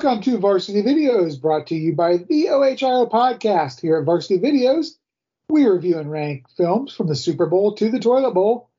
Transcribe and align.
Welcome 0.00 0.22
to 0.22 0.38
Varsity 0.38 0.80
Videos, 0.80 1.40
brought 1.40 1.66
to 1.66 1.74
you 1.74 1.92
by 1.92 2.18
the 2.18 2.50
OHIO 2.50 3.10
podcast. 3.10 3.80
Here 3.80 3.96
at 3.96 4.04
Varsity 4.04 4.38
Videos, 4.38 4.90
we 5.48 5.66
review 5.66 5.98
and 5.98 6.08
rank 6.08 6.48
films 6.56 6.94
from 6.94 7.08
the 7.08 7.16
Super 7.16 7.46
Bowl 7.46 7.74
to 7.74 7.90
the 7.90 7.98
Toilet 7.98 8.32
Bowl. 8.32 8.70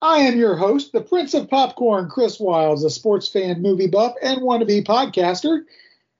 I 0.00 0.20
am 0.20 0.38
your 0.38 0.56
host, 0.56 0.92
the 0.92 1.02
Prince 1.02 1.34
of 1.34 1.50
Popcorn, 1.50 2.08
Chris 2.08 2.40
Wiles, 2.40 2.82
a 2.82 2.88
sports 2.88 3.28
fan, 3.28 3.60
movie 3.60 3.88
buff, 3.88 4.14
and 4.22 4.40
wannabe 4.40 4.86
podcaster. 4.86 5.64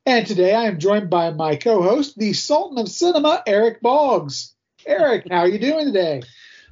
And 0.04 0.26
today 0.26 0.54
I 0.54 0.64
am 0.64 0.78
joined 0.78 1.08
by 1.08 1.30
my 1.30 1.56
co-host, 1.56 2.18
the 2.18 2.34
Sultan 2.34 2.76
of 2.76 2.90
Cinema, 2.90 3.42
Eric 3.46 3.80
Boggs. 3.80 4.54
Eric, 4.84 5.26
how 5.30 5.38
are 5.38 5.48
you 5.48 5.58
doing 5.58 5.86
today? 5.86 6.20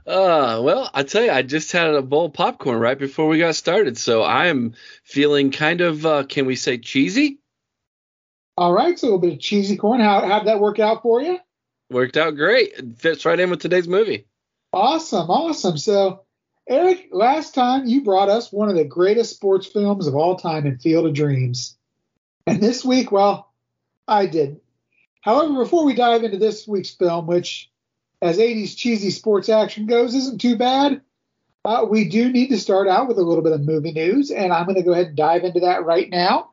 Uh, 0.06 0.60
well, 0.62 0.91
I 0.92 1.04
tell 1.04 1.24
you, 1.24 1.30
I 1.30 1.41
just 1.41 1.72
had 1.72 1.94
a 1.94 2.02
bowl 2.02 2.27
of 2.27 2.34
popcorn 2.34 2.80
right 2.80 2.98
before 2.98 3.28
we 3.28 3.38
got 3.38 3.54
started, 3.54 3.96
so 3.96 4.20
I 4.20 4.48
am 4.48 4.74
feeling 5.04 5.50
kind 5.52 5.80
of, 5.80 6.04
uh, 6.04 6.24
can 6.24 6.44
we 6.44 6.56
say 6.56 6.77
cheesy? 6.77 7.38
All 8.56 8.73
right, 8.73 8.98
so 8.98 9.06
a 9.06 9.09
little 9.09 9.20
bit 9.20 9.33
of 9.33 9.41
cheesy 9.41 9.77
corn. 9.77 10.01
How 10.01 10.27
how'd 10.27 10.47
that 10.47 10.61
work 10.61 10.79
out 10.79 11.03
for 11.03 11.22
you? 11.22 11.39
Worked 11.91 12.17
out 12.17 12.36
great. 12.36 12.72
It 12.77 12.98
fits 12.98 13.25
right 13.25 13.39
in 13.39 13.50
with 13.50 13.61
today's 13.61 13.89
movie. 13.89 14.27
Awesome, 14.72 15.31
awesome. 15.31 15.78
So, 15.78 16.22
Eric, 16.69 17.09
last 17.12 17.55
time 17.55 17.86
you 17.86 18.03
brought 18.03 18.28
us 18.28 18.53
one 18.53 18.69
of 18.69 18.77
the 18.77 18.84
greatest 18.84 19.34
sports 19.34 19.67
films 19.67 20.06
of 20.06 20.14
all 20.14 20.36
time 20.36 20.67
in 20.67 20.78
Field 20.78 21.06
of 21.06 21.14
Dreams, 21.14 21.77
and 22.47 22.61
this 22.61 22.84
week, 22.84 23.11
well, 23.11 23.53
I 24.06 24.27
did. 24.27 24.61
However, 25.22 25.55
before 25.55 25.84
we 25.84 25.94
dive 25.94 26.25
into 26.25 26.39
this 26.39 26.66
week's 26.66 26.94
film, 26.94 27.27
which 27.27 27.70
as 28.20 28.39
80s 28.39 28.77
cheesy 28.77 29.11
sports 29.11 29.48
action 29.48 29.87
goes, 29.87 30.14
isn't 30.14 30.41
too 30.41 30.56
bad. 30.56 31.00
Uh, 31.64 31.87
we 31.89 32.09
do 32.09 32.31
need 32.31 32.48
to 32.48 32.59
start 32.59 32.89
out 32.89 33.09
with 33.09 33.19
a 33.19 33.22
little 33.22 33.42
bit 33.42 33.53
of 33.53 33.61
movie 33.61 33.92
news, 33.92 34.31
and 34.31 34.53
I'm 34.53 34.64
going 34.64 34.77
to 34.77 34.83
go 34.83 34.92
ahead 34.92 35.09
and 35.09 35.16
dive 35.16 35.44
into 35.44 35.61
that 35.61 35.84
right 35.84 36.09
now. 36.11 36.52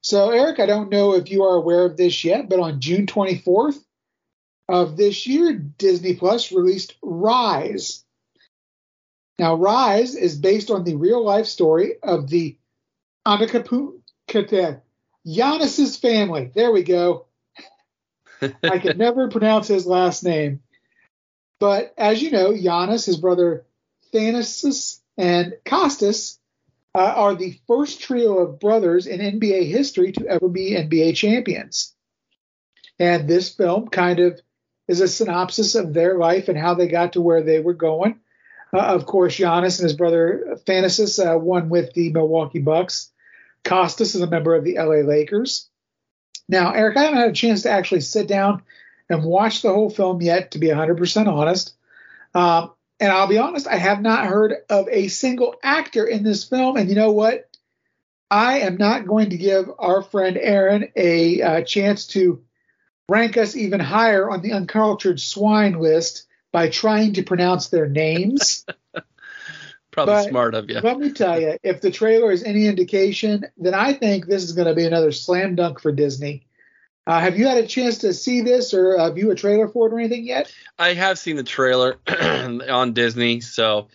So, 0.00 0.30
Eric, 0.30 0.60
I 0.60 0.66
don't 0.66 0.90
know 0.90 1.14
if 1.14 1.30
you 1.30 1.44
are 1.44 1.56
aware 1.56 1.84
of 1.84 1.96
this 1.96 2.24
yet, 2.24 2.48
but 2.48 2.60
on 2.60 2.80
June 2.80 3.06
24th 3.06 3.78
of 4.68 4.96
this 4.96 5.26
year, 5.26 5.52
Disney 5.52 6.14
Plus 6.14 6.52
released 6.52 6.94
Rise. 7.02 8.04
Now, 9.38 9.54
Rise 9.54 10.14
is 10.14 10.36
based 10.36 10.70
on 10.70 10.84
the 10.84 10.96
real 10.96 11.24
life 11.24 11.46
story 11.46 11.94
of 12.02 12.28
the 12.28 12.56
Anakapute 13.26 14.00
Giannis's 15.26 15.96
family. 15.96 16.50
There 16.54 16.72
we 16.72 16.82
go. 16.82 17.26
I 18.62 18.78
could 18.78 18.98
never 18.98 19.28
pronounce 19.28 19.68
his 19.68 19.86
last 19.86 20.24
name. 20.24 20.60
But 21.60 21.92
as 21.98 22.22
you 22.22 22.30
know, 22.30 22.52
Giannis, 22.52 23.06
his 23.06 23.16
brother 23.16 23.66
Thanasis, 24.12 25.00
and 25.16 25.54
Kostas 25.64 26.38
uh, 26.94 27.12
are 27.16 27.34
the 27.34 27.58
first 27.66 28.00
trio 28.00 28.38
of 28.38 28.60
brothers 28.60 29.06
in 29.06 29.20
NBA 29.20 29.68
history 29.68 30.12
to 30.12 30.26
ever 30.26 30.48
be 30.48 30.72
NBA 30.72 31.14
champions. 31.16 31.94
And 32.98 33.28
this 33.28 33.54
film 33.54 33.88
kind 33.88 34.18
of 34.18 34.40
is 34.88 35.00
a 35.00 35.08
synopsis 35.08 35.74
of 35.74 35.92
their 35.92 36.18
life 36.18 36.48
and 36.48 36.58
how 36.58 36.74
they 36.74 36.88
got 36.88 37.12
to 37.12 37.20
where 37.20 37.42
they 37.42 37.60
were 37.60 37.74
going. 37.74 38.18
Uh, 38.72 38.80
of 38.80 39.06
course, 39.06 39.36
Giannis 39.36 39.78
and 39.78 39.84
his 39.84 39.96
brother 39.96 40.58
Thanasis 40.66 41.18
uh, 41.24 41.38
won 41.38 41.68
with 41.68 41.92
the 41.94 42.10
Milwaukee 42.12 42.58
Bucks. 42.58 43.10
Kostas 43.64 44.14
is 44.14 44.20
a 44.20 44.26
member 44.26 44.54
of 44.54 44.64
the 44.64 44.76
LA 44.78 45.06
Lakers. 45.06 45.68
Now, 46.48 46.72
Eric, 46.72 46.96
I 46.96 47.02
haven't 47.04 47.18
had 47.18 47.30
a 47.30 47.34
chance 47.34 47.62
to 47.62 47.70
actually 47.70 48.00
sit 48.00 48.26
down 48.26 48.62
and 49.10 49.24
watch 49.24 49.62
the 49.62 49.72
whole 49.72 49.90
film 49.90 50.20
yet, 50.22 50.52
to 50.52 50.58
be 50.58 50.68
100% 50.68 51.26
honest. 51.26 51.74
Um, 52.34 52.72
and 53.00 53.12
I'll 53.12 53.28
be 53.28 53.38
honest, 53.38 53.66
I 53.66 53.76
have 53.76 54.00
not 54.00 54.26
heard 54.26 54.54
of 54.68 54.88
a 54.88 55.08
single 55.08 55.54
actor 55.62 56.04
in 56.06 56.24
this 56.24 56.44
film. 56.44 56.76
And 56.76 56.88
you 56.88 56.96
know 56.96 57.12
what? 57.12 57.48
I 58.30 58.60
am 58.60 58.76
not 58.76 59.06
going 59.06 59.30
to 59.30 59.38
give 59.38 59.70
our 59.78 60.02
friend 60.02 60.36
Aaron 60.36 60.88
a 60.96 61.40
uh, 61.40 61.62
chance 61.62 62.08
to 62.08 62.42
rank 63.08 63.36
us 63.36 63.56
even 63.56 63.80
higher 63.80 64.28
on 64.28 64.42
the 64.42 64.52
uncultured 64.52 65.20
swine 65.20 65.78
list 65.78 66.26
by 66.52 66.68
trying 66.68 67.14
to 67.14 67.22
pronounce 67.22 67.68
their 67.68 67.88
names. 67.88 68.66
Probably 69.90 70.14
But 70.14 70.28
smart 70.28 70.54
of 70.54 70.68
you. 70.68 70.80
Let 70.80 70.98
me 70.98 71.12
tell 71.12 71.40
you, 71.40 71.56
if 71.62 71.80
the 71.80 71.90
trailer 71.90 72.30
is 72.30 72.44
any 72.44 72.66
indication, 72.66 73.46
then 73.56 73.74
I 73.74 73.94
think 73.94 74.26
this 74.26 74.44
is 74.44 74.52
going 74.52 74.68
to 74.68 74.74
be 74.74 74.84
another 74.84 75.12
slam 75.12 75.54
dunk 75.54 75.80
for 75.80 75.92
Disney. 75.92 76.46
Uh, 77.08 77.18
have 77.18 77.38
you 77.38 77.46
had 77.46 77.56
a 77.56 77.66
chance 77.66 77.96
to 77.96 78.12
see 78.12 78.42
this 78.42 78.74
or 78.74 78.94
uh, 78.94 79.10
view 79.10 79.30
a 79.30 79.34
trailer 79.34 79.66
for 79.66 79.86
it 79.86 79.94
or 79.94 79.98
anything 79.98 80.26
yet? 80.26 80.52
I 80.78 80.92
have 80.92 81.18
seen 81.18 81.36
the 81.36 81.42
trailer 81.42 81.96
on 82.20 82.92
Disney, 82.92 83.40
so 83.40 83.88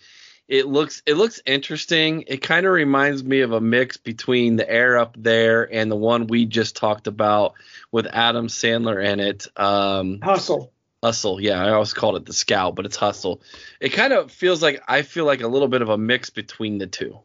it 0.48 0.66
looks 0.66 1.00
it 1.06 1.14
looks 1.14 1.40
interesting. 1.46 2.24
It 2.26 2.38
kind 2.38 2.66
of 2.66 2.72
reminds 2.72 3.22
me 3.22 3.42
of 3.42 3.52
a 3.52 3.60
mix 3.60 3.96
between 3.98 4.56
the 4.56 4.68
air 4.68 4.98
up 4.98 5.14
there 5.16 5.72
and 5.72 5.92
the 5.92 5.96
one 5.96 6.26
we 6.26 6.44
just 6.44 6.74
talked 6.74 7.06
about 7.06 7.54
with 7.92 8.06
Adam 8.06 8.48
Sandler 8.48 9.02
in 9.04 9.20
it. 9.20 9.46
Um, 9.56 10.18
Hustle. 10.20 10.72
Hustle, 11.00 11.40
yeah, 11.40 11.64
I 11.64 11.70
always 11.70 11.92
called 11.92 12.16
it 12.16 12.26
the 12.26 12.32
Scout, 12.32 12.74
but 12.74 12.84
it's 12.84 12.96
Hustle. 12.96 13.42
It 13.78 13.90
kind 13.90 14.12
of 14.12 14.32
feels 14.32 14.60
like 14.60 14.82
I 14.88 15.02
feel 15.02 15.24
like 15.24 15.40
a 15.40 15.48
little 15.48 15.68
bit 15.68 15.82
of 15.82 15.88
a 15.88 15.96
mix 15.96 16.30
between 16.30 16.78
the 16.78 16.88
two. 16.88 17.20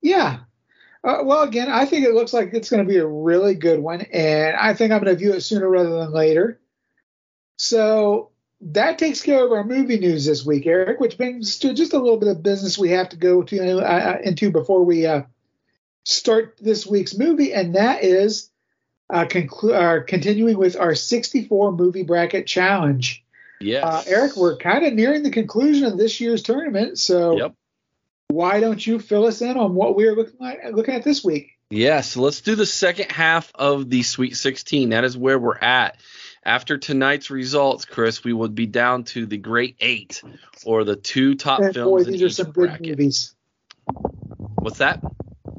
Yeah. 0.00 0.38
Uh, 1.04 1.18
well, 1.22 1.42
again, 1.42 1.68
I 1.68 1.84
think 1.84 2.06
it 2.06 2.14
looks 2.14 2.32
like 2.32 2.54
it's 2.54 2.70
going 2.70 2.84
to 2.84 2.90
be 2.90 2.98
a 2.98 3.06
really 3.06 3.54
good 3.54 3.80
one, 3.80 4.00
and 4.00 4.56
I 4.56 4.72
think 4.72 4.90
I'm 4.90 5.02
going 5.02 5.14
to 5.14 5.18
view 5.18 5.34
it 5.34 5.42
sooner 5.42 5.68
rather 5.68 5.98
than 5.98 6.12
later. 6.12 6.60
So 7.56 8.30
that 8.62 8.98
takes 8.98 9.20
care 9.20 9.44
of 9.44 9.52
our 9.52 9.64
movie 9.64 9.98
news 9.98 10.24
this 10.24 10.46
week, 10.46 10.66
Eric, 10.66 11.00
which 11.00 11.18
brings 11.18 11.58
to 11.58 11.74
just 11.74 11.92
a 11.92 11.98
little 11.98 12.16
bit 12.16 12.30
of 12.30 12.42
business 12.42 12.78
we 12.78 12.90
have 12.90 13.10
to 13.10 13.16
go 13.16 13.42
to 13.42 13.80
uh, 13.80 14.18
into 14.24 14.50
before 14.50 14.82
we 14.82 15.04
uh, 15.04 15.22
start 16.04 16.56
this 16.60 16.86
week's 16.86 17.16
movie, 17.16 17.52
and 17.52 17.74
that 17.74 18.02
is 18.02 18.50
uh, 19.10 19.26
conclu- 19.26 19.74
uh, 19.74 20.04
continuing 20.06 20.56
with 20.56 20.74
our 20.76 20.94
64 20.94 21.72
movie 21.72 22.02
bracket 22.02 22.46
challenge. 22.46 23.22
Yes. 23.60 23.84
Uh, 23.84 24.02
Eric, 24.06 24.36
we're 24.36 24.56
kind 24.56 24.86
of 24.86 24.94
nearing 24.94 25.22
the 25.22 25.30
conclusion 25.30 25.84
of 25.84 25.98
this 25.98 26.18
year's 26.20 26.42
tournament, 26.42 26.98
so 26.98 27.36
Yep. 27.36 27.54
Why 28.28 28.60
don't 28.60 28.84
you 28.84 28.98
fill 28.98 29.26
us 29.26 29.42
in 29.42 29.56
on 29.56 29.74
what 29.74 29.96
we're 29.96 30.14
looking 30.14 30.46
at, 30.46 30.74
looking 30.74 30.94
at 30.94 31.04
this 31.04 31.24
week? 31.24 31.52
Yeah, 31.70 32.02
so 32.02 32.20
let's 32.20 32.40
do 32.40 32.54
the 32.54 32.66
second 32.66 33.10
half 33.10 33.50
of 33.54 33.88
the 33.88 34.02
Sweet 34.02 34.36
16. 34.36 34.90
That 34.90 35.04
is 35.04 35.16
where 35.16 35.38
we're 35.38 35.58
at. 35.58 35.98
After 36.44 36.76
tonight's 36.76 37.30
results, 37.30 37.84
Chris, 37.84 38.22
we 38.22 38.32
would 38.32 38.54
be 38.54 38.66
down 38.66 39.04
to 39.04 39.24
the 39.24 39.38
Great 39.38 39.76
Eight, 39.80 40.22
or 40.64 40.84
the 40.84 40.96
two 40.96 41.34
top 41.34 41.60
And 41.60 41.74
films 41.74 41.90
boy, 41.90 42.06
in 42.06 42.12
these 42.12 42.22
are 42.22 42.26
each 42.26 42.34
some 42.34 42.52
good 42.52 42.80
movies. 42.80 43.34
What's 44.56 44.78
that? 44.78 45.02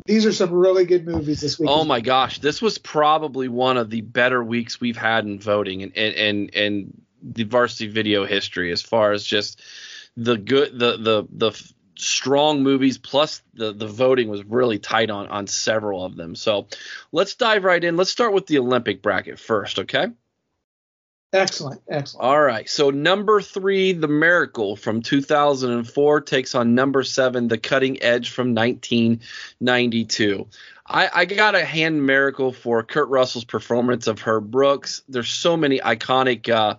These 0.05 0.27
are 0.27 0.31
some 0.31 0.51
really 0.51 0.85
good 0.85 1.05
movies 1.05 1.41
this 1.41 1.57
week. 1.57 1.69
Oh 1.71 1.83
my 1.83 2.01
gosh, 2.01 2.37
this 2.39 2.61
was 2.61 2.77
probably 2.77 3.47
one 3.47 3.77
of 3.77 3.89
the 3.89 4.01
better 4.01 4.43
weeks 4.43 4.79
we've 4.79 4.97
had 4.97 5.25
in 5.25 5.39
voting 5.39 5.81
and 5.81 5.97
and 5.97 6.15
and, 6.15 6.55
and 6.55 7.01
the 7.23 7.43
varsity 7.43 7.87
video 7.87 8.25
history 8.25 8.71
as 8.71 8.83
far 8.83 9.11
as 9.11 9.23
just 9.23 9.59
the 10.15 10.37
good 10.37 10.77
the 10.77 10.97
the 10.97 11.27
the 11.31 11.73
strong 11.97 12.63
movies 12.63 12.97
plus 12.97 13.41
the 13.53 13.72
the 13.72 13.88
voting 13.88 14.29
was 14.29 14.44
really 14.44 14.79
tight 14.79 15.09
on 15.09 15.28
on 15.28 15.47
several 15.47 16.03
of 16.06 16.16
them. 16.16 16.35
So 16.35 16.67
let's 17.11 17.35
dive 17.35 17.63
right 17.63 17.83
in. 17.83 17.97
Let's 17.97 18.12
start 18.12 18.33
with 18.33 18.47
the 18.47 18.59
Olympic 18.59 19.01
bracket 19.01 19.39
first, 19.39 19.80
okay? 19.80 20.07
Excellent, 21.33 21.81
excellent. 21.89 22.25
All 22.25 22.42
right. 22.42 22.69
So 22.69 22.92
number 22.92 23.42
three, 23.42 23.92
The 23.92 24.07
Miracle 24.07 24.75
from 24.75 25.01
2004 25.01 26.22
takes 26.22 26.56
on 26.56 26.75
number 26.75 27.04
seven, 27.04 27.48
The 27.48 27.57
Cutting 27.57 28.01
Edge 28.01 28.30
from 28.30 28.56
1992. 28.56 30.48
I, 30.88 31.10
I 31.12 31.25
got 31.25 31.56
a 31.56 31.66
hand 31.66 32.06
miracle 32.06 32.51
for 32.51 32.83
Kurt 32.83 33.10
Russell's 33.10 33.44
performance 33.44 34.06
of 34.06 34.19
Herb 34.19 34.51
Brooks. 34.51 35.01
There's 35.10 35.30
so 35.30 35.57
many 35.57 35.80
iconic 35.80 36.48
uh, 36.48 36.75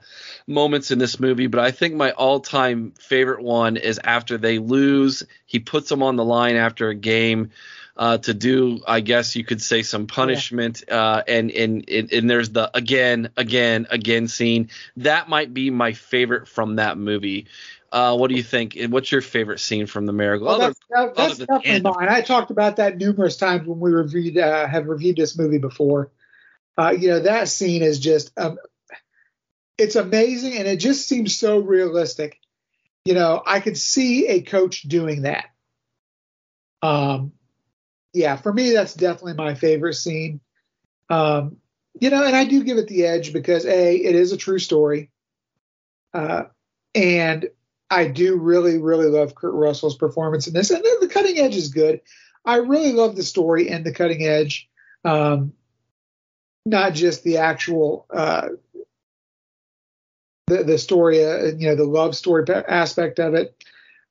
moments 0.46 0.92
in 0.92 1.00
this 1.00 1.18
movie, 1.18 1.48
but 1.48 1.60
I 1.60 1.72
think 1.72 1.94
my 1.94 2.12
all-time 2.12 2.92
favorite 3.00 3.42
one 3.42 3.76
is 3.76 4.00
after 4.02 4.38
they 4.38 4.58
lose. 4.58 5.24
He 5.44 5.58
puts 5.58 5.88
them 5.88 6.04
on 6.04 6.14
the 6.14 6.24
line 6.24 6.54
after 6.54 6.88
a 6.88 6.94
game 6.94 7.50
uh, 7.96 8.18
to 8.18 8.34
do, 8.34 8.80
I 8.86 9.00
guess 9.00 9.36
you 9.36 9.44
could 9.44 9.62
say, 9.62 9.82
some 9.82 10.06
punishment. 10.06 10.84
Uh, 10.90 11.22
and, 11.26 11.50
and 11.50 11.88
and 11.88 12.12
and 12.12 12.30
there's 12.30 12.50
the 12.50 12.70
again, 12.76 13.30
again, 13.36 13.86
again 13.90 14.28
scene. 14.28 14.68
That 14.98 15.28
might 15.28 15.54
be 15.54 15.70
my 15.70 15.92
favorite 15.92 16.48
from 16.48 16.76
that 16.76 16.98
movie. 16.98 17.46
Uh, 17.90 18.16
what 18.16 18.28
do 18.28 18.36
you 18.36 18.42
think? 18.42 18.76
What's 18.88 19.10
your 19.10 19.22
favorite 19.22 19.60
scene 19.60 19.86
from 19.86 20.06
The 20.06 20.12
Miracle? 20.12 20.46
Well, 20.46 20.58
that's 20.58 20.80
that, 20.90 21.14
that's 21.14 21.34
other 21.34 21.46
definitely 21.46 21.70
end 21.70 21.84
mine. 21.84 22.08
I 22.08 22.20
talked 22.20 22.50
about 22.50 22.76
that 22.76 22.98
numerous 22.98 23.36
times 23.36 23.66
when 23.66 23.78
we 23.78 23.90
reviewed 23.90 24.36
uh, 24.36 24.66
have 24.66 24.88
reviewed 24.88 25.16
this 25.16 25.38
movie 25.38 25.58
before. 25.58 26.10
Uh, 26.76 26.90
you 26.90 27.08
know 27.08 27.20
that 27.20 27.48
scene 27.48 27.82
is 27.82 27.98
just 27.98 28.38
um, 28.38 28.58
it's 29.78 29.96
amazing 29.96 30.56
and 30.56 30.66
it 30.66 30.76
just 30.76 31.08
seems 31.08 31.38
so 31.38 31.58
realistic. 31.58 32.38
You 33.04 33.14
know, 33.14 33.42
I 33.46 33.60
could 33.60 33.78
see 33.78 34.26
a 34.26 34.42
coach 34.42 34.82
doing 34.82 35.22
that. 35.22 35.46
Um, 36.82 37.32
yeah, 38.16 38.36
for 38.36 38.52
me 38.52 38.70
that's 38.72 38.94
definitely 38.94 39.34
my 39.34 39.54
favorite 39.54 39.94
scene. 39.94 40.40
Um, 41.10 41.58
you 42.00 42.10
know, 42.10 42.24
and 42.24 42.34
I 42.34 42.44
do 42.44 42.64
give 42.64 42.78
it 42.78 42.88
the 42.88 43.04
edge 43.04 43.32
because 43.32 43.66
a 43.66 43.94
it 43.94 44.14
is 44.14 44.32
a 44.32 44.36
true 44.38 44.58
story, 44.58 45.10
uh, 46.14 46.44
and 46.94 47.48
I 47.90 48.08
do 48.08 48.36
really, 48.36 48.78
really 48.78 49.06
love 49.06 49.34
Kurt 49.34 49.54
Russell's 49.54 49.96
performance 49.96 50.46
in 50.46 50.54
this, 50.54 50.70
and 50.70 50.82
the 50.82 51.08
cutting 51.08 51.38
edge 51.38 51.56
is 51.56 51.68
good. 51.68 52.00
I 52.44 52.56
really 52.56 52.92
love 52.92 53.16
the 53.16 53.22
story 53.22 53.68
and 53.68 53.84
the 53.84 53.92
cutting 53.92 54.24
edge. 54.24 54.68
Um, 55.04 55.52
not 56.64 56.94
just 56.94 57.22
the 57.22 57.36
actual 57.36 58.06
uh, 58.10 58.48
the 60.46 60.64
the 60.64 60.78
story, 60.78 61.22
uh, 61.22 61.52
you 61.56 61.68
know, 61.68 61.76
the 61.76 61.84
love 61.84 62.16
story 62.16 62.44
aspect 62.48 63.18
of 63.18 63.34
it, 63.34 63.62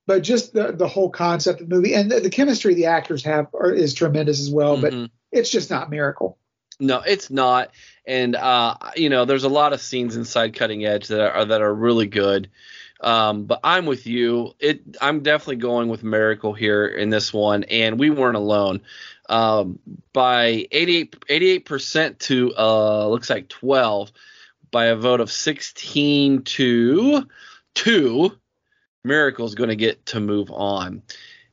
but 0.08 0.22
just 0.22 0.54
the 0.54 0.72
the 0.72 0.88
whole 0.88 1.10
concept 1.10 1.62
of 1.62 1.70
the 1.70 1.76
movie 1.76 1.94
and 1.94 2.12
the, 2.12 2.20
the 2.20 2.30
chemistry 2.30 2.74
the 2.74 2.86
actors 2.86 3.24
have 3.24 3.48
are, 3.54 3.72
is 3.72 3.94
tremendous 3.94 4.40
as 4.40 4.50
well. 4.50 4.78
Mm-hmm. 4.78 5.02
But 5.04 5.12
it's 5.32 5.50
just 5.50 5.70
not 5.70 5.90
miracle. 5.90 6.38
No, 6.80 7.00
it's 7.00 7.30
not. 7.30 7.72
And 8.06 8.36
uh, 8.36 8.76
you 8.96 9.10
know, 9.10 9.26
there's 9.26 9.44
a 9.44 9.50
lot 9.50 9.74
of 9.74 9.82
scenes 9.82 10.16
inside 10.16 10.56
Cutting 10.56 10.86
Edge 10.86 11.08
that 11.08 11.22
are 11.22 11.46
that 11.46 11.62
are 11.62 11.74
really 11.74 12.08
good. 12.08 12.50
Um, 13.02 13.46
but 13.46 13.60
I'm 13.64 13.86
with 13.86 14.08
you. 14.08 14.54
It 14.60 14.98
I'm 15.02 15.22
definitely 15.22 15.58
going 15.58 15.90
with 15.90 16.04
Miracle 16.04 16.54
here 16.54 16.86
in 16.86 17.10
this 17.10 17.34
one, 17.34 17.64
and 17.66 18.00
we 18.00 18.10
weren't 18.10 18.38
alone. 18.38 18.82
Um, 19.28 19.80
by 20.14 20.68
88 20.72 21.66
percent 21.66 22.20
to 22.22 22.54
uh, 22.58 23.08
looks 23.08 23.30
like 23.30 23.50
12 23.50 24.12
by 24.72 24.86
a 24.86 24.96
vote 24.96 25.22
of 25.22 25.32
16 25.32 26.44
to 26.44 27.28
two. 27.74 28.38
Miracle's 29.06 29.56
going 29.56 29.70
to 29.70 29.76
get 29.76 30.06
to 30.08 30.20
move 30.20 30.52
on. 30.52 31.04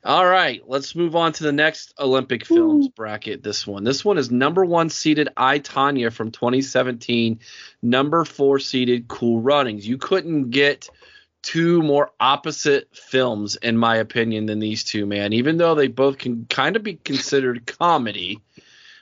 All 0.04 0.26
right, 0.26 0.60
let's 0.66 0.96
move 0.96 1.14
on 1.14 1.32
to 1.34 1.44
the 1.44 1.52
next 1.52 1.94
Olympic 1.96 2.44
films 2.44 2.86
Ooh. 2.86 2.92
bracket. 2.96 3.44
This 3.44 3.64
one. 3.64 3.84
This 3.84 4.04
one 4.04 4.18
is 4.18 4.32
number 4.32 4.64
one 4.64 4.90
seeded 4.90 5.28
I 5.36 5.60
Tonya 5.60 6.12
from 6.12 6.32
2017, 6.32 7.38
number 7.82 8.24
four 8.24 8.58
seeded 8.58 9.06
Cool 9.06 9.40
Runnings. 9.40 9.86
You 9.86 9.98
couldn't 9.98 10.50
get 10.50 10.90
two 11.42 11.82
more 11.82 12.10
opposite 12.18 12.88
films, 12.96 13.54
in 13.54 13.76
my 13.76 13.96
opinion, 13.96 14.46
than 14.46 14.58
these 14.58 14.82
two, 14.82 15.06
man. 15.06 15.32
Even 15.32 15.56
though 15.56 15.76
they 15.76 15.86
both 15.86 16.18
can 16.18 16.46
kind 16.46 16.74
of 16.74 16.82
be 16.82 16.94
considered 16.94 17.66
comedy. 17.66 18.40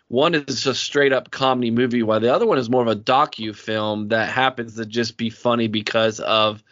One 0.08 0.34
is 0.34 0.66
a 0.66 0.74
straight 0.74 1.12
up 1.12 1.30
comedy 1.30 1.70
movie, 1.70 2.02
while 2.02 2.18
the 2.18 2.34
other 2.34 2.44
one 2.44 2.58
is 2.58 2.68
more 2.68 2.82
of 2.82 2.88
a 2.88 2.96
docu 2.96 3.54
film 3.54 4.08
that 4.08 4.28
happens 4.28 4.74
to 4.74 4.84
just 4.84 5.16
be 5.16 5.30
funny 5.30 5.68
because 5.68 6.18
of 6.18 6.64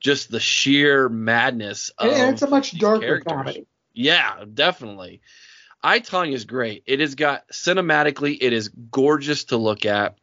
just 0.00 0.30
the 0.30 0.40
sheer 0.40 1.08
madness. 1.08 1.90
and 1.98 2.32
it's 2.32 2.42
a 2.42 2.48
much 2.48 2.78
darker 2.78 3.00
characters. 3.00 3.32
comedy. 3.32 3.66
Yeah, 3.92 4.44
definitely. 4.52 5.20
I 5.82 6.00
Tonya 6.00 6.34
is 6.34 6.44
great. 6.44 6.82
It 6.86 7.00
has 7.00 7.14
got 7.14 7.48
cinematically, 7.48 8.36
it 8.40 8.52
is 8.52 8.68
gorgeous 8.68 9.44
to 9.44 9.56
look 9.56 9.86
at. 9.86 10.16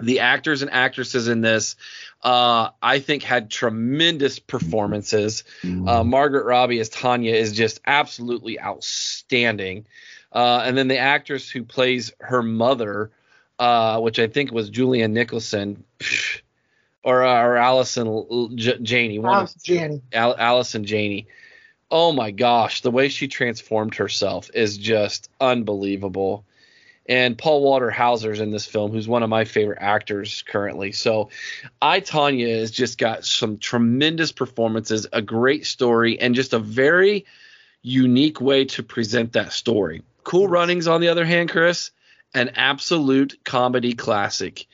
The 0.00 0.20
actors 0.20 0.62
and 0.62 0.70
actresses 0.70 1.26
in 1.26 1.40
this, 1.40 1.74
uh, 2.22 2.70
I 2.80 3.00
think, 3.00 3.24
had 3.24 3.50
tremendous 3.50 4.38
performances. 4.38 5.42
Uh, 5.64 6.04
Margaret 6.04 6.44
Robbie 6.44 6.78
as 6.78 6.88
Tonya 6.88 7.32
is 7.34 7.52
just 7.52 7.80
absolutely 7.84 8.60
outstanding. 8.60 9.86
Uh, 10.30 10.62
and 10.64 10.78
then 10.78 10.86
the 10.86 10.98
actress 10.98 11.50
who 11.50 11.64
plays 11.64 12.12
her 12.20 12.44
mother, 12.44 13.10
uh, 13.58 13.98
which 13.98 14.20
I 14.20 14.28
think 14.28 14.52
was 14.52 14.70
Julianne 14.70 15.10
Nicholson, 15.10 15.82
or 17.08 17.24
uh, 17.24 17.42
or 17.42 17.56
Allison 17.56 18.56
J- 18.56 18.78
Janney, 18.82 19.18
Allison 19.24 19.60
Janney, 19.64 20.02
Al- 20.12 20.36
Allison 20.36 20.84
Janney. 20.84 21.28
Oh 21.90 22.12
my 22.12 22.30
gosh, 22.30 22.82
the 22.82 22.90
way 22.90 23.08
she 23.08 23.28
transformed 23.28 23.94
herself 23.94 24.50
is 24.52 24.76
just 24.76 25.30
unbelievable 25.40 26.44
and 27.08 27.38
Paul 27.38 27.62
Walter 27.62 27.90
Hauser's 27.90 28.40
in 28.40 28.50
this 28.50 28.66
film, 28.66 28.92
who's 28.92 29.08
one 29.08 29.22
of 29.22 29.30
my 29.30 29.44
favorite 29.44 29.78
actors 29.80 30.44
currently. 30.46 30.92
So, 30.92 31.30
I 31.80 32.00
Tonya 32.00 32.60
has 32.60 32.70
just 32.70 32.98
got 32.98 33.24
some 33.24 33.56
tremendous 33.56 34.30
performances, 34.30 35.06
a 35.12 35.22
great 35.22 35.64
story, 35.64 36.20
and 36.20 36.34
just 36.34 36.52
a 36.52 36.58
very 36.58 37.24
unique 37.80 38.40
way 38.40 38.66
to 38.66 38.82
present 38.82 39.32
that 39.32 39.52
story. 39.52 40.02
Cool 40.22 40.48
Runnings, 40.48 40.86
on 40.86 41.00
the 41.00 41.08
other 41.08 41.24
hand, 41.24 41.48
Chris, 41.48 41.90
an 42.34 42.50
absolute 42.50 43.38
comedy 43.42 43.94
classic 43.94 44.66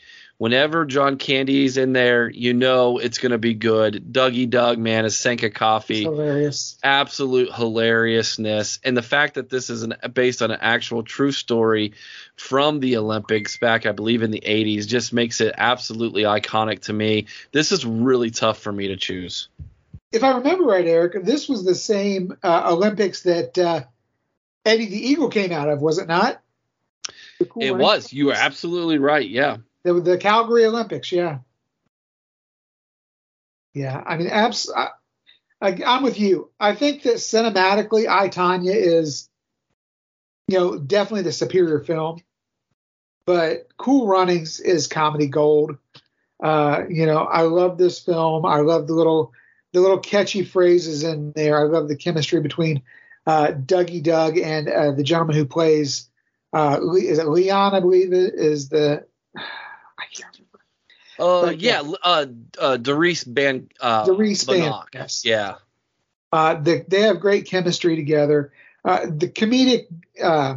whenever 0.44 0.84
John 0.84 1.16
Candy's 1.16 1.78
in 1.78 1.94
there, 1.94 2.28
you 2.28 2.52
know 2.52 2.98
it's 2.98 3.16
going 3.16 3.32
to 3.32 3.38
be 3.38 3.54
good. 3.54 4.12
Dougie 4.12 4.50
Doug, 4.50 4.76
man, 4.76 5.06
is 5.06 5.16
Sanka 5.16 5.48
Coffie. 5.48 6.02
hilarious. 6.02 6.78
Absolute 6.84 7.50
hilariousness. 7.50 8.78
And 8.84 8.94
the 8.94 9.00
fact 9.00 9.36
that 9.36 9.48
this 9.48 9.70
is 9.70 9.84
an, 9.84 9.94
based 10.12 10.42
on 10.42 10.50
an 10.50 10.58
actual 10.60 11.02
true 11.02 11.32
story 11.32 11.94
from 12.36 12.80
the 12.80 12.98
Olympics 12.98 13.56
back, 13.56 13.86
I 13.86 13.92
believe, 13.92 14.22
in 14.22 14.30
the 14.30 14.42
80s 14.44 14.86
just 14.86 15.14
makes 15.14 15.40
it 15.40 15.54
absolutely 15.56 16.24
iconic 16.24 16.80
to 16.82 16.92
me. 16.92 17.24
This 17.50 17.72
is 17.72 17.86
really 17.86 18.30
tough 18.30 18.58
for 18.58 18.70
me 18.70 18.88
to 18.88 18.98
choose. 18.98 19.48
If 20.12 20.22
I 20.24 20.36
remember 20.36 20.64
right, 20.64 20.86
Eric, 20.86 21.24
this 21.24 21.48
was 21.48 21.64
the 21.64 21.74
same 21.74 22.36
uh, 22.42 22.70
Olympics 22.70 23.22
that 23.22 23.56
uh, 23.56 23.84
Eddie 24.66 24.90
the 24.90 25.08
Eagle 25.08 25.30
came 25.30 25.52
out 25.52 25.70
of, 25.70 25.80
was 25.80 25.96
it 25.96 26.06
not? 26.06 26.38
Cool 27.48 27.62
it 27.62 27.74
was. 27.74 28.12
You 28.12 28.28
are 28.30 28.36
absolutely 28.36 28.98
right. 28.98 29.26
Yeah. 29.26 29.56
The, 29.84 29.94
the 29.94 30.18
Calgary 30.18 30.64
Olympics, 30.66 31.12
yeah. 31.12 31.38
Yeah, 33.74 34.02
I 34.06 34.16
mean, 34.16 34.28
abs- 34.28 34.72
I, 34.72 34.88
I'm 35.60 36.02
with 36.02 36.18
you. 36.18 36.50
I 36.60 36.74
think 36.74 37.02
that 37.02 37.16
cinematically, 37.16 38.08
I 38.08 38.28
Tonya 38.28 38.74
is, 38.74 39.28
you 40.48 40.58
know, 40.58 40.78
definitely 40.78 41.22
the 41.22 41.32
superior 41.32 41.80
film. 41.80 42.20
But 43.26 43.68
Cool 43.76 44.06
Runnings 44.06 44.60
is 44.60 44.86
comedy 44.86 45.26
gold. 45.26 45.78
Uh, 46.42 46.82
you 46.88 47.06
know, 47.06 47.20
I 47.24 47.42
love 47.42 47.78
this 47.78 47.98
film. 47.98 48.44
I 48.44 48.58
love 48.58 48.86
the 48.86 48.94
little 48.94 49.32
the 49.72 49.80
little 49.80 49.98
catchy 49.98 50.44
phrases 50.44 51.02
in 51.02 51.32
there. 51.34 51.58
I 51.58 51.64
love 51.64 51.88
the 51.88 51.96
chemistry 51.96 52.40
between 52.40 52.82
uh, 53.26 53.48
Dougie 53.48 54.02
Doug 54.02 54.38
and 54.38 54.68
uh, 54.68 54.92
the 54.92 55.02
gentleman 55.02 55.36
who 55.36 55.46
plays 55.46 56.08
uh, 56.52 56.78
is 56.96 57.18
it 57.18 57.26
Leon? 57.26 57.74
I 57.74 57.80
believe 57.80 58.12
it 58.12 58.34
is 58.34 58.68
the 58.68 59.06
uh, 61.18 61.54
yeah, 61.56 61.82
uh, 62.02 62.26
uh, 62.58 62.76
Derice 62.76 63.24
Ban, 63.24 63.68
uh, 63.80 64.04
Derice 64.04 64.44
Ban, 64.44 64.72
yes. 64.92 65.22
yeah. 65.24 65.56
Uh, 66.32 66.54
the, 66.54 66.84
they 66.88 67.02
have 67.02 67.20
great 67.20 67.46
chemistry 67.46 67.96
together. 67.96 68.52
Uh, 68.84 69.06
the 69.06 69.28
comedic 69.28 69.86
uh, 70.22 70.56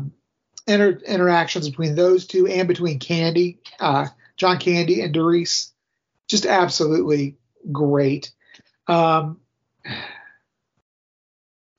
inter- 0.65 0.99
interactions 1.05 1.69
between 1.69 1.95
those 1.95 2.25
two 2.25 2.47
and 2.47 2.67
between 2.67 2.99
Candy, 2.99 3.59
uh, 3.79 4.07
John 4.37 4.57
Candy, 4.57 5.01
and 5.01 5.13
Derice, 5.13 5.71
just 6.27 6.45
absolutely 6.45 7.37
great. 7.71 8.31
Um, 8.87 9.39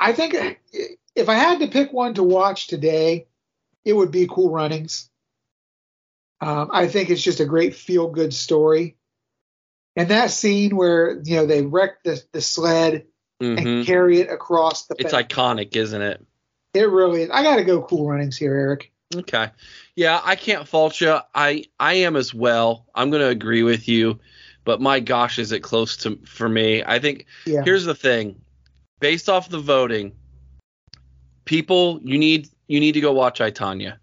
I 0.00 0.12
think 0.12 0.58
if 1.16 1.28
I 1.28 1.35
had 1.35 1.61
to 1.61 1.68
pick 1.68 1.92
one 1.92 2.14
to 2.14 2.23
watch 2.23 2.68
today, 2.68 3.26
it 3.85 3.92
would 3.92 4.11
be 4.11 4.26
Cool 4.28 4.50
Runnings. 4.50 5.11
Um, 6.40 6.71
I 6.73 6.88
think 6.88 7.11
it's 7.11 7.23
just 7.23 7.40
a 7.40 7.45
great 7.45 7.75
feel 7.75 8.09
good 8.09 8.33
story. 8.33 8.97
And 9.97 10.09
that 10.11 10.30
scene 10.30 10.76
where 10.76 11.21
you 11.25 11.37
know 11.37 11.47
they 11.47 11.62
wreck 11.62 12.02
the, 12.04 12.23
the 12.33 12.40
sled 12.40 13.07
mm-hmm. 13.42 13.66
and 13.66 13.87
carry 13.87 14.21
it 14.21 14.30
across 14.30 14.87
the. 14.87 14.95
It's 14.99 15.12
fence. 15.12 15.26
iconic, 15.26 15.75
isn't 15.75 16.00
it? 16.00 16.25
It 16.75 16.88
really 16.88 17.23
is. 17.23 17.30
I 17.30 17.42
got 17.42 17.57
to 17.57 17.64
go 17.64 17.83
cool 17.83 18.09
runnings 18.09 18.37
here, 18.37 18.54
Eric. 18.54 18.92
Okay. 19.14 19.50
Yeah, 19.97 20.21
I 20.23 20.37
can't 20.37 20.68
fault 20.68 21.00
you. 21.00 21.18
I 21.35 21.64
I 21.80 21.95
am 21.95 22.14
as 22.14 22.33
well. 22.33 22.87
I'm 22.95 23.11
going 23.11 23.23
to 23.23 23.28
agree 23.28 23.62
with 23.62 23.88
you, 23.88 24.21
but 24.64 24.80
my 24.80 25.00
gosh, 25.00 25.38
is 25.38 25.50
it 25.50 25.61
close 25.61 25.97
to 25.99 26.16
for 26.26 26.49
me? 26.49 26.85
I 26.85 26.99
think. 26.99 27.26
Yeah. 27.47 27.62
Here's 27.64 27.85
the 27.85 27.95
thing, 27.95 28.40
based 29.00 29.28
off 29.28 29.49
the 29.49 29.59
voting, 29.59 30.12
people, 31.45 31.99
you 32.04 32.18
need 32.18 32.49
you 32.68 32.78
need 32.78 32.92
to 32.92 33.00
go 33.00 33.12
watch 33.12 33.40
I 33.40 33.50
Tonya. 33.50 33.97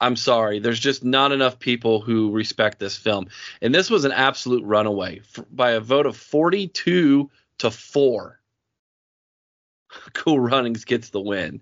I'm 0.00 0.16
sorry. 0.16 0.60
There's 0.60 0.78
just 0.78 1.04
not 1.04 1.32
enough 1.32 1.58
people 1.58 2.00
who 2.00 2.30
respect 2.30 2.78
this 2.78 2.96
film. 2.96 3.28
And 3.60 3.74
this 3.74 3.90
was 3.90 4.04
an 4.04 4.12
absolute 4.12 4.64
runaway 4.64 5.22
by 5.50 5.72
a 5.72 5.80
vote 5.80 6.06
of 6.06 6.16
42 6.16 7.30
to 7.58 7.70
4. 7.70 8.40
cool 10.12 10.40
Runnings 10.40 10.84
gets 10.84 11.10
the 11.10 11.20
win. 11.20 11.60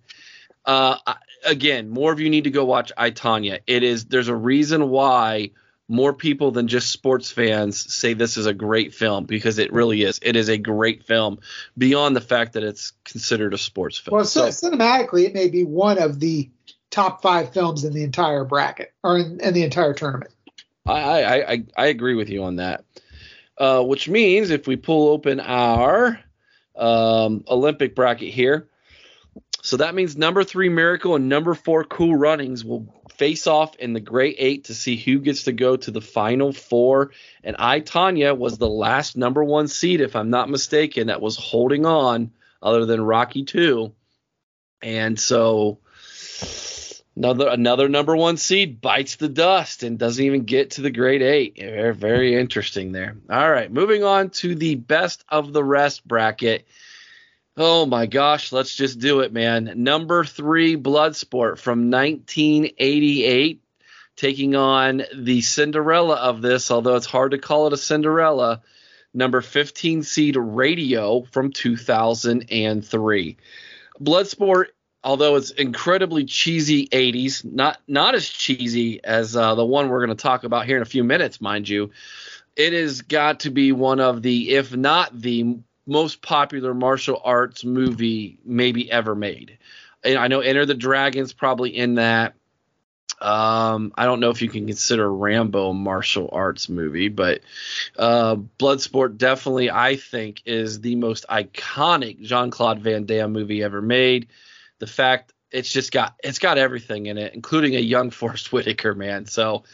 Uh, 0.64 0.98
again, 1.44 1.88
more 1.88 2.12
of 2.12 2.20
you 2.20 2.28
need 2.28 2.44
to 2.44 2.50
go 2.50 2.64
watch 2.64 2.92
I 2.96 3.10
Tonya. 3.10 3.60
It 3.66 3.82
is 3.82 4.06
there's 4.06 4.28
a 4.28 4.34
reason 4.34 4.90
why 4.90 5.52
more 5.88 6.12
people 6.12 6.50
than 6.50 6.66
just 6.66 6.90
sports 6.90 7.30
fans 7.30 7.94
say 7.94 8.12
this 8.12 8.36
is 8.36 8.46
a 8.46 8.54
great 8.54 8.92
film 8.92 9.24
because 9.24 9.58
it 9.58 9.72
really 9.72 10.02
is. 10.02 10.18
It 10.20 10.34
is 10.34 10.48
a 10.48 10.58
great 10.58 11.04
film 11.04 11.38
beyond 11.78 12.16
the 12.16 12.20
fact 12.20 12.54
that 12.54 12.64
it's 12.64 12.92
considered 13.04 13.54
a 13.54 13.58
sports 13.58 13.98
film. 13.98 14.16
Well, 14.16 14.24
so, 14.24 14.48
cinematically, 14.48 15.24
it 15.24 15.34
may 15.34 15.48
be 15.48 15.64
one 15.64 15.98
of 15.98 16.18
the 16.18 16.50
top 16.96 17.20
five 17.20 17.52
films 17.52 17.84
in 17.84 17.92
the 17.92 18.02
entire 18.02 18.42
bracket 18.42 18.90
or 19.04 19.18
in, 19.18 19.38
in 19.40 19.52
the 19.52 19.62
entire 19.62 19.92
tournament. 19.92 20.32
I, 20.86 21.42
I, 21.42 21.64
I, 21.76 21.86
agree 21.88 22.14
with 22.14 22.30
you 22.30 22.44
on 22.44 22.56
that. 22.56 22.84
Uh, 23.58 23.82
which 23.82 24.08
means 24.08 24.48
if 24.48 24.66
we 24.66 24.76
pull 24.76 25.08
open 25.10 25.38
our 25.40 26.18
um, 26.74 27.44
Olympic 27.48 27.94
bracket 27.94 28.32
here, 28.32 28.68
so 29.62 29.76
that 29.78 29.94
means 29.94 30.16
number 30.16 30.42
three 30.42 30.70
Miracle 30.70 31.16
and 31.16 31.28
number 31.28 31.52
four 31.52 31.84
Cool 31.84 32.16
Runnings 32.16 32.64
will 32.64 32.86
face 33.10 33.46
off 33.46 33.76
in 33.76 33.92
the 33.92 34.00
Great 34.00 34.36
Eight 34.38 34.64
to 34.64 34.74
see 34.74 34.96
who 34.96 35.18
gets 35.18 35.44
to 35.44 35.52
go 35.52 35.76
to 35.76 35.90
the 35.90 36.00
Final 36.00 36.52
Four. 36.52 37.10
And 37.44 37.56
I 37.58 37.80
Tonya 37.80 38.38
was 38.38 38.56
the 38.56 38.68
last 38.68 39.18
number 39.18 39.44
one 39.44 39.68
seed, 39.68 40.00
if 40.00 40.16
I'm 40.16 40.30
not 40.30 40.48
mistaken, 40.48 41.08
that 41.08 41.20
was 41.20 41.36
holding 41.36 41.84
on, 41.84 42.30
other 42.62 42.86
than 42.86 43.02
Rocky 43.02 43.44
Two. 43.44 43.92
And 44.82 45.18
so 45.18 45.80
Another 47.16 47.48
another 47.48 47.88
number 47.88 48.14
one 48.14 48.36
seed 48.36 48.82
bites 48.82 49.16
the 49.16 49.30
dust 49.30 49.82
and 49.82 49.98
doesn't 49.98 50.22
even 50.22 50.44
get 50.44 50.72
to 50.72 50.82
the 50.82 50.90
grade 50.90 51.22
eight. 51.22 51.56
Very, 51.58 51.94
very 51.94 52.36
interesting 52.36 52.92
there. 52.92 53.16
All 53.30 53.50
right, 53.50 53.72
moving 53.72 54.04
on 54.04 54.30
to 54.30 54.54
the 54.54 54.74
best 54.74 55.24
of 55.30 55.54
the 55.54 55.64
rest 55.64 56.06
bracket. 56.06 56.66
Oh 57.56 57.86
my 57.86 58.04
gosh, 58.04 58.52
let's 58.52 58.74
just 58.74 58.98
do 58.98 59.20
it, 59.20 59.32
man. 59.32 59.72
Number 59.76 60.24
three, 60.24 60.76
Bloodsport 60.76 61.58
from 61.58 61.90
1988, 61.90 63.62
taking 64.16 64.54
on 64.54 65.02
the 65.14 65.40
Cinderella 65.40 66.16
of 66.16 66.42
this, 66.42 66.70
although 66.70 66.96
it's 66.96 67.06
hard 67.06 67.30
to 67.30 67.38
call 67.38 67.66
it 67.66 67.72
a 67.72 67.78
Cinderella. 67.78 68.60
Number 69.14 69.40
15 69.40 70.02
seed 70.02 70.36
Radio 70.36 71.22
from 71.22 71.50
2003. 71.50 73.36
Bloodsport 73.98 74.66
although 75.06 75.36
it's 75.36 75.52
incredibly 75.52 76.24
cheesy 76.24 76.88
80s, 76.88 77.44
not 77.44 77.78
not 77.86 78.16
as 78.16 78.28
cheesy 78.28 79.02
as 79.04 79.36
uh, 79.36 79.54
the 79.54 79.64
one 79.64 79.88
we're 79.88 80.04
going 80.04 80.16
to 80.16 80.20
talk 80.20 80.42
about 80.42 80.66
here 80.66 80.76
in 80.76 80.82
a 80.82 80.86
few 80.86 81.04
minutes, 81.04 81.40
mind 81.40 81.68
you. 81.68 81.92
It 82.56 82.72
has 82.72 83.02
got 83.02 83.40
to 83.40 83.50
be 83.50 83.70
one 83.70 84.00
of 84.00 84.20
the, 84.20 84.54
if 84.54 84.74
not 84.74 85.18
the 85.18 85.58
most 85.86 86.22
popular 86.22 86.74
martial 86.74 87.20
arts 87.22 87.64
movie 87.64 88.38
maybe 88.44 88.90
ever 88.90 89.14
made. 89.14 89.58
And 90.02 90.18
I 90.18 90.26
know 90.26 90.40
Enter 90.40 90.66
the 90.66 90.74
Dragon's 90.74 91.32
probably 91.32 91.76
in 91.76 91.94
that. 91.94 92.34
Um, 93.20 93.92
I 93.96 94.06
don't 94.06 94.20
know 94.20 94.30
if 94.30 94.42
you 94.42 94.48
can 94.48 94.66
consider 94.66 95.10
Rambo 95.10 95.70
a 95.70 95.74
martial 95.74 96.28
arts 96.32 96.68
movie, 96.68 97.08
but 97.08 97.42
uh, 97.96 98.36
Bloodsport 98.58 99.16
definitely, 99.18 99.70
I 99.70 99.96
think, 99.96 100.42
is 100.46 100.80
the 100.80 100.96
most 100.96 101.26
iconic 101.30 102.20
Jean 102.20 102.50
Claude 102.50 102.80
Van 102.80 103.04
Damme 103.06 103.32
movie 103.32 103.62
ever 103.62 103.80
made 103.80 104.28
the 104.78 104.86
fact 104.86 105.32
it's 105.50 105.70
just 105.70 105.92
got 105.92 106.14
it's 106.22 106.38
got 106.38 106.58
everything 106.58 107.06
in 107.06 107.18
it, 107.18 107.34
including 107.34 107.76
a 107.76 107.80
young 107.80 108.10
Forest 108.20 108.52
Whitaker, 108.52 108.94
man. 108.94 109.26
So 109.26 109.64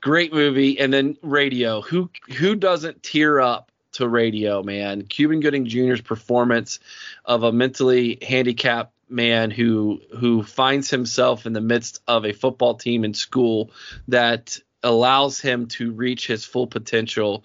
great 0.00 0.32
movie. 0.32 0.78
And 0.78 0.92
then 0.92 1.16
Radio. 1.22 1.80
Who 1.80 2.10
who 2.36 2.54
doesn't 2.54 3.02
tear 3.02 3.40
up 3.40 3.70
to 3.92 4.08
Radio, 4.08 4.62
man? 4.62 5.02
Cuba 5.02 5.36
Gooding 5.36 5.66
Jr.'s 5.66 6.00
performance 6.00 6.78
of 7.24 7.42
a 7.42 7.52
mentally 7.52 8.18
handicapped 8.22 8.92
man 9.08 9.50
who 9.50 10.00
who 10.18 10.42
finds 10.42 10.90
himself 10.90 11.46
in 11.46 11.52
the 11.52 11.60
midst 11.60 12.02
of 12.06 12.24
a 12.24 12.32
football 12.32 12.74
team 12.74 13.04
in 13.04 13.14
school 13.14 13.70
that 14.08 14.58
allows 14.82 15.40
him 15.40 15.66
to 15.66 15.92
reach 15.92 16.26
his 16.26 16.44
full 16.44 16.66
potential 16.66 17.44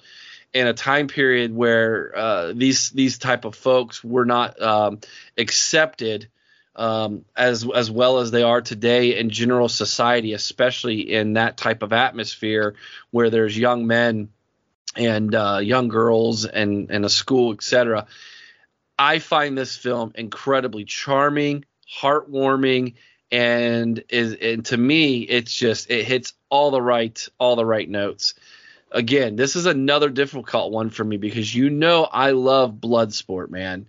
in 0.54 0.68
a 0.68 0.74
time 0.74 1.08
period 1.08 1.56
where 1.56 2.12
uh, 2.16 2.54
these 2.54 2.90
these 2.92 3.18
type 3.18 3.46
of 3.46 3.56
folks 3.56 4.04
were 4.04 4.26
not 4.26 4.62
um, 4.62 5.00
accepted 5.38 6.28
um, 6.80 7.26
as 7.36 7.68
as 7.76 7.92
well 7.92 8.20
as 8.20 8.32
they 8.32 8.42
are 8.42 8.62
today 8.62 9.20
in 9.20 9.30
general 9.30 9.68
society, 9.68 10.32
especially 10.32 11.14
in 11.14 11.34
that 11.34 11.58
type 11.58 11.84
of 11.84 11.92
atmosphere 11.92 12.76
where 13.12 13.30
there's 13.30 13.58
young 13.58 13.86
men 13.86 14.30
and 14.96 15.36
uh, 15.36 15.60
young 15.62 15.90
girls 15.90 16.46
and 16.46 16.90
and 16.90 17.04
a 17.04 17.10
school, 17.10 17.52
etc. 17.52 18.08
I 18.98 19.20
find 19.20 19.58
this 19.58 19.76
film 19.76 20.14
incredibly 20.16 20.86
charming, 20.86 21.66
heartwarming, 22.02 22.96
and 23.30 24.02
is 24.08 24.36
and 24.36 24.66
to 24.68 24.78
me, 24.78 25.20
it's 25.20 25.54
just 25.54 25.92
it 25.92 26.06
hits 26.06 26.34
all 26.50 26.72
the 26.72 26.82
right 26.82 27.28
all 27.40 27.58
the 27.58 27.66
right 27.66 27.90
notes. 27.90 28.36
Again, 28.90 29.36
this 29.36 29.58
is 29.58 29.66
another 29.66 30.10
difficult 30.10 30.72
one 30.72 30.92
for 30.92 31.04
me 31.04 31.18
because 31.18 31.54
you 31.54 31.70
know 31.70 32.06
I 32.06 32.32
love 32.32 32.72
Bloodsport, 32.72 33.50
man. 33.50 33.86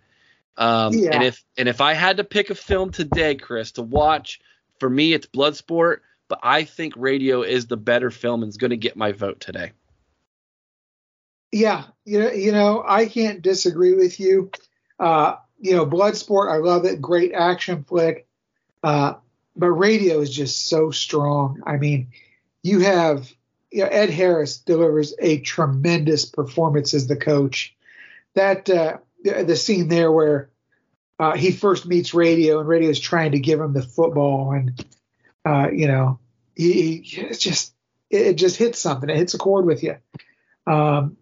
Um, 0.56 0.92
yeah. 0.94 1.10
And 1.12 1.22
if 1.24 1.42
and 1.56 1.68
if 1.68 1.80
I 1.80 1.94
had 1.94 2.18
to 2.18 2.24
pick 2.24 2.50
a 2.50 2.54
film 2.54 2.90
today, 2.90 3.34
Chris, 3.34 3.72
to 3.72 3.82
watch, 3.82 4.40
for 4.78 4.90
me 4.90 5.12
it's 5.12 5.26
Bloodsport, 5.26 5.98
but 6.28 6.40
I 6.42 6.64
think 6.64 6.94
Radio 6.96 7.42
is 7.42 7.66
the 7.66 7.76
better 7.76 8.10
film 8.10 8.42
and 8.42 8.50
is 8.50 8.56
going 8.56 8.70
to 8.70 8.76
get 8.76 8.96
my 8.96 9.12
vote 9.12 9.40
today. 9.40 9.72
Yeah, 11.52 11.84
you 12.04 12.20
know, 12.20 12.30
you 12.30 12.52
know, 12.52 12.84
I 12.86 13.06
can't 13.06 13.42
disagree 13.42 13.94
with 13.94 14.20
you. 14.20 14.50
Uh, 14.98 15.36
you 15.58 15.74
know, 15.74 15.84
Bloodsport, 15.84 16.52
I 16.52 16.58
love 16.58 16.84
it, 16.84 17.00
great 17.00 17.32
action 17.32 17.84
flick. 17.84 18.26
Uh, 18.82 19.14
but 19.56 19.70
Radio 19.70 20.20
is 20.20 20.30
just 20.30 20.68
so 20.68 20.90
strong. 20.90 21.62
I 21.66 21.76
mean, 21.76 22.08
you 22.62 22.80
have 22.80 23.30
you 23.70 23.82
know, 23.82 23.88
Ed 23.88 24.10
Harris 24.10 24.58
delivers 24.58 25.14
a 25.18 25.40
tremendous 25.40 26.24
performance 26.24 26.94
as 26.94 27.06
the 27.06 27.16
coach. 27.16 27.74
That 28.34 28.68
uh, 28.70 28.98
the, 29.22 29.44
the 29.44 29.56
scene 29.56 29.88
there 29.88 30.10
where 30.10 30.50
uh, 31.18 31.36
he 31.36 31.50
first 31.50 31.86
meets 31.86 32.14
Radio 32.14 32.60
and 32.60 32.68
Radio 32.68 32.88
is 32.88 32.98
trying 32.98 33.32
to 33.32 33.38
give 33.38 33.60
him 33.60 33.72
the 33.72 33.82
football 33.82 34.52
and 34.52 34.84
uh, 35.44 35.68
you 35.70 35.86
know 35.86 36.18
he, 36.54 37.02
he 37.02 37.20
it's 37.20 37.38
just 37.38 37.74
it, 38.08 38.34
just 38.34 38.56
hits 38.56 38.78
something. 38.78 39.08
It 39.08 39.16
hits 39.16 39.34
a 39.34 39.38
chord 39.38 39.66
with 39.66 39.82
you. 39.82 39.96
Um, 40.66 41.16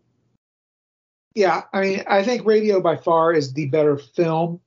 yeah 1.34 1.62
I 1.72 1.80
mean 1.80 2.04
I 2.06 2.22
think 2.22 2.46
Radio 2.46 2.80
by 2.80 2.96
far 2.96 3.32
is 3.32 3.52
the 3.52 3.66
better 3.66 3.96
film 3.96 4.60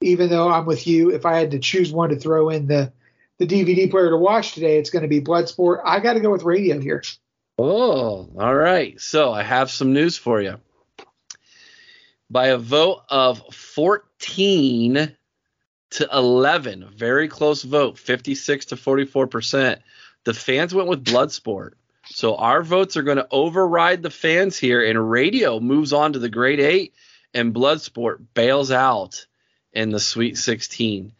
even 0.00 0.28
though 0.28 0.50
I'm 0.50 0.66
with 0.66 0.86
you. 0.86 1.10
If 1.10 1.24
I 1.24 1.38
had 1.38 1.52
to 1.52 1.58
choose 1.58 1.92
one 1.92 2.10
to 2.10 2.16
throw 2.16 2.50
in 2.50 2.66
the 2.66 2.92
the 3.38 3.46
DVD 3.46 3.90
player 3.90 4.10
to 4.10 4.16
watch 4.16 4.54
today 4.54 4.78
it's 4.78 4.90
going 4.90 5.02
to 5.02 5.08
be 5.08 5.20
Bloodsport. 5.20 5.82
I 5.84 6.00
got 6.00 6.14
to 6.14 6.20
go 6.20 6.30
with 6.30 6.42
Radio 6.42 6.80
here. 6.80 7.02
Oh 7.58 8.28
all 8.38 8.54
right. 8.54 9.00
So 9.00 9.32
I 9.32 9.42
have 9.42 9.70
some 9.70 9.92
news 9.92 10.16
for 10.16 10.40
you 10.40 10.58
by 12.30 12.48
a 12.48 12.58
vote 12.58 13.02
of 13.08 13.42
14 13.54 15.16
to 15.90 16.08
11. 16.12 16.90
Very 16.96 17.28
close 17.28 17.62
vote, 17.62 17.98
56 17.98 18.66
to 18.66 18.76
44%. 18.76 19.78
The 20.24 20.34
fans 20.34 20.74
went 20.74 20.88
with 20.88 21.04
Bloodsport. 21.04 21.72
So 22.06 22.36
our 22.36 22.62
votes 22.62 22.96
are 22.96 23.02
going 23.02 23.16
to 23.16 23.28
override 23.30 24.02
the 24.02 24.10
fans 24.10 24.58
here, 24.58 24.84
and 24.84 25.10
radio 25.10 25.60
moves 25.60 25.92
on 25.92 26.12
to 26.12 26.18
the 26.18 26.28
grade 26.28 26.60
eight, 26.60 26.94
and 27.32 27.54
Bloodsport 27.54 28.18
bails 28.34 28.70
out 28.70 29.26
in 29.72 29.90
the 29.90 30.00
Sweet 30.00 30.36
16. 30.36 31.12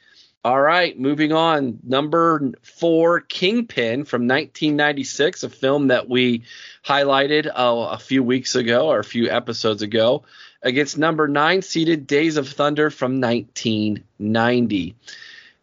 All 0.44 0.60
right, 0.60 0.98
moving 0.98 1.32
on. 1.32 1.78
Number 1.84 2.52
four, 2.60 3.20
Kingpin 3.20 4.04
from 4.04 4.28
1996, 4.28 5.42
a 5.42 5.48
film 5.48 5.88
that 5.88 6.06
we 6.06 6.42
highlighted 6.84 7.46
uh, 7.46 7.88
a 7.92 7.98
few 7.98 8.22
weeks 8.22 8.54
ago 8.54 8.88
or 8.88 8.98
a 8.98 9.04
few 9.04 9.30
episodes 9.30 9.80
ago 9.80 10.24
against 10.64 10.98
number 10.98 11.28
nine 11.28 11.62
seeded 11.62 12.06
Days 12.06 12.36
of 12.36 12.48
Thunder 12.48 12.90
from 12.90 13.20
1990. 13.20 14.96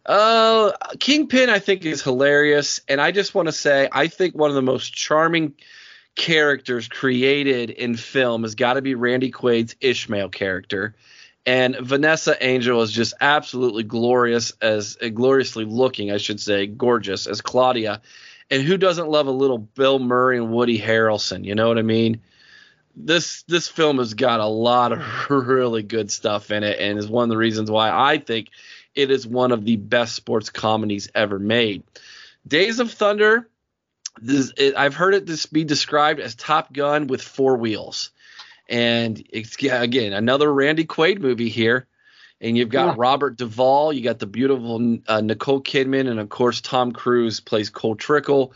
Uh, 0.06 0.72
Kingpin, 0.98 1.50
I 1.50 1.58
think, 1.58 1.84
is 1.84 2.02
hilarious, 2.02 2.80
and 2.88 3.00
I 3.00 3.10
just 3.10 3.34
want 3.34 3.48
to 3.48 3.52
say 3.52 3.88
I 3.92 4.08
think 4.08 4.34
one 4.34 4.50
of 4.50 4.56
the 4.56 4.62
most 4.62 4.94
charming 4.94 5.54
characters 6.14 6.88
created 6.88 7.70
in 7.70 7.96
film 7.96 8.42
has 8.42 8.54
got 8.54 8.74
to 8.74 8.82
be 8.82 8.94
Randy 8.94 9.30
Quaid's 9.30 9.76
Ishmael 9.80 10.30
character. 10.30 10.94
And 11.44 11.76
Vanessa 11.80 12.36
Angel 12.44 12.82
is 12.82 12.92
just 12.92 13.14
absolutely 13.20 13.82
glorious 13.82 14.52
as 14.60 14.96
uh, 15.02 15.08
gloriously 15.08 15.64
looking, 15.64 16.12
I 16.12 16.18
should 16.18 16.40
say, 16.40 16.66
gorgeous 16.66 17.26
as 17.26 17.40
Claudia. 17.40 18.00
And 18.50 18.62
who 18.62 18.76
doesn't 18.76 19.08
love 19.08 19.26
a 19.26 19.32
little 19.32 19.58
Bill 19.58 19.98
Murray 19.98 20.36
and 20.36 20.52
Woody 20.52 20.78
Harrelson? 20.78 21.44
You 21.44 21.54
know 21.54 21.68
what 21.68 21.78
I 21.78 21.82
mean? 21.82 22.20
This 22.94 23.42
this 23.44 23.68
film 23.68 23.98
has 23.98 24.14
got 24.14 24.40
a 24.40 24.46
lot 24.46 24.92
of 24.92 25.00
really 25.30 25.82
good 25.82 26.10
stuff 26.10 26.50
in 26.50 26.62
it 26.62 26.78
and 26.78 26.98
is 26.98 27.08
one 27.08 27.24
of 27.24 27.30
the 27.30 27.36
reasons 27.36 27.70
why 27.70 27.90
I 27.90 28.18
think 28.18 28.48
it 28.94 29.10
is 29.10 29.26
one 29.26 29.52
of 29.52 29.64
the 29.64 29.76
best 29.76 30.14
sports 30.14 30.50
comedies 30.50 31.08
ever 31.14 31.38
made. 31.38 31.82
Days 32.46 32.80
of 32.80 32.90
Thunder, 32.90 33.48
this, 34.20 34.52
it, 34.56 34.76
I've 34.76 34.94
heard 34.94 35.14
it 35.14 35.26
this 35.26 35.46
be 35.46 35.64
described 35.64 36.20
as 36.20 36.34
Top 36.34 36.72
Gun 36.72 37.06
with 37.06 37.22
four 37.22 37.56
wheels, 37.56 38.10
and 38.68 39.22
it's 39.30 39.56
again 39.62 40.12
another 40.12 40.52
Randy 40.52 40.84
Quaid 40.84 41.20
movie 41.20 41.48
here. 41.48 41.86
And 42.40 42.58
you've 42.58 42.70
got 42.70 42.86
yeah. 42.86 42.94
Robert 42.98 43.36
Duvall, 43.36 43.92
you 43.92 44.02
got 44.02 44.18
the 44.18 44.26
beautiful 44.26 44.98
uh, 45.06 45.20
Nicole 45.20 45.60
Kidman, 45.60 46.10
and 46.10 46.18
of 46.18 46.28
course 46.28 46.60
Tom 46.60 46.90
Cruise 46.90 47.38
plays 47.38 47.70
Cole 47.70 47.94
Trickle. 47.94 48.52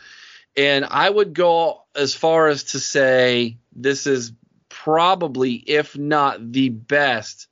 And 0.57 0.85
I 0.85 1.09
would 1.09 1.35
go 1.35 1.83
as 1.95 2.15
far 2.15 2.49
as 2.49 2.65
to 2.65 2.81
say 2.81 3.59
this 3.75 4.07
is 4.07 4.33
probably, 4.69 5.55
if 5.55 5.97
not 5.99 6.53
the 6.53 6.71
best, 6.71 7.49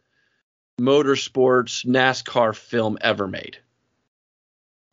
motorsports 0.81 1.85
NASCAR 1.85 2.55
film 2.55 2.99
ever 3.01 3.27
made. 3.27 3.59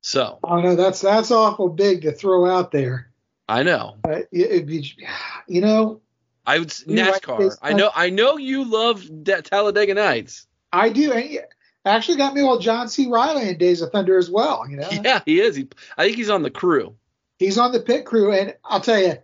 So. 0.02 0.40
Oh 0.44 0.60
no, 0.60 0.76
that's 0.76 1.02
that's 1.02 1.32
awful 1.32 1.70
big 1.70 2.02
to 2.02 2.12
throw 2.12 2.50
out 2.50 2.72
there. 2.72 3.12
I 3.48 3.64
know. 3.64 3.98
Uh, 4.06 4.22
it, 4.32 4.70
it, 4.70 4.94
you 5.48 5.62
know. 5.62 6.02
I 6.46 6.60
would 6.60 6.70
NASCAR. 6.70 7.58
I 7.62 7.74
know. 7.74 7.92
I 7.94 8.10
know 8.10 8.38
you 8.38 8.66
love 8.66 9.08
Talladega 9.26 9.94
Nights. 9.94 10.48
I 10.74 10.90
do. 10.90 11.12
And 11.12 11.40
actually 11.86 12.18
got 12.18 12.34
me 12.34 12.42
all 12.42 12.60
John 12.60 12.88
C. 12.88 13.08
Reilly 13.08 13.50
in 13.50 13.58
Days 13.58 13.82
of 13.82 13.92
Thunder 13.92 14.18
as 14.18 14.30
well. 14.30 14.66
You 14.68 14.78
know. 14.78 14.90
Yeah, 15.04 15.22
he 15.26 15.40
is. 15.40 15.56
He, 15.56 15.68
I 15.98 16.06
think 16.06 16.18
he's 16.18 16.30
on 16.30 16.44
the 16.44 16.50
crew. 16.50 16.96
He's 17.42 17.58
on 17.58 17.72
the 17.72 17.80
pit 17.80 18.06
crew, 18.06 18.32
and 18.32 18.54
I'll 18.64 18.82
tell 18.82 19.02
you, 19.02 19.16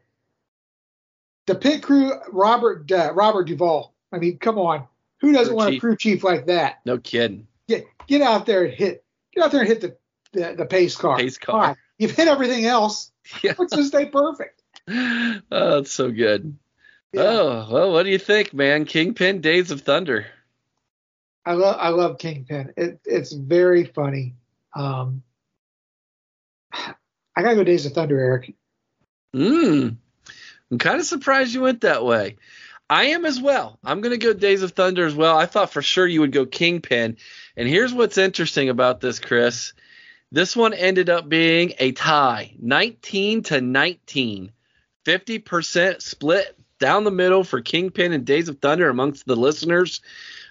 the 1.45 1.53
pit 1.53 1.83
crew, 1.83 2.11
Robert 2.31 2.91
uh, 2.91 3.11
Robert 3.13 3.43
Duvall. 3.43 3.93
I 4.11 4.17
mean, 4.17 4.39
come 4.39 4.57
on, 4.57 4.87
who 5.21 5.33
doesn't 5.33 5.49
crew 5.49 5.55
want 5.55 5.71
chief. 5.73 5.77
a 5.77 5.81
crew 5.81 5.95
chief 5.95 6.23
like 6.23 6.47
that? 6.47 6.79
No 6.83 6.97
kidding. 6.97 7.45
Get 7.67 7.85
get 8.07 8.23
out 8.23 8.47
there 8.47 8.63
and 8.63 8.73
hit. 8.73 9.03
Get 9.35 9.43
out 9.43 9.51
there 9.51 9.59
and 9.59 9.69
hit 9.69 9.81
the 9.81 9.97
the, 10.31 10.55
the 10.55 10.65
pace 10.65 10.95
car. 10.95 11.17
Pace 11.17 11.37
car. 11.37 11.77
You've 11.99 12.09
hit 12.09 12.27
everything 12.27 12.65
else. 12.65 13.11
Yeah. 13.43 13.55
Let's 13.59 13.75
just 13.75 13.89
stay 13.89 14.05
perfect. 14.05 14.61
oh, 14.89 15.41
that's 15.51 15.91
so 15.91 16.09
good. 16.09 16.57
Yeah. 17.11 17.23
Oh, 17.23 17.67
well, 17.69 17.91
what 17.91 18.03
do 18.03 18.09
you 18.09 18.17
think, 18.17 18.53
man? 18.53 18.85
Kingpin 18.85 19.41
Days 19.41 19.69
of 19.69 19.81
Thunder. 19.81 20.27
I 21.45 21.53
love 21.53 21.75
I 21.77 21.89
love 21.89 22.19
Kingpin. 22.19 22.73
It, 22.77 23.01
it's 23.03 23.33
very 23.33 23.83
funny. 23.83 24.33
Um, 24.73 25.23
I 27.37 27.43
gotta 27.43 27.55
go 27.55 27.63
Days 27.63 27.85
of 27.85 27.93
Thunder, 27.93 28.19
Eric. 28.19 28.55
Mm. 29.35 29.97
I'm 30.71 30.77
kind 30.79 30.99
of 30.99 31.05
surprised 31.05 31.53
you 31.53 31.61
went 31.61 31.81
that 31.81 32.03
way. 32.03 32.37
I 32.89 33.05
am 33.05 33.25
as 33.25 33.39
well. 33.39 33.77
I'm 33.83 34.01
to 34.01 34.17
go 34.17 34.33
Days 34.33 34.63
of 34.63 34.71
Thunder 34.71 35.05
as 35.05 35.13
well. 35.13 35.37
I 35.37 35.45
thought 35.45 35.71
for 35.71 35.83
sure 35.83 36.07
you 36.07 36.21
would 36.21 36.31
go 36.31 36.47
Kingpin. 36.47 37.17
And 37.55 37.69
here's 37.69 37.93
what's 37.93 38.17
interesting 38.17 38.69
about 38.69 39.01
this, 39.01 39.19
Chris. 39.19 39.73
This 40.31 40.55
one 40.55 40.73
ended 40.73 41.11
up 41.11 41.29
being 41.29 41.73
a 41.77 41.91
tie 41.91 42.55
19 42.59 43.43
to 43.43 43.61
19. 43.61 44.51
50% 45.05 46.01
split 46.01 46.57
down 46.79 47.03
the 47.03 47.11
middle 47.11 47.43
for 47.43 47.61
Kingpin 47.61 48.13
and 48.13 48.25
Days 48.25 48.49
of 48.49 48.57
Thunder 48.57 48.89
amongst 48.89 49.27
the 49.27 49.35
listeners. 49.35 50.01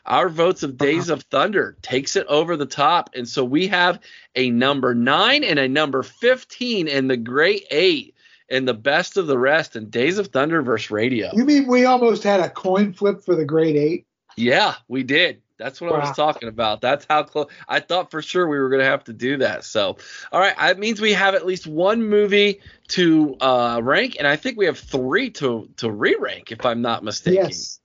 Our 0.06 0.28
votes 0.28 0.62
of 0.62 0.76
Days 0.76 1.08
of 1.08 1.22
Thunder 1.24 1.76
takes 1.82 2.16
it 2.16 2.26
over 2.28 2.56
the 2.56 2.66
top. 2.66 3.10
And 3.14 3.28
so 3.28 3.44
we 3.44 3.66
have 3.68 4.00
a 4.34 4.50
number 4.50 4.94
nine 4.94 5.42
and 5.42 5.58
a 5.58 5.68
number 5.68 6.02
15 6.02 6.88
and 6.88 7.10
the 7.10 7.16
great 7.16 7.66
eight 7.70 8.14
and 8.48 8.66
the 8.68 8.74
best 8.74 9.16
of 9.16 9.26
the 9.26 9.38
rest 9.38 9.74
and 9.76 9.90
Days 9.90 10.18
of 10.18 10.28
Thunder 10.28 10.62
versus 10.62 10.90
Radio. 10.90 11.30
You 11.32 11.44
mean 11.44 11.66
we 11.66 11.84
almost 11.84 12.22
had 12.22 12.40
a 12.40 12.48
coin 12.48 12.92
flip 12.92 13.24
for 13.24 13.34
the 13.34 13.44
great 13.44 13.76
eight? 13.76 14.06
Yeah, 14.36 14.74
we 14.88 15.02
did. 15.02 15.42
That's 15.58 15.80
what 15.80 15.92
I 15.92 15.98
was 16.00 16.16
talking 16.16 16.48
about. 16.48 16.82
That's 16.82 17.06
how 17.08 17.22
close. 17.22 17.46
I 17.66 17.80
thought 17.80 18.10
for 18.10 18.20
sure 18.20 18.46
we 18.46 18.58
were 18.58 18.68
going 18.68 18.82
to 18.82 18.86
have 18.86 19.04
to 19.04 19.14
do 19.14 19.38
that. 19.38 19.64
So, 19.64 19.96
all 20.30 20.40
right, 20.40 20.54
that 20.58 20.78
means 20.78 21.00
we 21.00 21.14
have 21.14 21.34
at 21.34 21.46
least 21.46 21.66
one 21.66 22.06
movie 22.06 22.60
to 22.88 23.36
uh, 23.40 23.80
rank, 23.82 24.16
and 24.18 24.28
I 24.28 24.36
think 24.36 24.58
we 24.58 24.66
have 24.66 24.78
three 24.78 25.30
to 25.30 25.70
to 25.78 25.90
re-rank, 25.90 26.52
if 26.52 26.66
I'm 26.66 26.82
not 26.82 27.02
mistaken. 27.02 27.44
Yes. 27.44 27.80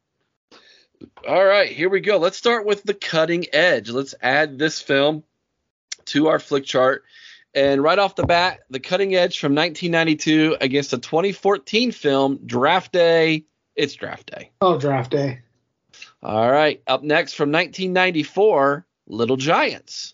All 1.27 1.45
right, 1.45 1.69
here 1.69 1.89
we 1.89 2.01
go. 2.01 2.17
Let's 2.17 2.37
start 2.37 2.65
with 2.65 2.83
the 2.83 2.93
cutting 2.93 3.45
edge. 3.53 3.89
Let's 3.89 4.15
add 4.21 4.57
this 4.57 4.81
film 4.81 5.23
to 6.05 6.27
our 6.27 6.39
Flickchart. 6.39 6.99
And 7.53 7.83
right 7.83 7.99
off 7.99 8.15
the 8.15 8.25
bat, 8.25 8.61
the 8.69 8.79
cutting 8.79 9.13
edge 9.13 9.39
from 9.39 9.55
1992 9.55 10.57
against 10.61 10.93
a 10.93 10.97
2014 10.97 11.91
film, 11.91 12.39
Draft 12.45 12.93
Day. 12.93 13.45
It's 13.75 13.93
Draft 13.93 14.31
Day. 14.31 14.51
Oh, 14.61 14.77
draft 14.77 15.11
day. 15.11 15.41
All 16.23 16.49
right, 16.49 16.81
up 16.87 17.03
next 17.03 17.33
from 17.33 17.51
1994, 17.51 18.85
Little 19.07 19.37
Giants. 19.37 20.13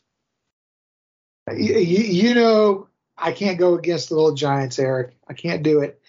You, 1.56 1.76
you 1.76 2.34
know 2.34 2.88
I 3.18 3.32
can't 3.32 3.60
go 3.60 3.76
against 3.76 4.10
the 4.10 4.16
Little 4.16 4.34
Giants, 4.34 4.80
Eric. 4.80 5.16
I 5.28 5.34
can't 5.34 5.64
do 5.64 5.82
it. 5.82 6.02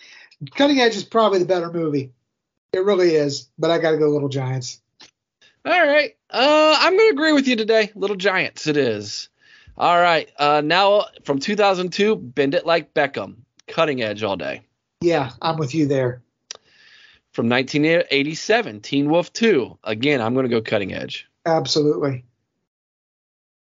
Cutting 0.55 0.81
Edge 0.81 0.97
is 0.97 1.05
probably 1.05 1.41
the 1.41 1.47
better 1.47 1.71
movie. 1.71 2.13
It 2.73 2.85
really 2.85 3.15
is, 3.15 3.49
but 3.59 3.71
I 3.71 3.79
got 3.79 3.93
to 3.93 3.99
go 3.99 4.09
Little 4.09 4.29
Giants. 4.29 4.81
All 5.65 5.87
right, 5.87 6.17
uh, 6.31 6.77
I'm 6.79 6.97
going 6.97 7.09
to 7.11 7.15
agree 7.15 7.33
with 7.33 7.49
you 7.49 7.57
today. 7.57 7.91
Little 7.95 8.17
Giants, 8.17 8.67
it 8.67 8.77
is. 8.77 9.29
All 9.77 10.01
right, 10.01 10.31
uh, 10.39 10.63
now 10.65 11.07
from 11.25 11.39
2002, 11.39 12.17
Bend 12.17 12.55
It 12.55 12.67
Like 12.67 12.95
Beckham, 12.95 13.37
Cutting 13.67 14.03
Edge 14.03 14.23
all 14.23 14.37
day. 14.37 14.63
Yeah, 15.01 15.31
I'm 15.41 15.57
with 15.57 15.75
you 15.75 15.87
there. 15.87 16.23
From 17.33 17.49
1987, 17.49 18.81
Teen 18.81 19.11
Wolf 19.11 19.33
2. 19.33 19.79
Again, 19.85 20.21
I'm 20.21 20.35
going 20.35 20.45
to 20.45 20.51
go 20.51 20.61
cutting 20.61 20.93
edge. 20.93 21.29
Absolutely. 21.47 22.25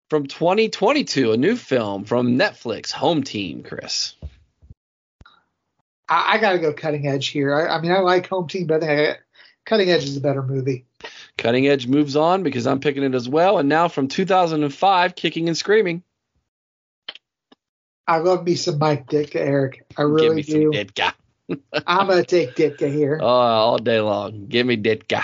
From 0.09 0.27
2022, 0.27 1.31
a 1.31 1.37
new 1.37 1.55
film 1.55 2.03
from 2.03 2.37
Netflix, 2.37 2.91
Home 2.91 3.23
Team, 3.23 3.63
Chris. 3.63 4.13
I, 6.09 6.33
I 6.33 6.37
got 6.39 6.53
to 6.53 6.59
go 6.59 6.73
Cutting 6.73 7.07
Edge 7.07 7.27
here. 7.27 7.53
I, 7.53 7.75
I 7.77 7.81
mean, 7.81 7.91
I 7.91 7.99
like 7.99 8.27
Home 8.27 8.47
Team, 8.47 8.67
but 8.67 8.83
I 8.83 8.87
think 8.87 8.91
I, 8.91 9.17
Cutting 9.65 9.89
Edge 9.89 10.03
is 10.03 10.17
a 10.17 10.21
better 10.21 10.43
movie. 10.43 10.85
Cutting 11.37 11.67
Edge 11.67 11.87
moves 11.87 12.15
on 12.15 12.43
because 12.43 12.67
I'm 12.67 12.79
picking 12.79 13.03
it 13.03 13.15
as 13.15 13.27
well. 13.27 13.57
And 13.57 13.69
now 13.69 13.87
from 13.87 14.07
2005, 14.07 15.15
Kicking 15.15 15.47
and 15.47 15.57
Screaming. 15.57 16.03
I 18.07 18.17
love 18.17 18.43
me 18.45 18.55
some 18.55 18.79
Mike 18.79 19.07
Ditka, 19.07 19.37
Eric. 19.37 19.85
I 19.97 20.01
really 20.01 20.41
Give 20.41 20.55
me 20.55 20.63
some. 20.63 20.71
Ditka. 20.71 21.13
I'm 21.87 22.07
gonna 22.07 22.23
take 22.23 22.55
Ditka 22.55 22.91
here. 22.91 23.19
Oh, 23.21 23.25
all 23.25 23.77
day 23.77 24.01
long. 24.01 24.47
Give 24.47 24.65
me 24.65 24.75
Ditka. 24.75 25.23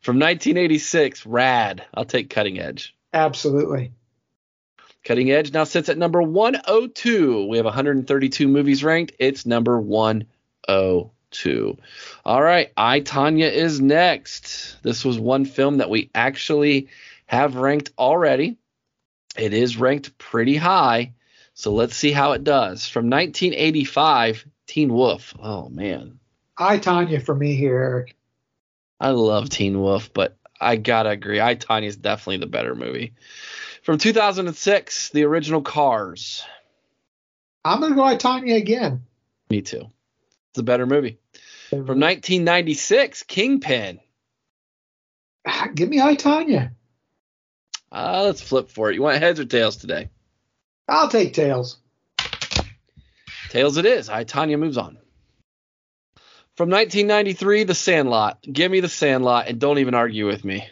From 0.00 0.16
1986, 0.16 1.26
Rad. 1.26 1.84
I'll 1.92 2.04
take 2.04 2.30
Cutting 2.30 2.58
Edge. 2.58 2.94
Absolutely. 3.12 3.92
Cutting 5.06 5.30
Edge 5.30 5.52
now 5.52 5.62
sits 5.62 5.88
at 5.88 5.96
number 5.96 6.20
102. 6.20 7.46
We 7.46 7.58
have 7.58 7.64
132 7.64 8.48
movies 8.48 8.82
ranked. 8.82 9.12
It's 9.20 9.46
number 9.46 9.80
102. 9.80 11.78
All 12.24 12.42
right, 12.42 12.72
I 12.76 13.00
Tonya 13.02 13.48
is 13.48 13.80
next. 13.80 14.82
This 14.82 15.04
was 15.04 15.16
one 15.16 15.44
film 15.44 15.76
that 15.76 15.90
we 15.90 16.10
actually 16.12 16.88
have 17.26 17.54
ranked 17.54 17.92
already. 17.96 18.56
It 19.38 19.54
is 19.54 19.76
ranked 19.76 20.18
pretty 20.18 20.56
high. 20.56 21.12
So 21.54 21.72
let's 21.72 21.94
see 21.94 22.10
how 22.10 22.32
it 22.32 22.42
does. 22.42 22.88
From 22.88 23.08
1985, 23.08 24.44
Teen 24.66 24.92
Wolf. 24.92 25.34
Oh 25.40 25.68
man. 25.68 26.18
I 26.58 26.80
Tonya 26.80 27.22
for 27.24 27.34
me 27.34 27.54
here, 27.54 27.78
Eric. 27.78 28.16
I 28.98 29.10
love 29.10 29.50
Teen 29.50 29.80
Wolf, 29.80 30.12
but 30.12 30.36
I 30.60 30.74
gotta 30.74 31.10
agree. 31.10 31.40
I 31.40 31.54
Tonya 31.54 31.86
is 31.86 31.96
definitely 31.96 32.38
the 32.38 32.46
better 32.48 32.74
movie. 32.74 33.12
From 33.86 33.98
2006, 33.98 35.10
the 35.10 35.22
original 35.22 35.62
Cars. 35.62 36.42
I'm 37.64 37.80
gonna 37.80 37.94
go 37.94 38.02
I 38.02 38.16
Tonya 38.16 38.56
again. 38.56 39.04
Me 39.48 39.62
too. 39.62 39.92
It's 40.50 40.58
a 40.58 40.64
better 40.64 40.86
movie. 40.86 41.20
From 41.70 42.00
1996, 42.00 43.22
Kingpin. 43.22 44.00
Give 45.76 45.88
me 45.88 46.00
I 46.00 46.16
Tonya. 46.16 46.72
Uh, 47.92 48.22
let's 48.24 48.40
flip 48.40 48.72
for 48.72 48.90
it. 48.90 48.96
You 48.96 49.02
want 49.02 49.20
heads 49.20 49.38
or 49.38 49.44
tails 49.44 49.76
today? 49.76 50.10
I'll 50.88 51.08
take 51.08 51.32
Tails. 51.32 51.76
Tails 53.50 53.76
it 53.76 53.86
is. 53.86 54.08
I 54.08 54.24
Tonya 54.24 54.58
moves 54.58 54.78
on. 54.78 54.98
From 56.56 56.70
1993, 56.70 57.62
The 57.62 57.74
Sandlot. 57.76 58.42
Give 58.42 58.68
me 58.68 58.80
The 58.80 58.88
Sandlot 58.88 59.46
and 59.46 59.60
don't 59.60 59.78
even 59.78 59.94
argue 59.94 60.26
with 60.26 60.44
me. 60.44 60.68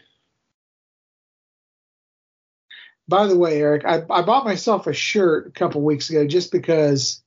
By 3.07 3.27
the 3.27 3.37
way, 3.37 3.61
Eric, 3.61 3.85
I, 3.85 4.03
I 4.11 4.23
bought 4.23 4.45
myself 4.45 4.87
a 4.87 4.93
shirt 4.93 5.47
a 5.49 5.51
couple 5.51 5.83
weeks 5.83 6.09
ago 6.11 6.27
just 6.27 6.51
because 6.51 7.23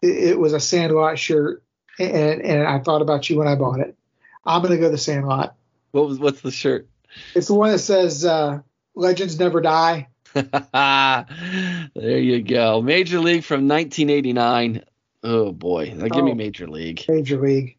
it, 0.00 0.30
it 0.30 0.38
was 0.38 0.52
a 0.54 0.60
Sandlot 0.60 1.18
shirt, 1.18 1.62
and 1.98 2.40
and 2.42 2.66
I 2.66 2.78
thought 2.80 3.02
about 3.02 3.28
you 3.28 3.38
when 3.38 3.48
I 3.48 3.56
bought 3.56 3.80
it. 3.80 3.96
I'm 4.44 4.62
gonna 4.62 4.78
go 4.78 4.90
the 4.90 4.98
Sandlot. 4.98 5.54
What 5.92 6.06
was 6.06 6.18
what's 6.18 6.40
the 6.40 6.50
shirt? 6.50 6.88
It's 7.34 7.46
the 7.48 7.54
one 7.54 7.70
that 7.72 7.78
says 7.78 8.24
uh, 8.24 8.60
"Legends 8.94 9.38
Never 9.38 9.60
Die." 9.60 10.08
there 10.34 12.18
you 12.18 12.42
go. 12.42 12.82
Major 12.82 13.20
League 13.20 13.44
from 13.44 13.68
1989. 13.68 14.82
Oh 15.22 15.52
boy, 15.52 15.92
now 15.94 16.08
give 16.08 16.24
me 16.24 16.32
Oh. 16.32 16.34
Major 16.34 16.66
League. 16.66 17.04
Major 17.08 17.40
League. 17.40 17.76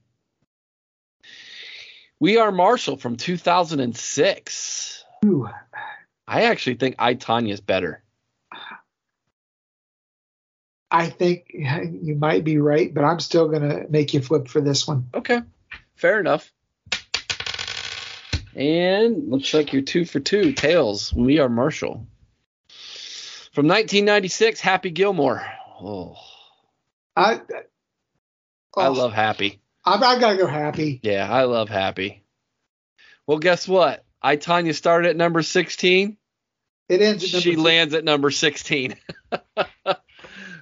We 2.19 2.37
Are 2.37 2.51
Marshall 2.51 2.95
from 2.97 3.17
2006. 3.17 5.03
Ooh, 5.25 5.49
I 6.27 6.43
actually 6.43 6.75
think 6.75 6.95
I 6.99 7.15
Tonya 7.15 7.53
is 7.53 7.61
better. 7.61 8.01
I 10.89 11.09
think 11.09 11.47
you 11.53 12.15
might 12.15 12.43
be 12.43 12.57
right, 12.57 12.93
but 12.93 13.03
I'm 13.03 13.19
still 13.19 13.49
gonna 13.49 13.85
make 13.89 14.13
you 14.13 14.21
flip 14.21 14.47
for 14.47 14.61
this 14.61 14.87
one. 14.87 15.09
Okay, 15.13 15.41
fair 15.95 16.19
enough. 16.19 16.51
And 18.55 19.29
looks 19.29 19.53
like 19.53 19.73
you're 19.73 19.81
two 19.81 20.05
for 20.05 20.21
two. 20.21 20.53
Tails. 20.53 21.13
We 21.13 21.39
are 21.39 21.49
Marshall. 21.49 22.07
From 23.51 23.67
1996, 23.67 24.61
Happy 24.61 24.91
Gilmore. 24.91 25.45
Oh, 25.81 26.15
I 27.15 27.41
I 28.77 28.87
oh, 28.87 28.91
love 28.91 29.13
Happy. 29.13 29.59
I've, 29.83 30.01
I've 30.01 30.19
got 30.19 30.31
to 30.31 30.37
go 30.37 30.47
happy. 30.47 30.99
Yeah, 31.03 31.29
I 31.29 31.43
love 31.43 31.69
Happy. 31.69 32.23
Well, 33.27 33.39
guess 33.39 33.67
what? 33.67 34.04
I 34.25 34.37
Tonya 34.37 34.73
started 34.73 35.09
at 35.09 35.15
number 35.15 35.43
16. 35.43 36.17
It 36.89 37.01
ends 37.01 37.23
at 37.35 37.41
She 37.43 37.53
two. 37.53 37.61
lands 37.61 37.93
at 37.93 38.03
number 38.03 38.31
16. 38.31 38.95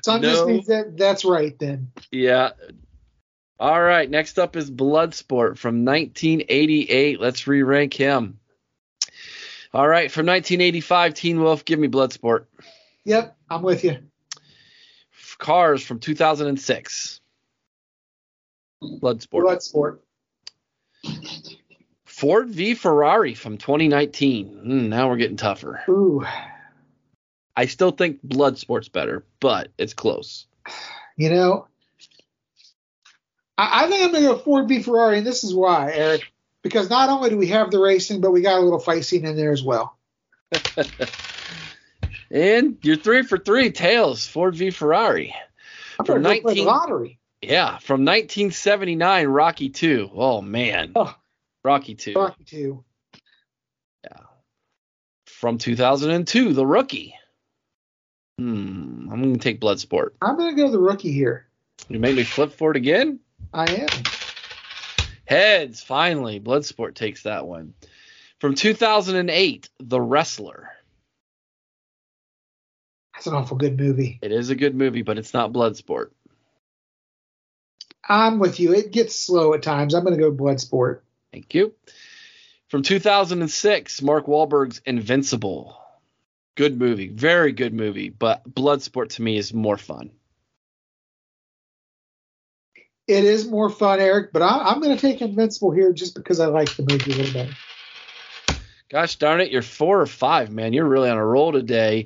Some 0.03 0.19
No. 0.21 0.21
just 0.21 0.45
means 0.47 0.67
that 0.67 0.97
that's 0.97 1.23
right 1.23 1.57
then. 1.57 1.93
Yeah. 2.11 2.51
All 3.61 3.81
right. 3.81 4.09
Next 4.09 4.37
up 4.37 4.57
is 4.57 4.69
Bloodsport 4.69 5.57
from 5.57 5.85
1988. 5.85 7.21
Let's 7.21 7.47
re 7.47 7.63
rank 7.63 7.93
him. 7.93 8.37
All 9.73 9.87
right. 9.87 10.11
From 10.11 10.25
1985, 10.25 11.13
Teen 11.13 11.39
Wolf, 11.39 11.63
give 11.63 11.79
me 11.79 11.87
Bloodsport. 11.87 12.47
Yep, 13.05 13.37
I'm 13.49 13.61
with 13.61 13.85
you. 13.85 13.99
Cars 15.37 15.81
from 15.81 15.99
2006. 15.99 17.21
Bloodsport. 18.83 19.29
Bloodsport. 19.45 19.99
Ford 22.23 22.47
v 22.47 22.73
Ferrari 22.73 23.33
from 23.33 23.57
2019. 23.57 24.47
Hmm, 24.47 24.87
now 24.87 25.09
we're 25.09 25.17
getting 25.17 25.35
tougher. 25.35 25.83
Ooh, 25.89 26.23
I 27.53 27.65
still 27.65 27.91
think 27.91 28.25
Bloodsport's 28.25 28.87
better, 28.87 29.25
but 29.41 29.71
it's 29.77 29.93
close. 29.93 30.45
You 31.17 31.31
know, 31.31 31.67
I, 33.57 33.83
I 33.83 33.89
think 33.89 34.05
I'm 34.05 34.11
going 34.11 34.23
to 34.23 34.29
go 34.29 34.37
Ford 34.37 34.69
v 34.69 34.81
Ferrari, 34.81 35.17
and 35.17 35.27
this 35.27 35.43
is 35.43 35.53
why, 35.53 35.91
Eric. 35.91 36.31
Because 36.61 36.89
not 36.89 37.09
only 37.09 37.29
do 37.29 37.35
we 37.35 37.47
have 37.47 37.71
the 37.71 37.79
racing, 37.79 38.21
but 38.21 38.31
we 38.31 38.39
got 38.39 38.57
a 38.57 38.61
little 38.61 38.79
fight 38.79 39.03
scene 39.03 39.25
in 39.25 39.35
there 39.35 39.51
as 39.51 39.61
well. 39.61 39.97
and 42.31 42.77
you're 42.83 42.95
three 42.95 43.23
for 43.23 43.37
three. 43.37 43.69
Tails 43.69 44.25
Ford 44.25 44.55
v 44.55 44.69
Ferrari. 44.69 45.35
I'm 45.99 46.05
from 46.05 46.21
19 46.21 46.63
lottery. 46.63 47.19
Yeah, 47.41 47.79
from 47.79 48.05
1979, 48.05 49.27
Rocky 49.27 49.67
Two. 49.67 50.09
Oh 50.13 50.41
man, 50.41 50.93
oh, 50.95 51.13
Rocky 51.63 51.95
Two. 51.95 52.13
Rocky 52.13 52.43
Two. 52.43 52.83
Yeah. 54.03 54.17
From 55.27 55.57
2002, 55.57 56.53
The 56.53 56.65
Rookie. 56.65 57.15
Hmm. 58.37 59.09
I'm 59.11 59.21
gonna 59.21 59.37
take 59.37 59.61
Bloodsport. 59.61 60.09
I'm 60.21 60.37
gonna 60.37 60.55
go 60.55 60.69
the 60.71 60.79
Rookie 60.79 61.11
here. 61.11 61.47
You 61.87 61.99
made 61.99 62.15
me 62.15 62.23
flip 62.23 62.53
for 62.53 62.71
it 62.71 62.77
again. 62.77 63.19
I 63.53 63.71
am. 63.71 63.87
Heads. 65.25 65.81
Finally, 65.81 66.39
Bloodsport 66.39 66.95
takes 66.95 67.23
that 67.23 67.45
one. 67.45 67.73
From 68.39 68.55
2008, 68.55 69.69
The 69.79 70.01
Wrestler. 70.01 70.69
That's 73.13 73.27
an 73.27 73.35
awful 73.35 73.57
good 73.57 73.79
movie. 73.79 74.19
It 74.21 74.31
is 74.31 74.49
a 74.49 74.55
good 74.55 74.75
movie, 74.75 75.01
but 75.01 75.17
it's 75.17 75.33
not 75.33 75.53
Bloodsport. 75.53 76.07
I'm 78.07 78.39
with 78.39 78.59
you. 78.59 78.73
It 78.73 78.91
gets 78.91 79.15
slow 79.17 79.53
at 79.53 79.63
times. 79.63 79.93
I'm 79.93 80.03
going 80.03 80.17
to 80.17 80.21
go 80.21 80.31
Bloodsport. 80.31 81.02
Thank 81.33 81.55
you. 81.55 81.73
From 82.69 82.83
2006, 82.83 84.01
Mark 84.03 84.27
Wahlberg's 84.27 84.81
Invincible. 84.85 85.75
Good 86.55 86.77
movie, 86.77 87.07
very 87.07 87.51
good 87.51 87.73
movie, 87.73 88.09
but 88.09 88.47
Bloodsport 88.47 89.09
to 89.15 89.23
me 89.23 89.37
is 89.37 89.51
more 89.51 89.77
fun. 89.77 90.11
It 93.07 93.25
is 93.25 93.47
more 93.47 93.71
fun, 93.71 93.99
Eric, 93.99 94.31
but 94.31 94.43
I, 94.43 94.71
am 94.71 94.79
going 94.79 94.95
to 94.95 95.01
take 95.01 95.21
Invincible 95.21 95.71
here 95.71 95.91
just 95.91 96.13
because 96.13 96.39
I 96.39 96.45
like 96.45 96.75
the 96.75 96.85
movie 96.87 97.11
a 97.11 97.15
little 97.15 97.33
better. 97.33 97.57
Gosh 98.89 99.15
darn 99.15 99.41
it, 99.41 99.51
you're 99.51 99.63
four 99.63 99.99
or 99.99 100.05
five, 100.05 100.51
man. 100.51 100.71
You're 100.71 100.87
really 100.87 101.09
on 101.09 101.17
a 101.17 101.25
roll 101.25 101.51
today. 101.51 102.05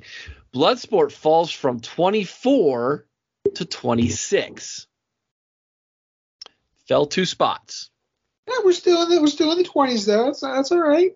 Bloodsport 0.54 1.12
falls 1.12 1.52
from 1.52 1.80
24 1.80 3.04
to 3.54 3.64
26 3.66 4.86
fell 6.88 7.04
two 7.04 7.26
spots. 7.26 7.90
Yeah, 8.48 8.64
we're 8.64 8.72
still 8.72 9.02
in 9.02 9.10
the 9.10 9.20
we're 9.20 9.26
still 9.26 9.52
in 9.52 9.58
the 9.58 9.64
twenties 9.64 10.06
though. 10.06 10.26
That's 10.26 10.40
that's 10.40 10.72
all 10.72 10.80
right. 10.80 11.12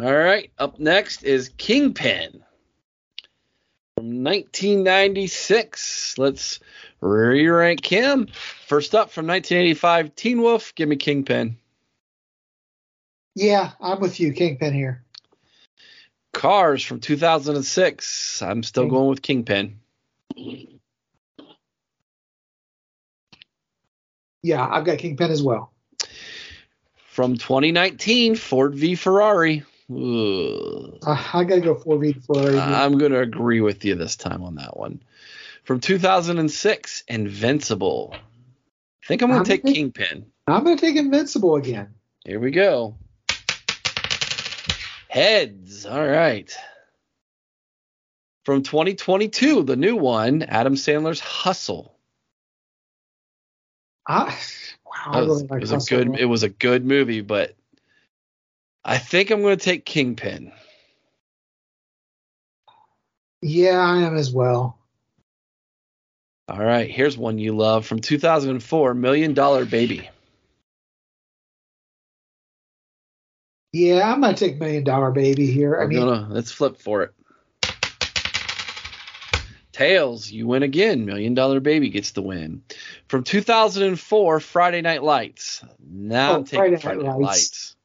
All 0.00 0.14
right. 0.14 0.50
Up 0.58 0.78
next 0.78 1.24
is 1.24 1.48
Kingpin 1.56 2.44
from 3.96 4.22
1996. 4.22 6.18
Let's 6.18 6.60
re-rank 7.00 7.84
him. 7.84 8.28
First 8.66 8.94
up 8.94 9.10
from 9.10 9.26
1985, 9.26 10.14
Teen 10.14 10.40
Wolf. 10.40 10.72
Give 10.76 10.88
me 10.88 10.96
Kingpin. 10.96 11.56
Yeah, 13.34 13.72
I'm 13.80 13.98
with 13.98 14.20
you, 14.20 14.32
Kingpin 14.32 14.72
here. 14.72 15.04
Cars 16.32 16.84
from 16.84 17.00
2006. 17.00 18.42
I'm 18.42 18.62
still 18.62 18.88
going 18.88 19.08
with 19.08 19.22
Kingpin. 19.22 19.80
Yeah, 24.42 24.64
I've 24.64 24.84
got 24.84 24.98
Kingpin 24.98 25.32
as 25.32 25.42
well. 25.42 25.72
From 27.18 27.36
2019, 27.36 28.36
Ford 28.36 28.76
v 28.76 28.94
Ferrari. 28.94 29.64
Uh, 29.90 30.98
I 31.04 31.42
gotta 31.42 31.60
go 31.60 31.74
Ford 31.74 32.00
v 32.00 32.12
Ferrari. 32.12 32.56
I'm 32.56 32.96
gonna 32.96 33.18
agree 33.18 33.60
with 33.60 33.84
you 33.84 33.96
this 33.96 34.14
time 34.14 34.44
on 34.44 34.54
that 34.54 34.76
one. 34.76 35.02
From 35.64 35.80
2006, 35.80 37.02
Invincible. 37.08 38.14
I 38.14 38.18
think 39.08 39.22
I'm 39.22 39.30
gonna 39.30 39.40
I'm 39.40 39.44
take 39.44 39.64
gonna 39.64 39.74
Kingpin. 39.74 40.26
I'm 40.46 40.62
gonna 40.62 40.76
take 40.76 40.94
Invincible 40.94 41.56
again. 41.56 41.92
Here 42.24 42.38
we 42.38 42.52
go. 42.52 42.94
Heads. 45.08 45.86
All 45.86 46.06
right. 46.06 46.56
From 48.44 48.62
2022, 48.62 49.64
the 49.64 49.74
new 49.74 49.96
one, 49.96 50.44
Adam 50.44 50.76
Sandler's 50.76 51.18
Hustle. 51.18 51.98
I, 54.06 54.32
wow, 54.88 55.12
I 55.12 55.18
really 55.20 55.44
it 55.44 55.60
was 55.60 55.72
a 55.72 55.78
good. 55.78 56.18
It 56.18 56.26
was 56.26 56.42
a 56.42 56.48
good 56.48 56.84
movie, 56.84 57.20
but 57.20 57.54
I 58.84 58.98
think 58.98 59.30
I'm 59.30 59.42
going 59.42 59.56
to 59.58 59.64
take 59.64 59.84
Kingpin. 59.84 60.52
Yeah, 63.42 63.78
I 63.78 63.98
am 63.98 64.16
as 64.16 64.32
well. 64.32 64.78
All 66.48 66.64
right, 66.64 66.90
here's 66.90 67.18
one 67.18 67.38
you 67.38 67.54
love 67.54 67.84
from 67.86 68.00
2004, 68.00 68.94
Million 68.94 69.34
Dollar 69.34 69.66
Baby. 69.66 70.08
Yeah, 73.72 74.10
I'm 74.10 74.22
gonna 74.22 74.34
take 74.34 74.58
Million 74.58 74.82
Dollar 74.82 75.10
Baby 75.10 75.50
here. 75.50 75.78
I 75.78 75.86
mean, 75.86 75.98
gonna, 75.98 76.26
let's 76.30 76.50
flip 76.50 76.78
for 76.78 77.02
it. 77.02 77.12
Tails, 79.78 80.28
you 80.28 80.48
win 80.48 80.64
again. 80.64 81.04
Million 81.04 81.34
Dollar 81.34 81.60
Baby 81.60 81.90
gets 81.90 82.10
the 82.10 82.20
win. 82.20 82.62
From 83.06 83.22
2004, 83.22 84.40
Friday 84.40 84.80
Night 84.80 85.04
Lights. 85.04 85.62
Now 85.78 86.32
oh, 86.32 86.34
I'm 86.34 86.44
taking 86.44 86.58
Friday, 86.58 86.76
Friday 86.78 87.02
Night 87.04 87.20
Lights. 87.20 87.22
Lights. 87.22 87.76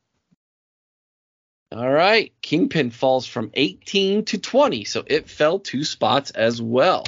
All 1.71 1.91
right. 1.91 2.34
Kingpin 2.41 2.89
falls 2.89 3.27
from 3.27 3.51
18 3.53 4.25
to 4.25 4.39
20, 4.39 4.86
so 4.86 5.03
it 5.06 5.29
fell 5.29 5.60
two 5.60 5.84
spots 5.84 6.32
as 6.32 6.60
well. 6.60 7.06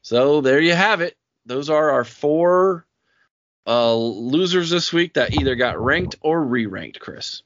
So 0.00 0.40
there 0.40 0.60
you 0.60 0.74
have 0.74 1.02
it. 1.02 1.14
Those 1.44 1.68
are 1.68 1.90
our 1.90 2.04
four 2.04 2.86
uh, 3.66 3.94
losers 3.94 4.70
this 4.70 4.90
week 4.90 5.14
that 5.14 5.38
either 5.38 5.54
got 5.54 5.78
ranked 5.78 6.16
or 6.22 6.42
re 6.42 6.64
ranked, 6.64 6.98
Chris. 6.98 7.42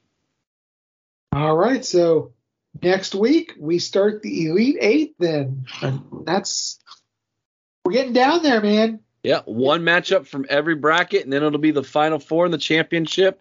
All 1.33 1.57
right. 1.57 1.85
So 1.85 2.35
next 2.83 3.15
week 3.15 3.55
we 3.59 3.79
start 3.79 4.23
the 4.23 4.49
Elite 4.49 4.79
Eight. 4.81 5.15
Then 5.19 5.67
and 5.83 6.03
that's 6.25 6.79
we're 7.85 7.93
getting 7.93 8.13
down 8.13 8.43
there, 8.43 8.61
man. 8.61 9.01
Yeah, 9.23 9.41
one 9.45 9.83
matchup 9.83 10.27
from 10.27 10.47
every 10.49 10.77
bracket, 10.77 11.25
and 11.25 11.33
then 11.33 11.43
it'll 11.43 11.59
be 11.59 11.73
the 11.73 11.83
final 11.83 12.19
four 12.19 12.47
in 12.47 12.53
the 12.53 12.59
championship. 12.59 13.41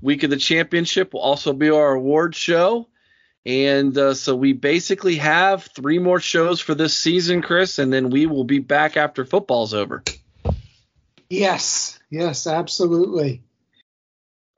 Week 0.00 0.22
of 0.22 0.30
the 0.30 0.36
championship 0.36 1.12
will 1.12 1.20
also 1.20 1.52
be 1.52 1.70
our 1.70 1.92
award 1.92 2.34
show. 2.34 2.88
And 3.44 3.96
uh, 3.96 4.14
so 4.14 4.36
we 4.36 4.52
basically 4.52 5.16
have 5.16 5.64
three 5.74 5.98
more 5.98 6.20
shows 6.20 6.60
for 6.60 6.74
this 6.74 6.96
season, 6.96 7.40
Chris, 7.42 7.78
and 7.78 7.92
then 7.92 8.10
we 8.10 8.26
will 8.26 8.44
be 8.44 8.58
back 8.58 8.96
after 8.96 9.24
football's 9.24 9.74
over. 9.74 10.02
Yes, 11.30 11.98
yes, 12.10 12.46
absolutely. 12.46 13.42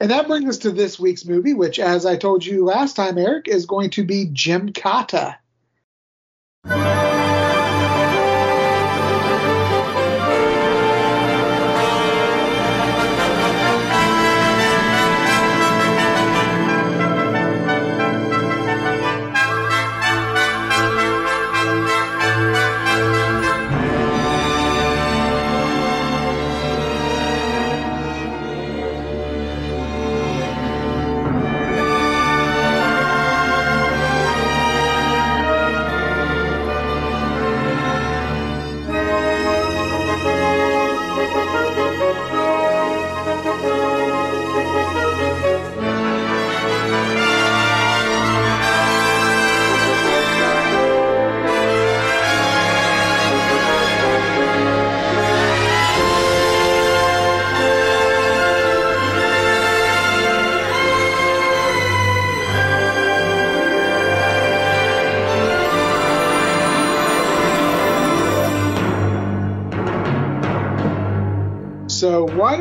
And 0.00 0.10
that 0.10 0.26
brings 0.26 0.48
us 0.48 0.58
to 0.58 0.70
this 0.70 0.98
week's 0.98 1.26
movie, 1.26 1.52
which, 1.52 1.78
as 1.78 2.06
I 2.06 2.16
told 2.16 2.44
you 2.44 2.64
last 2.64 2.96
time, 2.96 3.18
Eric, 3.18 3.48
is 3.48 3.66
going 3.66 3.90
to 3.90 4.04
be 4.04 4.30
Jim 4.32 4.72
why 4.72 5.36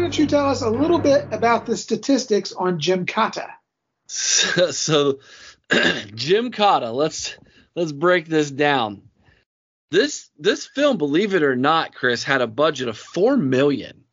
don't 0.09 0.17
you 0.17 0.25
tell 0.25 0.49
us 0.49 0.63
a 0.63 0.69
little 0.71 0.97
bit 0.97 1.27
about 1.29 1.67
the 1.67 1.77
statistics 1.77 2.51
on 2.51 2.79
Gymkata? 2.79 3.51
So, 4.07 4.71
so 4.71 5.19
Gymkata, 5.69 6.91
let's 6.91 7.37
let's 7.75 7.91
break 7.91 8.25
this 8.25 8.49
down. 8.49 9.03
This 9.91 10.31
this 10.39 10.65
film, 10.65 10.97
believe 10.97 11.35
it 11.35 11.43
or 11.43 11.55
not, 11.55 11.93
Chris, 11.93 12.23
had 12.23 12.41
a 12.41 12.47
budget 12.47 12.87
of 12.87 12.97
four 12.97 13.37
million. 13.37 14.03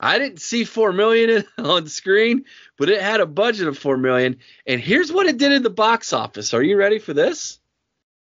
I 0.00 0.18
didn't 0.18 0.40
see 0.40 0.64
four 0.64 0.94
million 0.94 1.44
on 1.58 1.88
screen, 1.88 2.46
but 2.78 2.88
it 2.88 3.02
had 3.02 3.20
a 3.20 3.26
budget 3.26 3.68
of 3.68 3.76
four 3.76 3.98
million. 3.98 4.38
And 4.66 4.80
here's 4.80 5.12
what 5.12 5.26
it 5.26 5.36
did 5.36 5.52
in 5.52 5.62
the 5.62 5.68
box 5.68 6.14
office. 6.14 6.54
Are 6.54 6.62
you 6.62 6.78
ready 6.78 6.98
for 6.98 7.12
this? 7.12 7.60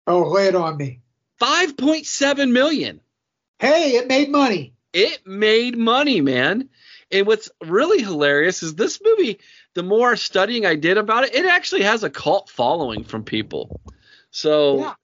Oh, 0.06 0.30
lay 0.30 0.46
it 0.46 0.54
on 0.54 0.78
me. 0.78 1.00
Five 1.38 1.76
point 1.76 2.06
seven 2.06 2.54
million. 2.54 3.02
Hey, 3.58 3.96
it 3.96 4.08
made 4.08 4.30
money. 4.30 4.72
It 4.94 5.26
made 5.26 5.76
money, 5.76 6.22
man. 6.22 6.70
And 7.12 7.26
what's 7.26 7.50
really 7.62 8.02
hilarious 8.02 8.62
is 8.62 8.74
this 8.74 9.00
movie. 9.04 9.38
The 9.74 9.82
more 9.82 10.16
studying 10.16 10.64
I 10.64 10.76
did 10.76 10.96
about 10.96 11.24
it, 11.24 11.34
it 11.34 11.44
actually 11.44 11.82
has 11.82 12.02
a 12.02 12.10
cult 12.10 12.48
following 12.48 13.04
from 13.04 13.22
people. 13.22 13.80
So 14.30 14.78
yeah. 14.78 14.94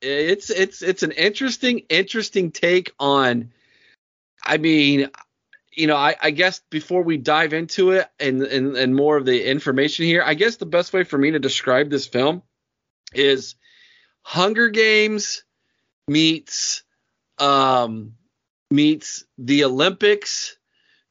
it's 0.00 0.50
it's 0.50 0.82
it's 0.82 1.02
an 1.02 1.12
interesting 1.12 1.80
interesting 1.90 2.50
take 2.50 2.92
on. 2.98 3.52
I 4.44 4.56
mean, 4.56 5.10
you 5.72 5.86
know, 5.86 5.96
I, 5.96 6.16
I, 6.20 6.30
guess 6.30 6.60
before 6.70 7.02
we 7.02 7.18
dive 7.18 7.52
into 7.52 7.90
it 7.90 8.08
and, 8.18 8.42
and 8.42 8.76
and 8.76 8.96
more 8.96 9.16
of 9.16 9.26
the 9.26 9.48
information 9.48 10.06
here, 10.06 10.22
I 10.24 10.34
guess 10.34 10.56
the 10.56 10.66
best 10.66 10.92
way 10.92 11.04
for 11.04 11.18
me 11.18 11.32
to 11.32 11.38
describe 11.38 11.90
this 11.90 12.06
film 12.06 12.42
is 13.12 13.56
Hunger 14.22 14.68
Games 14.68 15.44
meets 16.08 16.82
um 17.38 18.14
meets 18.70 19.24
the 19.36 19.64
Olympics 19.64 20.57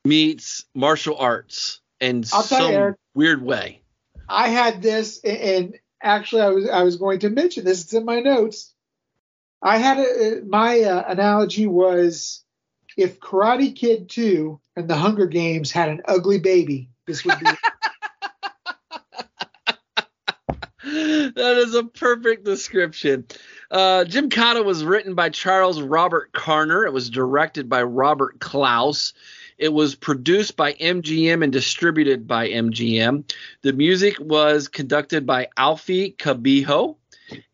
meets 0.08 0.66
martial 0.74 1.18
arts 1.18 1.82
in 2.00 2.24
some 2.24 2.72
you, 2.72 2.96
weird 3.14 3.42
way. 3.42 3.82
I 4.30 4.50
had 4.50 4.82
this, 4.82 5.20
and 5.24 5.76
actually, 6.02 6.42
I 6.42 6.50
was 6.50 6.70
I 6.70 6.84
was 6.84 6.98
going 6.98 7.20
to 7.20 7.30
mention 7.30 7.66
this. 7.66 7.84
It's 7.84 7.94
in 7.94 8.06
my 8.06 8.20
notes. 8.20 8.74
I 9.62 9.78
had 9.78 9.98
a, 9.98 10.42
my 10.46 10.82
uh, 10.82 11.04
analogy 11.08 11.66
was 11.68 12.44
if 12.96 13.20
Karate 13.20 13.76
Kid 13.76 14.10
2 14.10 14.60
and 14.76 14.88
the 14.88 14.96
Hunger 14.96 15.28
Games 15.28 15.72
had 15.72 15.90
an 15.90 16.02
ugly 16.06 16.40
baby, 16.40 16.90
this 17.06 17.24
would 17.24 17.40
be. 17.40 17.46
that 20.84 21.58
is 21.58 21.76
a 21.76 21.84
perfect 21.84 22.44
description. 22.44 23.26
Uh, 23.70 24.06
Gymkata 24.08 24.64
was 24.64 24.84
written 24.84 25.14
by 25.16 25.30
Charles 25.30 25.82
Robert 25.82 26.32
Carner. 26.32 26.86
It 26.86 26.94
was 26.94 27.10
directed 27.10 27.70
by 27.70 27.84
Robert 27.84 28.40
Clouse. 28.40 29.14
It 29.58 29.74
was 29.74 29.96
produced 29.96 30.56
by 30.56 30.74
MGM 30.74 31.44
and 31.44 31.52
distributed 31.52 32.28
by 32.28 32.50
MGM. 32.50 33.32
The 33.64 33.74
music 33.74 34.18
was 34.20 34.68
conducted 34.68 35.26
by 35.26 35.48
Alfi 35.58 36.16
Kabiljo. 36.16 36.98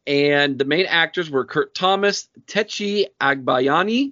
And 0.06 0.60
the 0.60 0.66
main 0.66 0.86
actors 0.86 1.30
were 1.30 1.46
Kurt 1.46 1.74
Thomas, 1.74 2.28
Tetchie 2.46 3.06
Agbayani, 3.22 4.12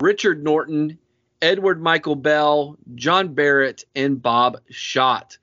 Richard 0.00 0.42
Norton, 0.42 0.98
Edward 1.40 1.80
Michael 1.80 2.16
Bell, 2.16 2.76
John 2.96 3.34
Barrett, 3.34 3.84
and 3.94 4.20
Bob 4.20 4.58
Schott. 4.68 5.38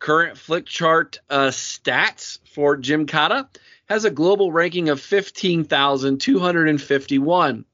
Current 0.00 0.36
Flickchart 0.36 1.18
uh, 1.30 1.48
stats 1.48 2.40
for 2.52 2.76
Gymkata 2.76 3.46
has 3.88 4.04
a 4.04 4.10
global 4.10 4.50
ranking 4.52 4.88
of 4.88 5.00
15,251. 5.00 7.64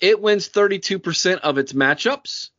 It 0.00 0.20
wins 0.20 0.48
32% 0.48 1.38
of 1.38 1.58
its 1.58 1.72
matchups. 1.72 2.50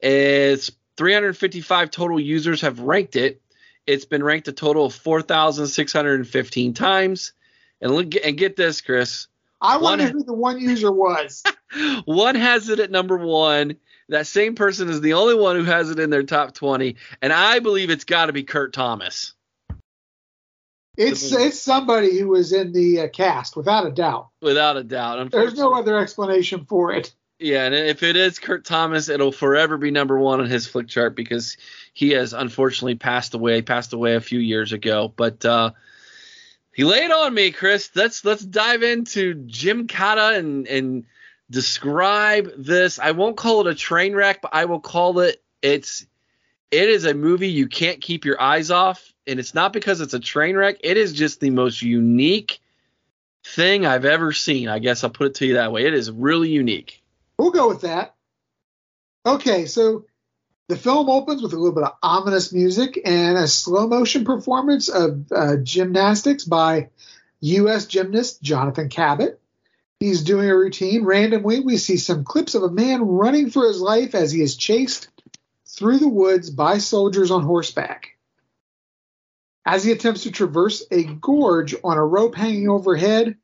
It's 0.00 0.70
355 0.96 1.90
total 1.90 2.20
users 2.20 2.60
have 2.60 2.80
ranked 2.80 3.16
it. 3.16 3.40
It's 3.86 4.04
been 4.04 4.22
ranked 4.22 4.48
a 4.48 4.52
total 4.52 4.86
of 4.86 4.94
4,615 4.94 6.74
times. 6.74 7.32
And 7.80 7.92
look, 7.92 8.14
and 8.24 8.36
get 8.36 8.56
this, 8.56 8.80
Chris. 8.80 9.28
I 9.60 9.78
wonder 9.78 10.04
one, 10.04 10.12
who 10.12 10.24
the 10.24 10.32
one 10.32 10.60
user 10.60 10.92
was. 10.92 11.42
one 12.04 12.34
has 12.34 12.68
it 12.68 12.80
at 12.80 12.90
number 12.90 13.16
one. 13.16 13.76
That 14.08 14.26
same 14.26 14.54
person 14.54 14.88
is 14.88 15.00
the 15.00 15.14
only 15.14 15.34
one 15.34 15.56
who 15.56 15.64
has 15.64 15.90
it 15.90 15.98
in 15.98 16.10
their 16.10 16.22
top 16.22 16.54
20. 16.54 16.96
And 17.22 17.32
I 17.32 17.58
believe 17.58 17.90
it's 17.90 18.04
got 18.04 18.26
to 18.26 18.32
be 18.32 18.44
Kurt 18.44 18.72
Thomas. 18.72 19.32
It's 20.96 21.30
it's 21.30 21.60
somebody 21.60 22.18
who 22.18 22.28
was 22.28 22.52
in 22.54 22.72
the 22.72 23.02
uh, 23.02 23.08
cast, 23.08 23.54
without 23.54 23.86
a 23.86 23.90
doubt. 23.90 24.28
Without 24.40 24.78
a 24.78 24.82
doubt. 24.82 25.30
There's 25.30 25.54
no 25.54 25.74
other 25.74 25.98
explanation 25.98 26.64
for 26.64 26.92
it. 26.92 27.14
Yeah, 27.38 27.66
and 27.66 27.74
if 27.74 28.02
it 28.02 28.16
is 28.16 28.38
Kurt 28.38 28.64
Thomas, 28.64 29.10
it'll 29.10 29.32
forever 29.32 29.76
be 29.76 29.90
number 29.90 30.18
one 30.18 30.40
on 30.40 30.46
his 30.46 30.66
Flickchart 30.66 31.14
because 31.14 31.58
he 31.92 32.10
has 32.10 32.32
unfortunately 32.32 32.94
passed 32.94 33.34
away. 33.34 33.60
Passed 33.60 33.92
away 33.92 34.14
a 34.14 34.20
few 34.20 34.38
years 34.38 34.72
ago, 34.72 35.12
but 35.14 35.44
uh, 35.44 35.72
he 36.72 36.84
laid 36.84 37.10
on 37.10 37.34
me, 37.34 37.50
Chris. 37.50 37.90
Let's 37.94 38.24
let's 38.24 38.42
dive 38.42 38.82
into 38.82 39.34
Gymkata 39.34 40.38
and 40.38 40.66
and 40.66 41.04
describe 41.50 42.52
this. 42.56 42.98
I 42.98 43.10
won't 43.10 43.36
call 43.36 43.60
it 43.60 43.70
a 43.70 43.74
train 43.74 44.14
wreck, 44.14 44.40
but 44.40 44.54
I 44.54 44.64
will 44.64 44.80
call 44.80 45.18
it 45.20 45.42
it's 45.60 46.06
it 46.70 46.88
is 46.88 47.04
a 47.04 47.12
movie 47.12 47.50
you 47.50 47.68
can't 47.68 48.00
keep 48.00 48.24
your 48.24 48.40
eyes 48.40 48.70
off, 48.70 49.12
and 49.26 49.38
it's 49.38 49.54
not 49.54 49.74
because 49.74 50.00
it's 50.00 50.14
a 50.14 50.20
train 50.20 50.56
wreck. 50.56 50.78
It 50.80 50.96
is 50.96 51.12
just 51.12 51.40
the 51.40 51.50
most 51.50 51.82
unique 51.82 52.60
thing 53.44 53.84
I've 53.84 54.06
ever 54.06 54.32
seen. 54.32 54.68
I 54.68 54.78
guess 54.78 55.04
I'll 55.04 55.10
put 55.10 55.26
it 55.28 55.34
to 55.36 55.46
you 55.46 55.54
that 55.54 55.70
way. 55.70 55.84
It 55.84 55.92
is 55.92 56.10
really 56.10 56.48
unique. 56.48 57.02
We'll 57.38 57.50
go 57.50 57.68
with 57.68 57.82
that. 57.82 58.14
Okay, 59.24 59.66
so 59.66 60.04
the 60.68 60.76
film 60.76 61.08
opens 61.08 61.42
with 61.42 61.52
a 61.52 61.56
little 61.56 61.74
bit 61.74 61.84
of 61.84 61.96
ominous 62.02 62.52
music 62.52 63.00
and 63.04 63.36
a 63.36 63.46
slow 63.46 63.86
motion 63.86 64.24
performance 64.24 64.88
of 64.88 65.30
uh, 65.32 65.56
gymnastics 65.56 66.44
by 66.44 66.90
U.S. 67.40 67.86
gymnast 67.86 68.42
Jonathan 68.42 68.88
Cabot. 68.88 69.40
He's 70.00 70.22
doing 70.22 70.50
a 70.50 70.56
routine. 70.56 71.04
Randomly, 71.04 71.60
we 71.60 71.76
see 71.76 71.96
some 71.96 72.24
clips 72.24 72.54
of 72.54 72.62
a 72.62 72.70
man 72.70 73.02
running 73.02 73.50
for 73.50 73.66
his 73.66 73.80
life 73.80 74.14
as 74.14 74.30
he 74.32 74.42
is 74.42 74.56
chased 74.56 75.08
through 75.66 75.98
the 75.98 76.08
woods 76.08 76.50
by 76.50 76.78
soldiers 76.78 77.30
on 77.30 77.42
horseback. 77.42 78.16
As 79.64 79.84
he 79.84 79.92
attempts 79.92 80.22
to 80.22 80.30
traverse 80.30 80.84
a 80.90 81.04
gorge 81.04 81.74
on 81.82 81.96
a 81.96 82.04
rope 82.04 82.34
hanging 82.34 82.68
overhead, 82.68 83.36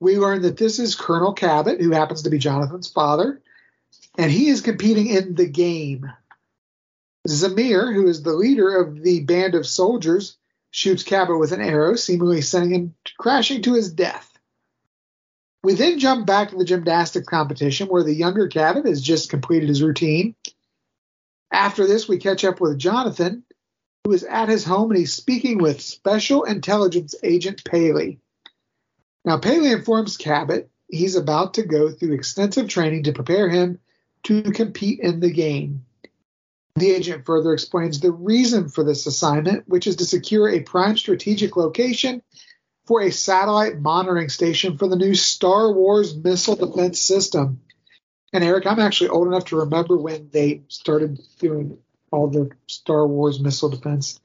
we 0.00 0.18
learn 0.18 0.42
that 0.42 0.56
this 0.56 0.78
is 0.78 0.94
Colonel 0.94 1.32
Cabot, 1.32 1.80
who 1.80 1.90
happens 1.90 2.22
to 2.22 2.30
be 2.30 2.38
Jonathan's 2.38 2.90
father, 2.90 3.40
and 4.18 4.30
he 4.30 4.48
is 4.48 4.60
competing 4.60 5.08
in 5.08 5.34
the 5.34 5.46
game. 5.46 6.10
Zamir, 7.26 7.92
who 7.92 8.06
is 8.06 8.22
the 8.22 8.34
leader 8.34 8.76
of 8.76 9.02
the 9.02 9.20
band 9.20 9.54
of 9.54 9.66
soldiers, 9.66 10.36
shoots 10.70 11.02
Cabot 11.02 11.38
with 11.38 11.52
an 11.52 11.60
arrow, 11.60 11.94
seemingly 11.94 12.42
sending 12.42 12.74
him 12.74 12.94
crashing 13.18 13.62
to 13.62 13.74
his 13.74 13.92
death. 13.92 14.30
We 15.62 15.74
then 15.74 15.98
jump 15.98 16.26
back 16.26 16.50
to 16.50 16.56
the 16.56 16.64
gymnastics 16.64 17.26
competition 17.26 17.88
where 17.88 18.02
the 18.02 18.12
younger 18.12 18.48
Cabot 18.48 18.84
has 18.84 19.00
just 19.00 19.30
completed 19.30 19.68
his 19.68 19.82
routine. 19.82 20.34
After 21.50 21.86
this, 21.86 22.06
we 22.06 22.18
catch 22.18 22.44
up 22.44 22.60
with 22.60 22.78
Jonathan, 22.78 23.44
who 24.04 24.12
is 24.12 24.24
at 24.24 24.50
his 24.50 24.64
home 24.64 24.90
and 24.90 24.98
he's 24.98 25.14
speaking 25.14 25.58
with 25.58 25.80
Special 25.80 26.44
Intelligence 26.44 27.14
Agent 27.22 27.64
Paley. 27.64 28.18
Now, 29.24 29.38
Paley 29.38 29.72
informs 29.72 30.16
Cabot 30.16 30.70
he's 30.88 31.16
about 31.16 31.54
to 31.54 31.62
go 31.62 31.90
through 31.90 32.14
extensive 32.14 32.68
training 32.68 33.04
to 33.04 33.12
prepare 33.12 33.48
him 33.48 33.78
to 34.24 34.42
compete 34.42 35.00
in 35.00 35.20
the 35.20 35.30
game. 35.30 35.84
The 36.76 36.90
agent 36.90 37.24
further 37.24 37.52
explains 37.52 38.00
the 38.00 38.10
reason 38.10 38.68
for 38.68 38.84
this 38.84 39.06
assignment, 39.06 39.68
which 39.68 39.86
is 39.86 39.96
to 39.96 40.04
secure 40.04 40.48
a 40.48 40.60
prime 40.60 40.96
strategic 40.96 41.56
location 41.56 42.22
for 42.86 43.00
a 43.00 43.12
satellite 43.12 43.80
monitoring 43.80 44.28
station 44.28 44.76
for 44.76 44.88
the 44.88 44.96
new 44.96 45.14
Star 45.14 45.72
Wars 45.72 46.16
missile 46.16 46.56
defense 46.56 47.00
system. 47.00 47.60
And 48.32 48.42
Eric, 48.42 48.66
I'm 48.66 48.80
actually 48.80 49.10
old 49.10 49.28
enough 49.28 49.46
to 49.46 49.60
remember 49.60 49.96
when 49.96 50.28
they 50.32 50.62
started 50.68 51.20
doing 51.38 51.78
all 52.10 52.28
the 52.28 52.50
Star 52.66 53.06
Wars 53.06 53.40
missile 53.40 53.68
defense. 53.68 54.20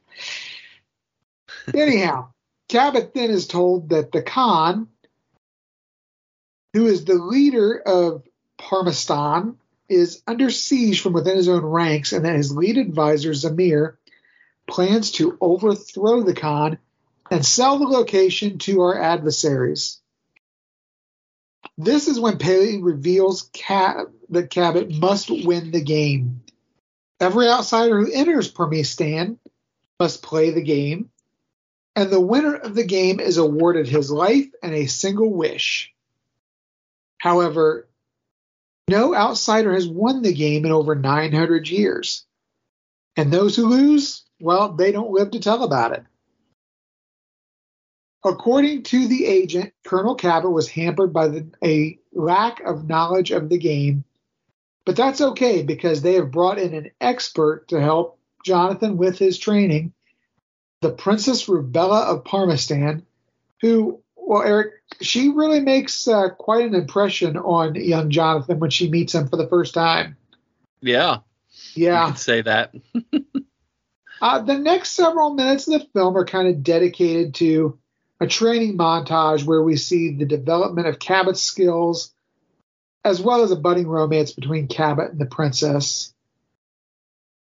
Anyhow, 1.74 2.30
Cabot 2.70 3.14
then 3.14 3.32
is 3.32 3.48
told 3.48 3.90
that 3.90 4.12
the 4.12 4.22
Khan, 4.22 4.88
who 6.74 6.86
is 6.86 7.04
the 7.04 7.16
leader 7.16 7.80
of 7.80 8.24
Parmistan, 8.60 9.56
is 9.90 10.22
under 10.28 10.52
siege 10.52 11.02
from 11.02 11.14
within 11.14 11.36
his 11.36 11.50
own 11.50 11.66
ranks, 11.66 12.14
and 12.14 12.26
that 12.26 12.36
his 12.36 12.56
lead 12.56 12.78
advisor, 12.78 13.32
Zamir, 13.32 13.98
plans 14.68 15.12
to 15.14 15.36
overthrow 15.42 16.22
the 16.22 16.36
Khan 16.36 16.78
and 17.32 17.44
sell 17.44 17.80
the 17.80 17.88
location 17.88 18.60
to 18.60 18.82
our 18.82 19.02
adversaries. 19.02 20.00
This 21.78 22.08
is 22.08 22.20
when 22.20 22.38
Paley 22.38 22.82
reveals 22.82 23.50
Cab- 23.54 24.12
that 24.30 24.52
Cabot 24.52 24.92
must 24.92 25.32
win 25.32 25.72
the 25.72 25.82
game. 25.82 26.42
Every 27.20 27.48
outsider 27.50 28.00
who 28.00 28.12
enters 28.12 28.52
Parmistan 28.52 29.38
must 30.00 30.22
play 30.22 30.52
the 30.52 30.62
game, 30.62 31.10
and 32.00 32.10
the 32.10 32.22
winner 32.22 32.56
of 32.56 32.76
the 32.76 32.86
game 32.86 33.20
is 33.20 33.36
awarded 33.36 33.86
his 33.86 34.10
life 34.10 34.48
and 34.64 34.74
a 34.74 34.86
single 34.86 35.34
wish. 35.34 35.94
However, 37.18 37.90
no 38.88 39.14
outsider 39.14 39.74
has 39.74 39.86
won 39.86 40.22
the 40.22 40.32
game 40.32 40.64
in 40.64 40.72
over 40.72 40.96
900 40.96 41.68
years. 41.68 42.26
And 43.18 43.34
those 43.34 43.54
who 43.54 43.68
lose, 43.68 44.24
well, 44.40 44.72
they 44.72 44.94
don't 44.94 45.12
live 45.12 45.32
to 45.32 45.42
tell 45.42 45.66
about 45.66 45.92
it. 45.92 46.06
According 48.24 48.84
to 48.84 49.06
the 49.10 49.26
agent, 49.26 49.74
Colonel 49.84 50.16
Cabot 50.16 50.52
was 50.52 50.70
hampered 50.70 51.12
by 51.12 51.28
the, 51.28 51.52
a 51.62 52.00
lack 52.14 52.62
of 52.62 52.88
knowledge 52.88 53.32
of 53.32 53.50
the 53.50 53.58
game, 53.58 54.06
but 54.86 54.96
that's 54.96 55.20
okay 55.20 55.64
because 55.64 56.02
they 56.02 56.14
have 56.14 56.32
brought 56.32 56.60
in 56.60 56.74
an 56.74 56.92
expert 57.02 57.68
to 57.68 57.82
help 57.82 58.20
Jonathan 58.46 58.96
with 58.96 59.20
his 59.20 59.38
training, 59.38 59.92
the 60.82 60.92
Princess 60.92 61.46
Rubella 61.46 62.06
of 62.06 62.24
Parmistan, 62.24 63.04
who, 63.62 64.02
well, 64.16 64.44
Eric, 64.44 64.74
she 65.02 65.30
really 65.30 65.60
makes 65.60 66.08
uh, 66.08 66.30
quite 66.30 66.66
an 66.66 66.76
impression 66.76 67.38
on 67.38 67.76
young 67.76 68.10
Jonathan 68.10 68.60
when 68.60 68.70
she 68.70 68.90
meets 68.90 69.14
him 69.14 69.28
for 69.28 69.38
the 69.38 69.48
first 69.48 69.74
time. 69.74 70.18
Yeah. 70.82 71.18
Yeah. 71.76 72.14
Say 72.14 72.42
that. 72.44 72.74
uh, 74.22 74.42
the 74.42 74.58
next 74.58 74.92
several 74.92 75.34
minutes 75.34 75.68
of 75.68 75.82
the 75.82 75.88
film 75.94 76.16
are 76.16 76.26
kind 76.26 76.48
of 76.48 76.64
dedicated 76.64 77.36
to 77.36 77.78
a 78.22 78.28
training 78.28 78.78
montage 78.78 79.44
where 79.44 79.62
we 79.62 79.76
see 79.76 80.16
the 80.16 80.26
development 80.26 80.88
of 80.88 81.00
Cabot's 81.00 81.42
skills, 81.42 82.14
as 83.04 83.22
well 83.22 83.44
as 83.44 83.52
a 83.52 83.56
budding 83.56 83.88
romance 83.88 84.32
between 84.32 84.68
Cabot 84.68 85.12
and 85.12 85.20
the 85.20 85.26
princess. 85.26 86.14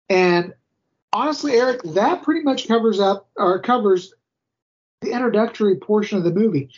And 0.08 0.54
honestly, 1.14 1.52
Eric, 1.52 1.82
that 1.94 2.22
pretty 2.22 2.42
much 2.42 2.68
covers 2.68 3.00
up 3.00 3.28
or 3.36 3.60
covers 3.60 4.12
the 5.00 5.12
introductory 5.12 5.76
portion 5.76 6.18
of 6.18 6.24
the 6.24 6.32
movie. 6.32 6.70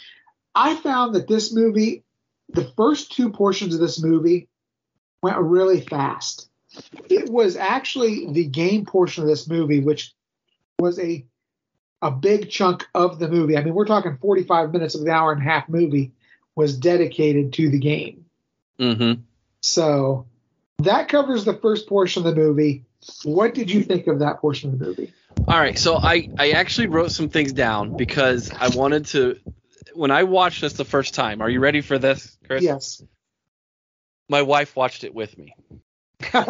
I 0.55 0.77
found 0.77 1.15
that 1.15 1.27
this 1.27 1.53
movie, 1.53 2.05
the 2.51 2.71
first 2.77 3.13
two 3.13 3.31
portions 3.31 3.75
of 3.75 3.81
this 3.81 4.01
movie, 4.01 4.49
went 5.23 5.39
really 5.39 5.81
fast. 5.81 6.49
It 7.09 7.31
was 7.31 7.57
actually 7.57 8.31
the 8.31 8.45
game 8.45 8.85
portion 8.85 9.23
of 9.23 9.29
this 9.29 9.49
movie, 9.49 9.81
which 9.81 10.13
was 10.79 10.99
a 11.01 11.25
a 12.03 12.11
big 12.11 12.51
chunk 12.51 12.87
of 12.95 13.19
the 13.19 13.29
movie. 13.29 13.57
I 13.57 13.65
mean, 13.65 13.75
we're 13.75 13.87
talking 13.87 14.19
45 14.21 14.73
minutes 14.73 14.95
of 14.95 15.05
the 15.05 15.11
hour 15.11 15.33
and 15.33 15.41
a 15.41 15.45
half 15.45 15.69
movie 15.69 16.13
was 16.55 16.77
dedicated 16.77 17.55
to 17.55 17.71
the 17.71 17.79
game. 17.79 18.27
Mm-hmm. 18.79 19.23
So 19.63 20.27
that 20.79 21.09
covers 21.09 21.45
the 21.45 21.55
first 21.55 21.89
portion 21.89 22.27
of 22.27 22.35
the 22.35 22.41
movie. 22.41 22.85
What 23.25 23.55
did 23.55 23.71
you 23.71 23.83
think 23.83 24.07
of 24.07 24.21
that 24.21 24.41
portion 24.41 24.73
of 24.73 24.79
the 24.79 24.87
movie? 24.87 25.13
All 25.49 25.59
right, 25.59 25.79
so 25.79 25.97
I 25.97 26.29
I 26.39 26.51
actually 26.51 26.89
wrote 26.89 27.13
some 27.13 27.29
things 27.29 27.53
down 27.53 27.97
because 27.97 28.51
I 28.51 28.69
wanted 28.69 29.07
to 29.07 29.39
when 29.95 30.11
I 30.11 30.25
watched 30.25 30.61
this 30.61 30.73
the 30.75 30.85
first 30.85 31.15
time. 31.15 31.41
Are 31.41 31.49
you 31.51 31.61
ready 31.61 31.81
for 31.81 31.99
this, 31.99 32.37
Chris? 32.47 32.63
Yes. 32.63 33.03
My 34.29 34.43
wife 34.43 34.75
watched 34.75 35.05
it 35.05 35.15
with 35.15 35.39
me. 35.39 35.55
how, 36.23 36.43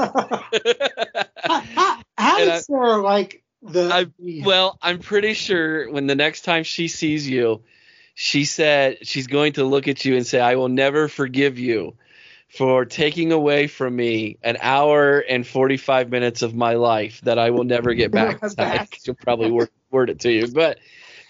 how, 1.44 2.02
how 2.16 2.38
did 2.38 2.48
I- 2.48 2.60
Sarah 2.60 2.96
like 3.02 3.42
the? 3.62 3.90
I, 3.92 4.06
well, 4.44 4.78
I'm 4.80 5.00
pretty 5.00 5.34
sure 5.34 5.90
when 5.90 6.06
the 6.06 6.14
next 6.14 6.42
time 6.42 6.62
she 6.64 6.88
sees 6.88 7.28
you, 7.28 7.64
she 8.14 8.44
said 8.44 8.98
she's 9.06 9.26
going 9.26 9.54
to 9.54 9.64
look 9.64 9.88
at 9.88 10.04
you 10.04 10.16
and 10.16 10.26
say, 10.26 10.40
"I 10.40 10.54
will 10.54 10.68
never 10.68 11.08
forgive 11.08 11.58
you 11.58 11.96
for 12.56 12.84
taking 12.84 13.32
away 13.32 13.66
from 13.66 13.94
me 13.94 14.38
an 14.42 14.56
hour 14.60 15.18
and 15.18 15.46
45 15.46 16.10
minutes 16.10 16.42
of 16.42 16.54
my 16.54 16.74
life 16.74 17.20
that 17.22 17.38
I 17.38 17.50
will 17.50 17.64
never 17.64 17.94
get 17.94 18.10
back." 18.12 18.40
Back. 18.56 18.98
She'll 19.02 19.14
probably 19.14 19.50
word, 19.50 19.70
word 19.90 20.10
it 20.10 20.20
to 20.20 20.30
you, 20.32 20.48
but 20.48 20.78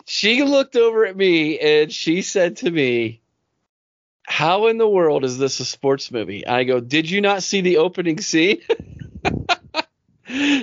she 0.06 0.42
looked 0.42 0.76
over 0.76 1.04
at 1.04 1.16
me 1.16 1.58
and 1.58 1.92
she 1.92 2.22
said 2.22 2.58
to 2.58 2.70
me, 2.70 3.20
"How 4.24 4.68
in 4.68 4.78
the 4.78 4.88
world 4.88 5.24
is 5.24 5.38
this 5.38 5.60
a 5.60 5.64
sports 5.64 6.10
movie?" 6.10 6.46
I 6.46 6.64
go, 6.64 6.80
"Did 6.80 7.10
you 7.10 7.20
not 7.20 7.42
see 7.42 7.60
the 7.60 7.78
opening 7.78 8.20
scene?" 8.20 8.60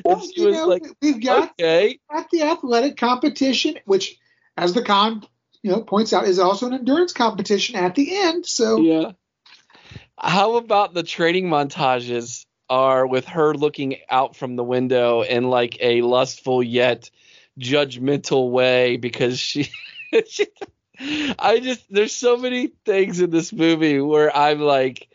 Well, 0.04 0.20
she 0.20 0.46
was 0.46 0.56
know, 0.56 0.68
like, 0.68 0.84
we've 1.02 1.24
got 1.24 1.52
"Okay." 1.52 2.00
at 2.12 2.30
the 2.32 2.42
athletic 2.44 2.98
competition, 2.98 3.80
which, 3.86 4.18
as 4.58 4.74
the 4.74 4.84
con 4.84 5.26
you 5.62 5.72
know 5.72 5.82
points 5.82 6.12
out, 6.12 6.28
is 6.28 6.38
also 6.38 6.68
an 6.68 6.74
endurance 6.74 7.14
competition 7.14 7.78
at 7.78 7.96
the 7.96 8.18
end. 8.18 8.46
So 8.46 8.80
Yeah. 8.80 9.12
How 10.18 10.56
about 10.56 10.94
the 10.94 11.04
training 11.04 11.46
montages 11.46 12.46
are 12.70 13.06
with 13.06 13.26
her 13.26 13.54
looking 13.54 13.98
out 14.10 14.36
from 14.36 14.56
the 14.56 14.64
window 14.64 15.22
in 15.22 15.50
like 15.50 15.78
a 15.82 16.02
lustful 16.02 16.64
yet 16.64 17.10
judgmental 17.60 18.52
way? 18.52 18.98
Because 18.98 19.40
she, 19.40 19.70
she 20.28 20.48
I 21.40 21.60
just 21.60 21.92
there's 21.92 22.14
so 22.16 22.38
many 22.38 22.68
things 22.86 23.20
in 23.20 23.32
this 23.32 23.52
movie 23.52 24.00
where 24.00 24.36
I'm 24.36 24.60
like 24.60 25.10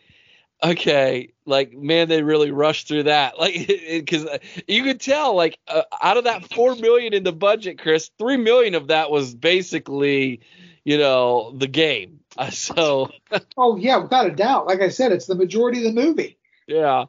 okay 0.61 1.31
like 1.45 1.71
man 1.73 2.09
they 2.09 2.21
really 2.21 2.51
rushed 2.51 2.87
through 2.87 3.03
that. 3.03 3.35
Like 3.39 3.67
because 3.87 4.27
you 4.67 4.83
could 4.83 4.99
tell 4.99 5.35
like 5.35 5.57
uh, 5.67 5.83
out 6.01 6.17
of 6.17 6.25
that 6.25 6.53
4 6.53 6.75
million 6.75 7.13
in 7.13 7.23
the 7.23 7.31
budget 7.31 7.79
chris 7.79 8.11
3 8.19 8.37
million 8.37 8.75
of 8.75 8.87
that 8.87 9.09
was 9.09 9.33
basically 9.33 10.41
you 10.83 10.97
know 10.97 11.53
the 11.57 11.67
game 11.67 12.19
uh, 12.39 12.49
so 12.51 13.11
oh 13.57 13.75
yeah, 13.77 13.97
without 13.97 14.25
a 14.27 14.31
doubt. 14.31 14.65
Like 14.65 14.81
I 14.81 14.89
said, 14.89 15.11
it's 15.11 15.27
the 15.27 15.35
majority 15.35 15.85
of 15.85 15.93
the 15.93 16.01
movie. 16.01 16.37
Yeah. 16.67 17.05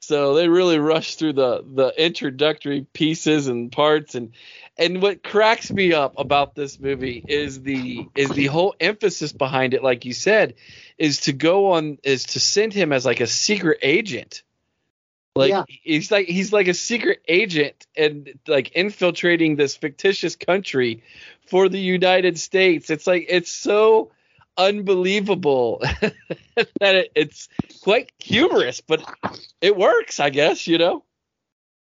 So 0.00 0.34
they 0.34 0.48
really 0.48 0.78
rush 0.78 1.16
through 1.16 1.34
the 1.34 1.64
the 1.64 1.92
introductory 1.96 2.86
pieces 2.92 3.48
and 3.48 3.70
parts 3.72 4.14
and 4.14 4.32
and 4.76 5.02
what 5.02 5.24
cracks 5.24 5.70
me 5.70 5.92
up 5.92 6.14
about 6.18 6.54
this 6.54 6.78
movie 6.78 7.24
is 7.26 7.62
the 7.62 8.06
is 8.14 8.30
the 8.30 8.46
whole 8.46 8.74
emphasis 8.80 9.32
behind 9.32 9.74
it 9.74 9.82
like 9.82 10.04
you 10.04 10.12
said 10.12 10.54
is 10.98 11.22
to 11.22 11.32
go 11.32 11.72
on 11.72 11.98
is 12.04 12.24
to 12.24 12.40
send 12.40 12.72
him 12.72 12.92
as 12.92 13.04
like 13.04 13.20
a 13.20 13.26
secret 13.26 13.78
agent. 13.82 14.42
Like 15.34 15.50
Yeah. 15.50 15.64
he's 15.68 16.10
like 16.10 16.26
he's 16.26 16.52
like 16.52 16.68
a 16.68 16.74
secret 16.74 17.20
agent 17.28 17.86
and 17.96 18.32
like 18.46 18.72
infiltrating 18.76 19.56
this 19.56 19.76
fictitious 19.76 20.36
country 20.36 21.02
for 21.48 21.68
the 21.68 21.80
United 21.80 22.38
States. 22.38 22.88
It's 22.88 23.06
like 23.06 23.26
it's 23.28 23.50
so 23.52 24.10
unbelievable 24.58 25.78
that 26.80 26.94
it, 26.94 27.12
it's 27.14 27.48
quite 27.82 28.12
humorous, 28.18 28.80
but 28.80 29.02
it 29.60 29.76
works, 29.76 30.20
I 30.20 30.30
guess, 30.30 30.66
you 30.66 30.76
know. 30.76 31.04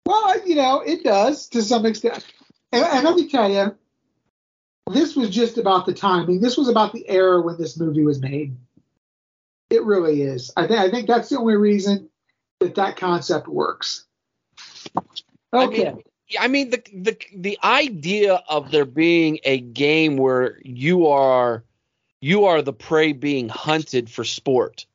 Well, 0.05 0.47
you 0.47 0.55
know, 0.55 0.81
it 0.81 1.03
does 1.03 1.47
to 1.49 1.61
some 1.61 1.85
extent. 1.85 2.25
And, 2.71 2.85
and 2.85 3.03
let 3.03 3.15
me 3.15 3.29
tell 3.29 3.49
you, 3.49 3.75
this 4.93 5.15
was 5.15 5.29
just 5.29 5.57
about 5.57 5.85
the 5.85 5.93
timing. 5.93 6.41
This 6.41 6.57
was 6.57 6.69
about 6.69 6.93
the 6.93 7.09
era 7.09 7.41
when 7.41 7.57
this 7.57 7.79
movie 7.79 8.03
was 8.03 8.21
made. 8.21 8.55
It 9.69 9.83
really 9.83 10.21
is. 10.21 10.51
I 10.55 10.67
think 10.67 10.79
I 10.79 10.89
think 10.89 11.07
that's 11.07 11.29
the 11.29 11.37
only 11.37 11.57
reason 11.57 12.09
that 12.61 12.75
that 12.75 12.95
concept 12.95 13.47
works. 13.49 14.05
Okay. 15.53 15.87
I 15.87 15.91
mean, 15.91 16.03
I 16.39 16.47
mean 16.47 16.69
the 16.69 16.83
the 16.93 17.17
the 17.35 17.59
idea 17.63 18.41
of 18.47 18.71
there 18.71 18.85
being 18.85 19.39
a 19.43 19.59
game 19.59 20.15
where 20.15 20.57
you 20.63 21.07
are 21.07 21.65
you 22.21 22.45
are 22.45 22.61
the 22.61 22.73
prey 22.73 23.13
being 23.13 23.49
hunted 23.49 24.09
for 24.09 24.23
sport 24.23 24.85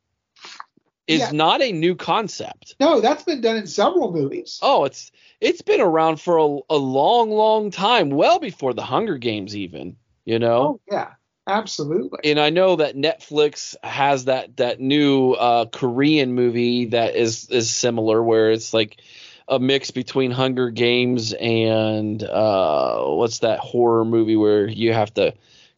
is 1.06 1.20
Yeah. 1.20 1.30
not 1.32 1.62
a 1.62 1.72
new 1.72 1.94
concept. 1.94 2.76
no, 2.80 3.00
that's 3.00 3.24
been 3.24 3.40
done 3.40 3.56
in 3.56 3.66
several 3.66 4.12
movies. 4.12 4.58
Oh, 4.62 4.84
it's 4.84 5.10
it's 5.40 5.62
been 5.62 5.80
around 5.80 6.20
for 6.20 6.36
a, 6.38 6.58
a 6.70 6.76
long, 6.78 7.30
long 7.30 7.70
time, 7.70 8.10
well 8.10 8.38
before 8.38 8.72
the 8.74 8.82
Hunger 8.82 9.18
Games, 9.18 9.56
even. 9.56 9.96
You 10.24 10.38
know. 10.38 10.62
Oh, 10.62 10.80
yeah, 10.90 11.14
absolutely. 11.48 12.20
and 12.22 12.38
I 12.38 12.50
know 12.50 12.76
that 12.76 12.94
Netflix 12.94 13.74
has 13.82 14.26
that 14.26 14.56
that 14.58 14.80
new 14.80 15.32
uh, 15.32 15.66
Korean 15.66 16.34
movie 16.34 16.86
that 16.86 17.16
is 17.16 17.48
is 17.50 17.70
similar, 17.70 18.22
where 18.22 18.52
it's 18.52 18.72
like 18.72 19.00
a 19.48 19.58
mix 19.58 19.90
between 19.90 20.30
Hunger 20.30 20.70
Games 20.70 21.32
and 21.32 22.22
uh, 22.22 23.02
what's 23.06 23.40
that 23.40 23.58
horror 23.58 24.04
movie 24.04 24.36
where 24.36 24.68
you 24.68 24.92
have 24.92 25.12
to 25.14 25.34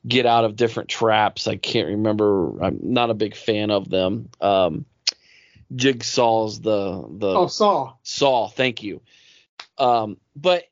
get 0.07 0.26
out 0.26 0.44
of 0.44 0.57
different 0.57 0.88
traps. 0.88 1.46
I 1.46 1.57
can't 1.57 1.88
remember. 1.88 2.62
I'm 2.62 2.78
not 2.82 3.11
a 3.11 3.14
big 3.14 3.34
fan 3.34 3.70
of 3.70 3.88
them. 3.88 4.28
Um, 4.40 4.84
Jigsaw's 5.74 6.61
the 6.61 7.05
the 7.18 7.28
Oh, 7.28 7.46
Saw. 7.46 7.94
Saw. 8.02 8.48
Thank 8.48 8.82
you. 8.82 9.00
Um, 9.78 10.18
but 10.36 10.64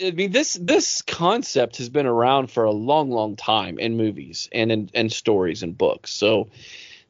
I 0.00 0.10
mean, 0.10 0.30
this 0.30 0.54
this 0.60 1.02
concept 1.02 1.78
has 1.78 1.88
been 1.88 2.06
around 2.06 2.50
for 2.50 2.64
a 2.64 2.70
long, 2.70 3.10
long 3.10 3.36
time 3.36 3.78
in 3.78 3.96
movies 3.96 4.48
and 4.52 4.70
in 4.70 4.90
and 4.94 5.12
stories 5.12 5.62
and 5.62 5.76
books. 5.76 6.12
So 6.12 6.50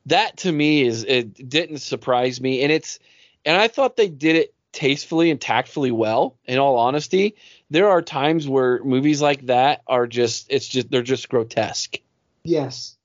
that 0.06 0.38
to 0.38 0.52
me 0.52 0.82
is 0.82 1.04
it 1.04 1.48
didn't 1.48 1.78
surprise 1.78 2.40
me, 2.40 2.62
and 2.62 2.72
it's 2.72 2.98
and 3.44 3.60
I 3.60 3.68
thought 3.68 3.96
they 3.96 4.08
did 4.08 4.36
it 4.36 4.54
tastefully 4.76 5.30
and 5.30 5.40
tactfully 5.40 5.90
well. 5.90 6.36
In 6.44 6.58
all 6.58 6.76
honesty, 6.76 7.34
there 7.70 7.88
are 7.88 8.02
times 8.02 8.46
where 8.46 8.84
movies 8.84 9.22
like 9.22 9.46
that 9.46 9.82
are 9.86 10.06
just 10.06 10.46
it's 10.50 10.68
just 10.68 10.90
they're 10.90 11.02
just 11.02 11.28
grotesque. 11.28 11.96
Yes. 12.44 12.96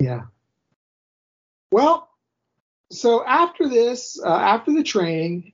Yeah. 0.00 0.22
Well, 1.70 2.08
so 2.90 3.24
after 3.24 3.68
this, 3.68 4.20
uh, 4.22 4.28
after 4.28 4.72
the 4.72 4.82
training, 4.82 5.52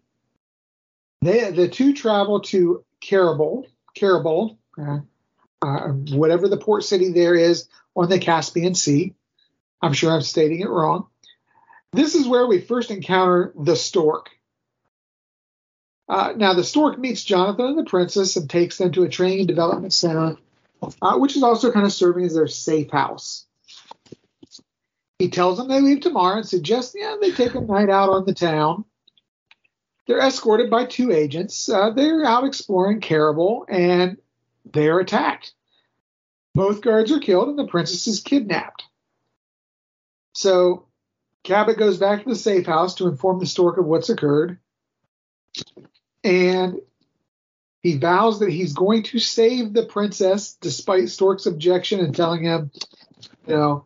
they 1.20 1.50
the 1.50 1.68
two 1.68 1.92
travel 1.92 2.40
to 2.40 2.82
Karabul, 3.02 3.66
Karabul, 3.96 4.56
uh, 4.80 5.00
uh, 5.60 5.88
whatever 6.16 6.48
the 6.48 6.56
port 6.56 6.82
city 6.84 7.12
there 7.12 7.34
is 7.34 7.68
on 7.94 8.08
the 8.08 8.18
Caspian 8.18 8.74
Sea. 8.74 9.14
I'm 9.82 9.92
sure 9.92 10.12
I'm 10.12 10.22
stating 10.22 10.60
it 10.60 10.68
wrong. 10.68 11.06
This 11.92 12.14
is 12.14 12.26
where 12.26 12.46
we 12.46 12.60
first 12.60 12.90
encounter 12.90 13.52
the 13.56 13.76
stork. 13.76 14.30
Uh, 16.08 16.32
now, 16.36 16.54
the 16.54 16.64
stork 16.64 16.98
meets 16.98 17.22
Jonathan 17.22 17.66
and 17.66 17.78
the 17.78 17.84
princess 17.84 18.36
and 18.36 18.48
takes 18.48 18.78
them 18.78 18.92
to 18.92 19.04
a 19.04 19.08
training 19.08 19.40
and 19.40 19.48
development 19.48 19.92
center 19.92 20.36
uh, 21.02 21.16
which 21.16 21.36
is 21.36 21.42
also 21.42 21.72
kind 21.72 21.86
of 21.86 21.92
serving 21.92 22.24
as 22.24 22.34
their 22.34 22.46
safe 22.46 22.90
house. 22.90 23.46
He 25.18 25.30
tells 25.30 25.58
them 25.58 25.68
they 25.68 25.80
leave 25.80 26.00
tomorrow 26.00 26.36
and 26.36 26.46
suggests, 26.46 26.94
yeah, 26.96 27.16
they 27.20 27.32
take 27.32 27.54
a 27.54 27.60
night 27.60 27.90
out 27.90 28.10
on 28.10 28.24
the 28.24 28.34
town. 28.34 28.84
They're 30.06 30.20
escorted 30.20 30.70
by 30.70 30.86
two 30.86 31.12
agents. 31.12 31.68
Uh, 31.68 31.90
they're 31.90 32.24
out 32.24 32.44
exploring 32.44 33.00
Caribou 33.00 33.64
and 33.64 34.18
they're 34.72 35.00
attacked. 35.00 35.52
Both 36.54 36.80
guards 36.80 37.12
are 37.12 37.18
killed 37.18 37.48
and 37.48 37.58
the 37.58 37.66
princess 37.66 38.06
is 38.06 38.20
kidnapped. 38.20 38.84
So 40.34 40.86
Cabot 41.42 41.76
goes 41.76 41.98
back 41.98 42.22
to 42.22 42.28
the 42.28 42.36
safe 42.36 42.66
house 42.66 42.94
to 42.96 43.08
inform 43.08 43.40
the 43.40 43.46
stork 43.46 43.76
of 43.76 43.86
what's 43.86 44.08
occurred. 44.08 44.58
And 46.24 46.80
he 47.82 47.96
vows 47.96 48.40
that 48.40 48.50
he's 48.50 48.72
going 48.72 49.04
to 49.04 49.18
save 49.18 49.72
the 49.72 49.84
princess 49.84 50.56
despite 50.60 51.08
Stork's 51.08 51.46
objection 51.46 52.00
and 52.00 52.14
telling 52.14 52.42
him, 52.42 52.70
you 53.46 53.54
know, 53.54 53.84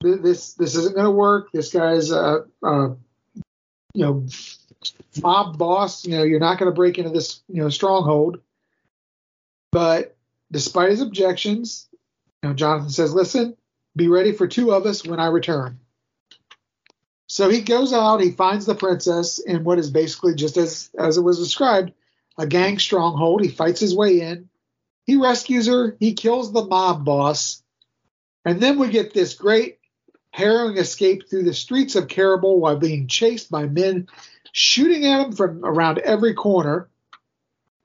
this 0.00 0.54
this 0.54 0.74
isn't 0.74 0.94
going 0.94 1.06
to 1.06 1.10
work. 1.10 1.50
This 1.52 1.72
guy's 1.72 2.10
a, 2.10 2.44
a 2.62 2.96
you 3.94 4.04
know 4.04 4.26
mob 5.22 5.58
boss. 5.58 6.04
You 6.04 6.18
know, 6.18 6.22
you're 6.22 6.40
not 6.40 6.58
going 6.58 6.70
to 6.70 6.76
break 6.76 6.98
into 6.98 7.10
this 7.10 7.42
you 7.48 7.62
know 7.62 7.70
stronghold. 7.70 8.40
But 9.72 10.16
despite 10.52 10.90
his 10.90 11.00
objections, 11.00 11.88
you 12.42 12.50
know, 12.50 12.54
Jonathan 12.54 12.90
says, 12.90 13.14
"Listen, 13.14 13.56
be 13.96 14.08
ready 14.08 14.32
for 14.32 14.46
two 14.46 14.72
of 14.72 14.84
us 14.86 15.06
when 15.06 15.20
I 15.20 15.26
return." 15.26 15.80
So 17.34 17.48
he 17.48 17.62
goes 17.62 17.92
out, 17.92 18.20
he 18.20 18.30
finds 18.30 18.64
the 18.64 18.76
princess 18.76 19.40
in 19.40 19.64
what 19.64 19.80
is 19.80 19.90
basically 19.90 20.36
just 20.36 20.56
as 20.56 20.88
as 20.96 21.16
it 21.16 21.22
was 21.22 21.40
described, 21.40 21.90
a 22.38 22.46
gang 22.46 22.78
stronghold. 22.78 23.42
He 23.42 23.48
fights 23.48 23.80
his 23.80 23.92
way 23.92 24.20
in. 24.20 24.48
He 25.04 25.16
rescues 25.16 25.66
her. 25.66 25.96
He 25.98 26.12
kills 26.12 26.52
the 26.52 26.64
mob 26.64 27.04
boss. 27.04 27.60
And 28.44 28.60
then 28.60 28.78
we 28.78 28.88
get 28.88 29.12
this 29.12 29.34
great 29.34 29.78
harrowing 30.30 30.76
escape 30.76 31.28
through 31.28 31.42
the 31.42 31.54
streets 31.54 31.96
of 31.96 32.06
Caribou 32.06 32.52
while 32.52 32.76
being 32.76 33.08
chased 33.08 33.50
by 33.50 33.66
men 33.66 34.06
shooting 34.52 35.04
at 35.04 35.26
him 35.26 35.32
from 35.32 35.64
around 35.64 35.98
every 35.98 36.34
corner. 36.34 36.88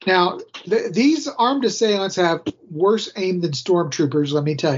Now, 0.06 0.42
th- 0.66 0.94
these 0.94 1.28
armed 1.28 1.66
assailants 1.66 2.18
have 2.18 2.44
worse 2.70 3.12
aim 3.16 3.42
than 3.42 3.54
stormtroopers, 3.54 4.32
let 4.32 4.44
me 4.44 4.54
tell 4.54 4.78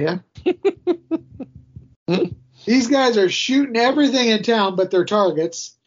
you. 2.07 2.38
these 2.66 2.88
guys 2.88 3.18
are 3.18 3.30
shooting 3.30 3.78
everything 3.78 4.30
in 4.30 4.43
town 4.43 4.76
but 4.76 4.91
their 4.91 5.05
targets. 5.05 5.78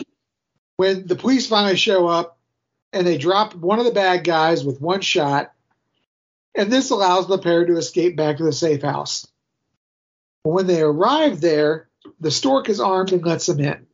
When 0.76 1.06
the 1.06 1.16
police 1.16 1.46
finally 1.46 1.76
show 1.76 2.08
up 2.08 2.38
and 2.92 3.06
they 3.06 3.18
drop 3.18 3.54
one 3.54 3.78
of 3.78 3.84
the 3.84 3.92
bad 3.92 4.24
guys 4.24 4.64
with 4.64 4.80
one 4.80 5.00
shot, 5.00 5.52
and 6.54 6.72
this 6.72 6.90
allows 6.90 7.26
the 7.26 7.38
pair 7.38 7.64
to 7.66 7.76
escape 7.76 8.16
back 8.16 8.38
to 8.38 8.44
the 8.44 8.52
safe 8.52 8.82
house. 8.82 9.26
When 10.42 10.66
they 10.66 10.82
arrive 10.82 11.40
there, 11.40 11.88
the 12.20 12.30
stork 12.30 12.68
is 12.68 12.80
armed 12.80 13.12
and 13.12 13.24
lets 13.24 13.46
them 13.46 13.60
in. 13.60 13.86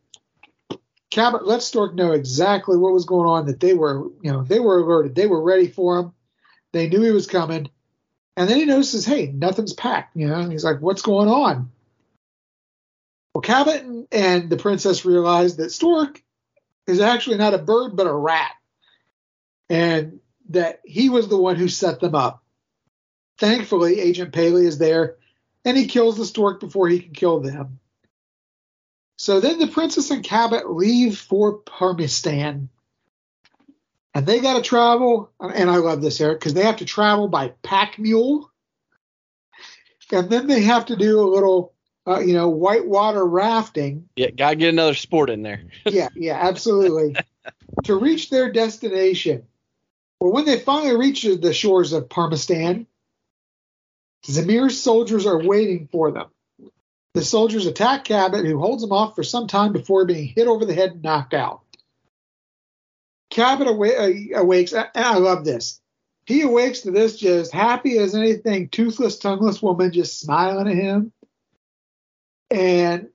Cabot 1.11 1.45
lets 1.45 1.67
Stork 1.67 1.95
know 1.95 2.13
exactly 2.13 2.77
what 2.77 2.93
was 2.93 3.05
going 3.05 3.29
on, 3.29 3.47
that 3.47 3.59
they 3.59 3.75
were, 3.75 4.09
you 4.23 4.33
know, 4.33 4.45
they 4.45 4.61
were 4.61 4.79
alerted. 4.79 5.15
They 5.15 5.27
were 5.27 5.43
ready 5.43 5.67
for 5.67 5.99
him. 5.99 6.13
They 6.73 6.89
knew 6.89 7.03
he 7.03 7.11
was 7.11 7.27
coming. 7.27 7.69
And 8.37 8.49
then 8.49 8.59
he 8.59 8.65
notices, 8.65 9.05
hey, 9.05 9.27
nothing's 9.27 9.73
packed, 9.73 10.17
you 10.17 10.29
know, 10.29 10.39
and 10.39 10.53
he's 10.53 10.65
like, 10.65 10.81
what's 10.81 11.03
going 11.03 11.29
on? 11.29 11.73
Well, 13.35 13.43
Cabot 13.43 14.07
and, 14.11 14.51
the 14.51 14.57
princess 14.57 15.05
realize 15.05 15.57
that 15.57 15.71
Stork 15.71 16.23
is 16.87 17.01
actually 17.01 17.39
not 17.39 17.55
a 17.55 17.59
bird, 17.59 17.97
but 17.97 18.07
a 18.07 18.13
rat. 18.13 18.53
And 19.69 20.21
that 20.49 20.81
he 20.85 21.09
was 21.09 21.29
the 21.29 21.39
one 21.39 21.57
who 21.57 21.69
set 21.69 22.01
them 22.01 22.15
up. 22.15 22.43
Thankfully, 23.39 24.01
Agent 24.01 24.33
Paley 24.33 24.67
is 24.67 24.79
there 24.79 25.17
and 25.65 25.77
he 25.77 25.87
kills 25.87 26.17
the 26.17 26.27
stork 26.27 26.61
before 26.61 26.89
he 26.89 27.01
can 27.01 27.13
kill 27.13 27.41
them. 27.41 27.79
So 29.17 29.41
then 29.41 29.59
the 29.59 29.67
princess 29.67 30.11
and 30.11 30.25
Cabot 30.25 30.71
leave 30.71 31.19
for 31.19 31.59
Parmistan. 31.59 32.69
And 34.15 34.27
they 34.27 34.41
got 34.41 34.57
to 34.57 34.63
travel, 34.63 35.31
and 35.39 35.71
I 35.71 35.77
love 35.77 36.03
this, 36.03 36.21
Eric, 36.21 36.41
because 36.41 36.55
they 36.55 36.65
have 36.65 36.79
to 36.79 36.85
travel 36.85 37.29
by 37.29 37.53
pack 37.63 37.99
mule. 37.99 38.51
And 40.11 40.29
then 40.29 40.47
they 40.47 40.63
have 40.63 40.87
to 40.87 40.97
do 40.97 41.21
a 41.21 41.31
little, 41.31 41.75
uh, 42.11 42.19
you 42.19 42.33
know, 42.33 42.49
whitewater 42.49 43.25
rafting. 43.25 44.09
Yeah, 44.17 44.31
got 44.31 44.51
to 44.51 44.57
get 44.57 44.71
another 44.71 44.95
sport 44.95 45.31
in 45.31 45.43
there. 45.43 45.63
yeah, 45.87 46.09
yeah, 46.17 46.39
absolutely. 46.41 47.15
to 47.85 47.97
reach 47.97 48.31
their 48.31 48.51
destination. 48.51 49.45
Well, 50.19 50.33
when 50.33 50.45
they 50.45 50.59
finally 50.59 50.97
reach 50.97 51.23
the 51.23 51.55
shores 51.55 51.93
of 51.93 52.09
Parmistan, 52.09 52.87
Zamir's 54.27 54.81
soldiers 54.81 55.25
are 55.25 55.43
waiting 55.43 55.89
for 55.91 56.11
them. 56.11 56.27
The 57.15 57.23
soldiers 57.23 57.67
attack 57.67 58.05
Cabot, 58.05 58.45
who 58.45 58.59
holds 58.59 58.83
them 58.83 58.93
off 58.93 59.17
for 59.17 59.23
some 59.23 59.47
time 59.47 59.73
before 59.73 60.05
being 60.05 60.29
hit 60.29 60.47
over 60.47 60.65
the 60.65 60.75
head 60.75 60.93
and 60.93 61.03
knocked 61.03 61.35
out. 61.35 61.63
Cabot 63.31 63.67
awa- 63.67 63.89
uh, 63.89 64.41
awakes, 64.41 64.73
and 64.73 64.89
I 64.95 65.17
love 65.19 65.45
this. 65.45 65.81
He 66.27 66.43
awakes 66.43 66.81
to 66.81 66.91
this 66.91 67.17
just 67.17 67.53
happy 67.53 67.99
as 67.99 68.15
anything, 68.15 68.69
toothless, 68.69 69.19
tongueless 69.19 69.63
woman 69.63 69.93
just 69.93 70.21
smiling 70.21 70.69
at 70.69 70.75
him. 70.75 71.13
And 72.51 73.09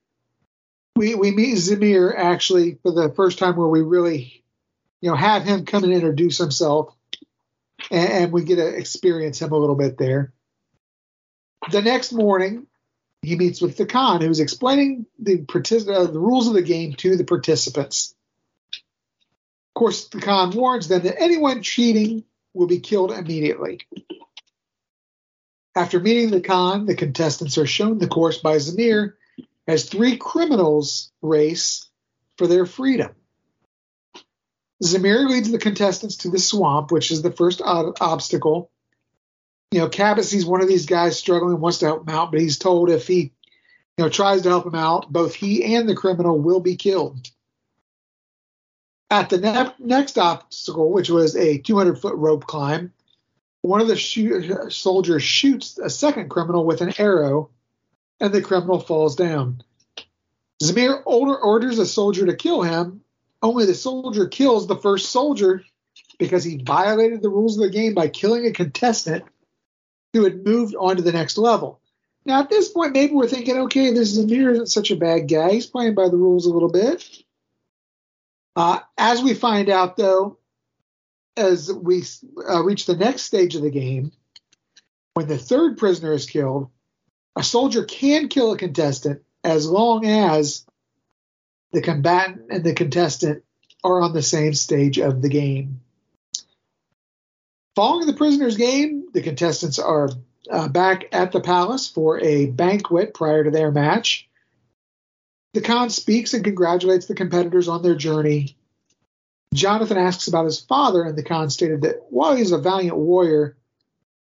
we 0.96 1.16
we 1.16 1.32
meet 1.32 1.58
Zamir 1.58 2.14
actually 2.16 2.78
for 2.82 2.92
the 2.92 3.14
first 3.14 3.38
time 3.38 3.56
where 3.56 3.68
we 3.68 3.82
really, 3.82 4.44
you 5.02 5.10
know, 5.10 5.16
have 5.16 5.44
him 5.44 5.66
come 5.66 5.84
and 5.84 5.94
introduce 5.94 6.38
himself, 6.38 6.96
and, 7.92 8.10
and 8.10 8.32
we 8.32 8.44
get 8.44 8.56
to 8.58 8.68
experience 8.68 9.42
him 9.42 9.52
a 9.52 9.58
little 9.58 9.76
bit 9.76 9.98
there. 9.98 10.34
The 11.72 11.82
next 11.82 12.14
morning, 12.14 12.68
he 13.22 13.36
meets 13.36 13.62
with 13.62 13.76
the 13.76 13.86
Khan, 13.86 14.22
who's 14.22 14.40
explaining 14.40 15.06
the, 15.18 15.40
partic- 15.40 15.90
uh, 15.90 16.06
the 16.06 16.20
rules 16.20 16.48
of 16.48 16.54
the 16.54 16.62
game 16.62 16.94
to 16.94 17.18
the 17.18 17.24
participants. 17.24 18.14
Of 18.72 19.80
course, 19.80 20.08
the 20.08 20.22
Khan 20.22 20.52
warns 20.52 20.88
them 20.88 21.02
that 21.04 21.20
anyone 21.20 21.64
cheating 21.64 22.24
will 22.54 22.68
be 22.68 22.80
killed 22.80 23.12
immediately. 23.12 23.82
After 25.76 26.00
meeting 26.00 26.30
the 26.30 26.40
Khan, 26.40 26.86
the 26.86 26.96
contestants 26.96 27.58
are 27.58 27.66
shown 27.66 27.98
the 27.98 28.08
course 28.08 28.38
by 28.38 28.58
Zamir 28.58 29.14
as 29.68 29.86
three 29.86 30.18
criminals 30.18 31.12
race 31.22 31.90
for 32.38 32.48
their 32.48 32.66
freedom. 32.66 33.14
Zamir 34.84 35.28
leads 35.28 35.50
the 35.50 35.58
contestants 35.58 36.18
to 36.18 36.30
the 36.30 36.40
swamp, 36.40 36.92
which 36.92 37.12
is 37.12 37.22
the 37.22 37.32
first 37.32 37.62
ob- 37.62 37.98
obstacle, 38.02 38.70
you 39.76 39.82
know, 39.82 39.90
Cabot 39.90 40.24
sees 40.24 40.46
one 40.46 40.62
of 40.62 40.70
these 40.70 40.86
guys 40.86 41.18
struggling, 41.18 41.60
wants 41.60 41.80
to 41.80 41.86
help 41.86 42.08
him 42.08 42.16
out, 42.16 42.32
but 42.32 42.40
he's 42.40 42.58
told 42.58 42.90
if 42.90 43.08
he, 43.08 43.34
you 43.98 44.04
know, 44.04 44.10
tries 44.10 44.44
to 44.44 44.50
help 44.50 44.66
him 44.66 44.76
out, 44.76 45.12
both 45.12 45.36
he 45.36 45.76
and 45.76 45.90
the 45.90 45.96
criminal 45.96 46.40
will 46.40 46.62
be 46.62 46.78
killed. 46.78 47.30
At 49.10 49.30
the 49.30 49.38
ne- 49.38 49.86
next 49.86 50.18
obstacle, 50.18 50.92
which 50.92 51.10
was 51.10 51.36
a 51.36 51.58
200 51.58 52.00
foot 52.00 52.16
rope 52.16 52.48
climb, 52.48 52.94
one 53.62 53.82
of 53.82 53.88
the 53.88 54.68
soldiers 54.70 55.24
shoots 55.24 55.78
a 55.78 55.90
second 55.90 56.30
criminal 56.30 56.66
with 56.66 56.80
an 56.80 56.94
arrow, 56.98 57.50
and 58.20 58.34
the 58.34 58.42
criminal 58.42 58.80
falls 58.80 59.16
down. 59.16 59.64
Zamir 60.64 61.02
order- 61.06 61.38
orders 61.38 61.80
a 61.80 61.86
soldier 61.86 62.26
to 62.26 62.36
kill 62.36 62.62
him, 62.62 63.02
only 63.42 63.66
the 63.66 63.74
soldier 63.74 64.28
kills 64.28 64.68
the 64.68 64.78
first 64.78 65.12
soldier 65.12 65.64
because 66.18 66.44
he 66.44 66.64
violated 66.64 67.22
the 67.22 67.30
rules 67.30 67.58
of 67.58 67.64
the 67.64 67.70
game 67.70 67.94
by 67.94 68.08
killing 68.08 68.46
a 68.46 68.52
contestant 68.52 69.24
who 70.14 70.24
had 70.24 70.46
moved 70.46 70.76
on 70.76 70.96
to 70.96 71.02
the 71.02 71.12
next 71.12 71.38
level. 71.38 71.80
Now, 72.26 72.40
at 72.40 72.50
this 72.50 72.70
point, 72.70 72.94
maybe 72.94 73.14
we're 73.14 73.28
thinking, 73.28 73.58
okay, 73.60 73.94
this 73.94 74.18
Zamir 74.18 74.52
isn't 74.54 74.68
such 74.68 74.90
a 74.90 74.96
bad 74.96 75.28
guy. 75.28 75.52
He's 75.52 75.68
playing 75.68 75.94
by 75.94 76.10
the 76.10 76.18
rules 76.18 76.46
a 76.46 76.54
little 76.54 76.72
bit. 76.72 77.08
Uh, 78.56 78.80
as 78.98 79.22
we 79.22 79.34
find 79.34 79.70
out, 79.70 79.98
though, 79.98 80.38
as 81.38 81.72
we 81.72 82.04
uh, 82.50 82.64
reach 82.64 82.86
the 82.86 82.96
next 82.96 83.24
stage 83.24 83.56
of 83.56 83.62
the 83.62 83.70
game, 83.70 84.12
when 85.14 85.28
the 85.28 85.38
third 85.38 85.78
prisoner 85.78 86.14
is 86.14 86.26
killed, 86.26 86.70
a 87.36 87.44
soldier 87.44 87.84
can 87.84 88.28
kill 88.30 88.52
a 88.52 88.58
contestant 88.58 89.22
as 89.44 89.70
long 89.70 90.06
as 90.06 90.66
the 91.72 91.82
combatant 91.82 92.48
and 92.50 92.64
the 92.64 92.74
contestant 92.74 93.44
are 93.84 94.02
on 94.02 94.14
the 94.14 94.24
same 94.24 94.54
stage 94.54 94.98
of 94.98 95.22
the 95.22 95.30
game. 95.30 95.82
Following 97.76 98.08
the 98.08 98.14
prisoner's 98.14 98.56
game, 98.56 99.10
the 99.14 99.22
contestants 99.22 99.80
are 99.80 100.10
uh, 100.50 100.68
back 100.70 101.06
at 101.12 101.32
the 101.32 101.42
palace 101.42 101.90
for 101.90 102.20
a 102.20 102.46
banquet 102.46 103.14
prior 103.14 103.44
to 103.44 103.52
their 103.52 103.72
match. 103.72 104.30
The 105.54 105.62
Khan 105.62 105.90
speaks 105.90 106.34
and 106.34 106.44
congratulates 106.44 107.06
the 107.06 107.16
competitors 107.16 107.68
on 107.68 107.82
their 107.82 107.96
journey. 107.96 108.58
Jonathan 109.54 109.98
asks 109.98 110.28
about 110.28 110.46
his 110.46 110.60
father, 110.60 111.04
and 111.04 111.18
the 111.18 111.24
Khan 111.24 111.50
stated 111.50 111.82
that 111.82 112.06
while 112.10 112.36
he's 112.36 112.52
a 112.52 112.58
valiant 112.58 112.98
warrior, 112.98 113.58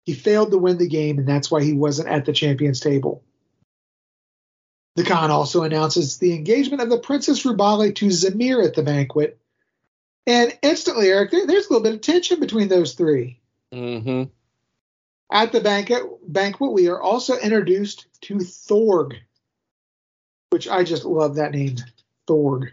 he 0.06 0.14
failed 0.14 0.52
to 0.52 0.58
win 0.58 0.78
the 0.78 0.88
game, 0.88 1.20
and 1.20 1.28
that's 1.28 1.52
why 1.52 1.64
he 1.64 1.74
wasn't 1.74 2.10
at 2.10 2.26
the 2.26 2.34
champions 2.34 2.80
table. 2.80 3.24
The 4.96 5.04
Khan 5.04 5.32
also 5.32 5.64
announces 5.64 6.18
the 6.18 6.34
engagement 6.34 6.82
of 6.82 6.90
the 6.90 7.00
Princess 7.00 7.44
Rubali 7.44 7.96
to 7.96 8.08
Zamir 8.08 8.66
at 8.66 8.76
the 8.76 8.84
banquet. 8.84 9.40
And 10.28 10.58
instantly, 10.62 11.08
Eric, 11.08 11.32
there, 11.32 11.48
there's 11.48 11.68
a 11.68 11.70
little 11.70 11.84
bit 11.84 11.94
of 11.94 12.02
tension 12.02 12.40
between 12.40 12.68
those 12.68 12.94
three. 12.94 13.40
Mm-hmm. 13.74 14.24
At 15.32 15.52
the 15.54 15.62
banquet, 15.62 16.04
banquet, 16.28 16.74
we 16.74 16.90
are 16.90 17.02
also 17.02 17.38
introduced 17.38 18.08
to 18.22 18.36
Thorg, 18.36 19.14
which 20.50 20.68
I 20.68 20.84
just 20.84 21.06
love 21.06 21.36
that 21.36 21.54
name, 21.54 21.78
Thorg. 22.28 22.72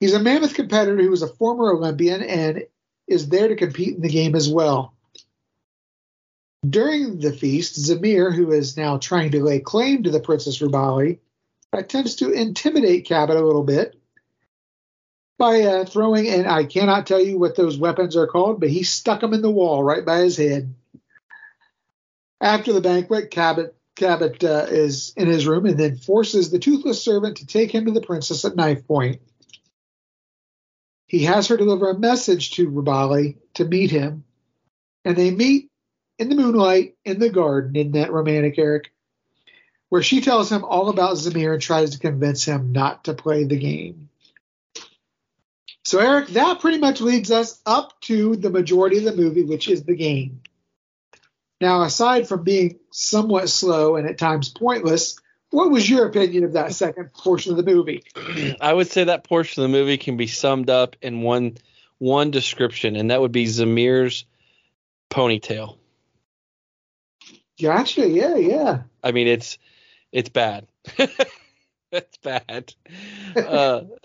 He's 0.00 0.14
a 0.14 0.18
mammoth 0.18 0.54
competitor 0.54 1.02
who 1.02 1.12
is 1.12 1.22
a 1.22 1.28
former 1.28 1.70
Olympian 1.70 2.22
and 2.22 2.64
is 3.06 3.28
there 3.28 3.48
to 3.48 3.56
compete 3.56 3.96
in 3.96 4.02
the 4.02 4.08
game 4.08 4.34
as 4.34 4.48
well. 4.48 4.95
During 6.68 7.18
the 7.18 7.32
feast, 7.32 7.76
Zamir, 7.76 8.34
who 8.34 8.52
is 8.52 8.76
now 8.76 8.98
trying 8.98 9.32
to 9.32 9.44
lay 9.44 9.60
claim 9.60 10.02
to 10.02 10.10
the 10.10 10.20
Princess 10.20 10.58
Rubali, 10.58 11.18
attempts 11.72 12.16
to 12.16 12.30
intimidate 12.30 13.06
Cabot 13.06 13.36
a 13.36 13.44
little 13.44 13.64
bit 13.64 14.00
by 15.38 15.62
uh, 15.62 15.84
throwing, 15.84 16.28
and 16.28 16.46
I 16.46 16.64
cannot 16.64 17.06
tell 17.06 17.20
you 17.20 17.38
what 17.38 17.56
those 17.56 17.78
weapons 17.78 18.16
are 18.16 18.26
called, 18.26 18.60
but 18.60 18.70
he 18.70 18.82
stuck 18.82 19.20
them 19.20 19.34
in 19.34 19.42
the 19.42 19.50
wall 19.50 19.84
right 19.84 20.04
by 20.04 20.20
his 20.20 20.36
head. 20.36 20.74
After 22.40 22.72
the 22.72 22.80
banquet, 22.80 23.30
Cabot 23.30 23.74
Cabot 23.96 24.44
uh, 24.44 24.66
is 24.68 25.14
in 25.16 25.26
his 25.26 25.46
room 25.46 25.64
and 25.64 25.78
then 25.78 25.96
forces 25.96 26.50
the 26.50 26.58
toothless 26.58 27.02
servant 27.02 27.38
to 27.38 27.46
take 27.46 27.74
him 27.74 27.86
to 27.86 27.92
the 27.92 28.02
princess 28.02 28.44
at 28.44 28.54
knife 28.54 28.86
point. 28.86 29.22
He 31.06 31.24
has 31.24 31.48
her 31.48 31.56
deliver 31.56 31.88
a 31.88 31.98
message 31.98 32.52
to 32.52 32.70
Rubali 32.70 33.38
to 33.54 33.64
meet 33.64 33.90
him, 33.90 34.24
and 35.04 35.16
they 35.16 35.30
meet 35.30 35.70
in 36.18 36.28
the 36.28 36.34
moonlight 36.34 36.96
in 37.04 37.18
the 37.18 37.30
garden. 37.30 37.76
in 37.76 37.92
that 37.92 38.12
romantic, 38.12 38.58
Eric? 38.58 38.92
Where 39.88 40.02
she 40.02 40.20
tells 40.20 40.50
him 40.50 40.64
all 40.64 40.88
about 40.88 41.16
Zamir 41.16 41.52
and 41.52 41.62
tries 41.62 41.90
to 41.90 41.98
convince 41.98 42.44
him 42.44 42.72
not 42.72 43.04
to 43.04 43.14
play 43.14 43.44
the 43.44 43.58
game. 43.58 44.08
So, 45.84 46.00
Eric, 46.00 46.28
that 46.28 46.60
pretty 46.60 46.78
much 46.78 47.00
leads 47.00 47.30
us 47.30 47.60
up 47.64 48.00
to 48.02 48.34
the 48.34 48.50
majority 48.50 48.98
of 48.98 49.04
the 49.04 49.14
movie, 49.14 49.44
which 49.44 49.68
is 49.68 49.84
the 49.84 49.94
game. 49.94 50.42
Now, 51.60 51.82
aside 51.82 52.26
from 52.26 52.42
being 52.42 52.80
somewhat 52.90 53.48
slow 53.48 53.94
and 53.94 54.08
at 54.08 54.18
times 54.18 54.48
pointless, 54.48 55.16
what 55.50 55.70
was 55.70 55.88
your 55.88 56.06
opinion 56.06 56.42
of 56.42 56.54
that 56.54 56.74
second 56.74 57.12
portion 57.14 57.52
of 57.52 57.56
the 57.56 57.62
movie? 57.62 58.02
I 58.60 58.72
would 58.72 58.90
say 58.90 59.04
that 59.04 59.24
portion 59.24 59.62
of 59.62 59.70
the 59.70 59.78
movie 59.78 59.96
can 59.96 60.16
be 60.16 60.26
summed 60.26 60.70
up 60.70 60.96
in 61.00 61.22
one 61.22 61.56
one 61.98 62.30
description, 62.30 62.96
and 62.96 63.10
that 63.10 63.20
would 63.20 63.32
be 63.32 63.46
Zamir's 63.46 64.26
ponytail. 65.10 65.78
Gotcha. 67.60 68.06
Yeah, 68.08 68.36
yeah. 68.36 68.82
I 69.02 69.12
mean, 69.12 69.28
it's 69.28 69.58
it's 70.12 70.28
bad. 70.28 70.66
it's 71.92 72.16
bad. 72.18 72.74
Uh, 73.34 73.82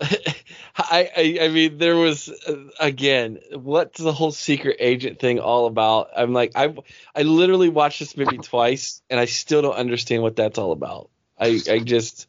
I, 0.76 1.10
I, 1.16 1.38
I 1.42 1.48
mean, 1.48 1.78
there 1.78 1.96
was 1.96 2.28
uh, 2.28 2.56
again, 2.80 3.40
what's 3.52 4.00
the 4.00 4.12
whole 4.12 4.32
secret 4.32 4.76
agent 4.80 5.18
thing 5.18 5.38
all 5.38 5.66
about? 5.66 6.10
I'm 6.16 6.32
like, 6.32 6.52
I 6.54 6.74
I 7.14 7.22
literally 7.22 7.68
watched 7.68 7.98
this 7.98 8.16
movie 8.16 8.38
twice, 8.38 9.02
and 9.10 9.20
I 9.20 9.26
still 9.26 9.62
don't 9.62 9.74
understand 9.76 10.22
what 10.22 10.36
that's 10.36 10.58
all 10.58 10.72
about. 10.72 11.10
I 11.38 11.60
I 11.70 11.78
just, 11.80 12.28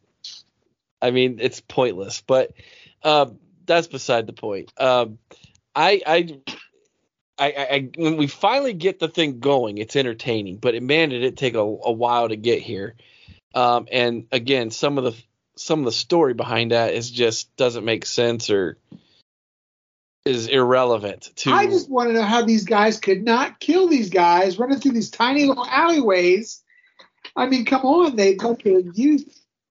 I 1.01 1.11
mean, 1.11 1.37
it's 1.41 1.61
pointless. 1.61 2.21
But 2.21 2.51
uh, 3.01 3.27
that's 3.65 3.87
beside 3.87 4.27
the 4.27 4.33
point. 4.33 4.73
Um, 4.77 5.19
I 5.75 6.01
I. 6.05 6.39
I, 7.37 7.47
I, 7.47 7.89
when 7.97 8.17
we 8.17 8.27
finally 8.27 8.73
get 8.73 8.99
the 8.99 9.07
thing 9.07 9.39
going, 9.39 9.79
it's 9.79 9.95
entertaining, 9.95 10.57
but 10.57 10.75
it, 10.75 10.83
man, 10.83 11.09
did 11.09 11.23
it 11.23 11.35
take 11.35 11.55
a, 11.55 11.59
a 11.59 11.91
while 11.91 12.29
to 12.29 12.35
get 12.35 12.61
here. 12.61 12.95
Um, 13.55 13.87
and 13.91 14.27
again, 14.31 14.71
some 14.71 14.97
of 14.97 15.03
the 15.03 15.15
some 15.55 15.79
of 15.79 15.85
the 15.85 15.91
story 15.91 16.33
behind 16.33 16.71
that 16.71 16.93
is 16.93 17.09
just 17.09 17.55
doesn't 17.55 17.85
make 17.85 18.05
sense 18.05 18.49
or 18.49 18.77
is 20.25 20.47
irrelevant 20.47 21.29
to 21.35 21.51
I 21.51 21.65
just 21.65 21.89
want 21.89 22.09
to 22.09 22.13
know 22.13 22.23
how 22.23 22.43
these 22.43 22.63
guys 22.63 22.99
could 22.99 23.23
not 23.23 23.59
kill 23.59 23.87
these 23.87 24.09
guys 24.09 24.57
running 24.57 24.79
through 24.79 24.93
these 24.93 25.11
tiny 25.11 25.45
little 25.45 25.65
alleyways. 25.65 26.63
I 27.35 27.47
mean, 27.47 27.65
come 27.65 27.81
on, 27.81 28.15
they 28.15 28.37
have 28.41 28.57
to 28.59 28.91
use 28.95 29.25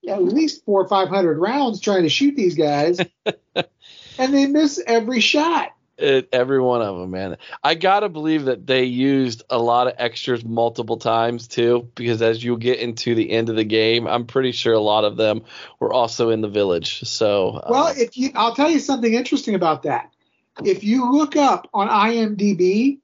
at 0.08 0.22
least 0.22 0.64
four 0.64 0.82
or 0.82 0.88
five 0.88 1.08
hundred 1.08 1.38
rounds 1.38 1.80
trying 1.80 2.02
to 2.02 2.08
shoot 2.08 2.36
these 2.36 2.54
guys, 2.54 3.00
and 3.54 4.34
they 4.34 4.46
miss 4.46 4.82
every 4.86 5.20
shot. 5.20 5.72
It, 6.02 6.28
every 6.32 6.60
one 6.60 6.82
of 6.82 6.98
them, 6.98 7.10
man. 7.10 7.36
I 7.62 7.74
gotta 7.74 8.08
believe 8.08 8.46
that 8.46 8.66
they 8.66 8.84
used 8.84 9.44
a 9.48 9.58
lot 9.58 9.86
of 9.86 9.94
extras 9.98 10.44
multiple 10.44 10.96
times 10.96 11.48
too, 11.48 11.88
because 11.94 12.22
as 12.22 12.42
you 12.42 12.56
get 12.56 12.80
into 12.80 13.14
the 13.14 13.30
end 13.30 13.48
of 13.48 13.56
the 13.56 13.64
game, 13.64 14.06
I'm 14.06 14.26
pretty 14.26 14.52
sure 14.52 14.72
a 14.72 14.80
lot 14.80 15.04
of 15.04 15.16
them 15.16 15.42
were 15.80 15.92
also 15.92 16.30
in 16.30 16.40
the 16.40 16.48
village. 16.48 17.00
So, 17.02 17.62
well, 17.68 17.86
uh, 17.86 17.94
if 17.96 18.16
you, 18.16 18.30
I'll 18.34 18.54
tell 18.54 18.70
you 18.70 18.80
something 18.80 19.12
interesting 19.12 19.54
about 19.54 19.84
that. 19.84 20.10
If 20.64 20.84
you 20.84 21.10
look 21.12 21.36
up 21.36 21.68
on 21.72 21.88
IMDb, 21.88 22.98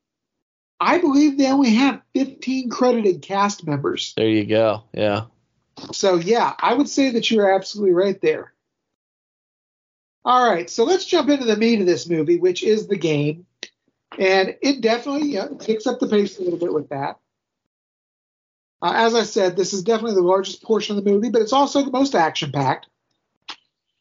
I 0.81 0.99
believe 0.99 1.39
they 1.39 1.51
only 1.51 1.75
have 1.75 2.03
15 2.15 2.71
credited 2.71 3.23
cast 3.23 3.67
members. 3.67 4.13
There 4.17 4.29
you 4.29 4.45
go. 4.45 4.85
Yeah. 4.93 5.25
So 5.93 6.17
yeah, 6.17 6.55
I 6.59 6.75
would 6.75 6.89
say 6.89 7.11
that 7.11 7.31
you're 7.31 7.53
absolutely 7.53 7.95
right 7.95 8.21
there. 8.21 8.53
All 10.29 10.47
right, 10.47 10.69
so 10.69 10.85
let's 10.85 11.07
jump 11.07 11.31
into 11.31 11.47
the 11.47 11.57
meat 11.57 11.81
of 11.81 11.87
this 11.87 12.07
movie, 12.07 12.37
which 12.37 12.63
is 12.63 12.87
the 12.87 12.99
game, 12.99 13.47
and 14.19 14.55
it 14.61 14.83
definitely 14.83 15.29
you 15.29 15.39
know, 15.39 15.55
takes 15.55 15.87
up 15.87 16.01
the 16.01 16.07
pace 16.07 16.39
a 16.39 16.43
little 16.43 16.59
bit 16.59 16.71
with 16.71 16.91
that. 16.91 17.19
Uh, 18.83 18.93
as 18.95 19.15
I 19.15 19.23
said, 19.23 19.57
this 19.57 19.73
is 19.73 19.83
definitely 19.83 20.17
the 20.17 20.21
largest 20.21 20.63
portion 20.63 20.99
of 20.99 21.03
the 21.03 21.11
movie, 21.11 21.31
but 21.31 21.41
it's 21.41 21.55
also 21.55 21.83
the 21.83 21.91
most 21.91 22.15
action-packed. 22.15 22.89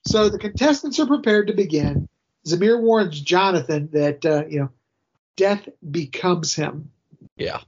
So 0.05 0.27
the 0.27 0.37
contestants 0.37 0.99
are 0.99 1.07
prepared 1.07 1.47
to 1.47 1.53
begin. 1.53 2.09
Zamir 2.45 2.81
warns 2.81 3.21
Jonathan 3.21 3.87
that 3.93 4.25
uh, 4.25 4.43
you 4.49 4.59
know 4.59 4.69
death 5.37 5.69
becomes 5.89 6.53
him. 6.53 6.91
Yeah. 7.37 7.61